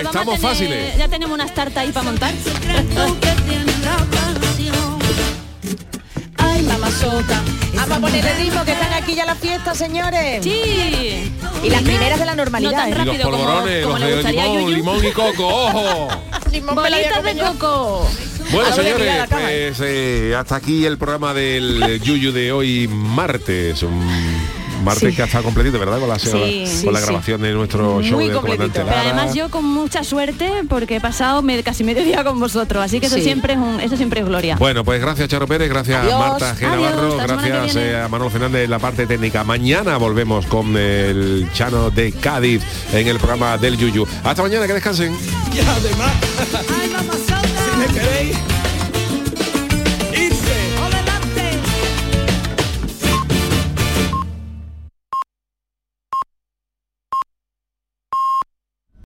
Estamos 0.01 0.35
tener- 0.35 0.39
fáciles. 0.39 0.97
Ya 0.97 1.07
tenemos 1.07 1.33
unas 1.33 1.53
tartas 1.53 1.77
ahí 1.77 1.91
para 1.91 2.03
montar. 2.05 2.31
Mamazota. 7.01 7.41
Vamos 7.75 7.97
a 7.97 7.99
poner 8.01 8.25
el 8.25 8.37
ritmo 8.37 8.63
que 8.63 8.71
están 8.71 8.93
aquí 8.93 9.15
ya 9.15 9.25
las 9.25 9.37
fiestas, 9.37 9.77
señores. 9.77 10.43
Sí. 10.43 11.31
Y 11.63 11.69
las 11.69 11.81
primeras 11.81 12.19
de 12.19 12.25
la 12.25 12.35
normalidad. 12.35 12.71
No 12.71 12.77
tan 12.77 12.87
¿eh? 12.87 12.91
Y 12.91 12.95
los 12.95 13.05
rápido 13.05 13.23
como- 13.31 13.37
polvorones, 13.37 13.83
como 13.85 13.97
los 13.99 14.09
le 14.09 14.15
de 14.15 14.31
limón, 14.31 14.53
Yuyu. 14.61 14.75
limón 14.75 15.05
y 15.05 15.11
coco, 15.11 15.47
ojo. 15.47 16.07
Bolitas 16.73 17.23
de 17.23 17.37
coco. 17.37 18.09
Bueno, 18.51 18.67
¿A 18.67 18.75
dónde 18.75 18.83
señores, 18.93 19.25
pues 19.29 19.79
eh, 19.83 20.35
hasta 20.37 20.55
aquí 20.55 20.85
el 20.85 20.97
programa 20.97 21.33
del 21.33 21.99
Yuyu 22.01 22.31
de 22.31 22.51
hoy 22.51 22.87
martes. 22.87 23.83
Un 23.83 24.07
martes 24.83 25.09
Sí. 25.09 25.15
que 25.15 25.21
ha 25.21 25.25
estado 25.25 25.43
completito, 25.43 25.79
¿verdad? 25.79 25.99
Con 25.99 26.09
la, 26.09 26.19
Sí, 26.19 26.29
con 26.31 26.41
sí, 26.41 26.85
la 26.91 26.99
sí. 26.99 27.05
grabación 27.05 27.41
de 27.41 27.51
nuestro 27.53 28.01
show 28.01 28.19
Muy 28.19 28.29
del. 28.29 28.83
Pero 28.85 28.89
además 28.95 29.33
yo 29.33 29.49
con 29.49 29.65
mucha 29.65 30.03
suerte 30.03 30.49
porque 30.69 30.97
he 30.97 31.01
pasado 31.01 31.41
me- 31.41 31.61
casi 31.63 31.83
medio 31.83 32.03
día 32.03 32.23
con 32.23 32.39
vosotros, 32.39 32.83
así 32.83 32.99
que 32.99 33.07
eso 33.07 33.17
siempre 33.17 33.53
es 33.53 33.59
un, 33.59 33.79
eso 33.79 33.97
siempre 33.97 34.21
es 34.21 34.25
gloria. 34.25 34.55
Bueno, 34.57 34.83
pues 34.83 34.99
gracias 35.01 35.27
Charo 35.29 35.47
Pérez, 35.47 35.69
gracias 35.69 36.01
Adiós. 36.03 36.19
Marta 36.19 36.55
G. 36.55 36.61
Navarro, 36.61 37.17
gracias 37.17 37.75
eh, 37.75 37.97
a 38.01 38.07
Manuel 38.07 38.31
Fernández 38.31 38.65
en 38.65 38.69
la 38.71 38.79
parte 38.79 39.05
técnica. 39.07 39.43
Mañana 39.43 39.97
volvemos 39.97 40.45
con 40.47 40.75
el 40.77 41.47
Chano 41.53 41.89
de 41.91 42.11
Cádiz 42.11 42.61
en 42.93 43.07
el 43.07 43.17
programa 43.17 43.57
del 43.57 43.77
Yuyu. 43.77 44.05
Hasta 44.23 44.41
mañana, 44.43 44.67
que 44.67 44.73
descansen. 44.73 45.13
Y 45.53 45.59
además, 45.59 46.11
si 46.85 47.77
me 47.77 47.99
queréis, 47.99 48.37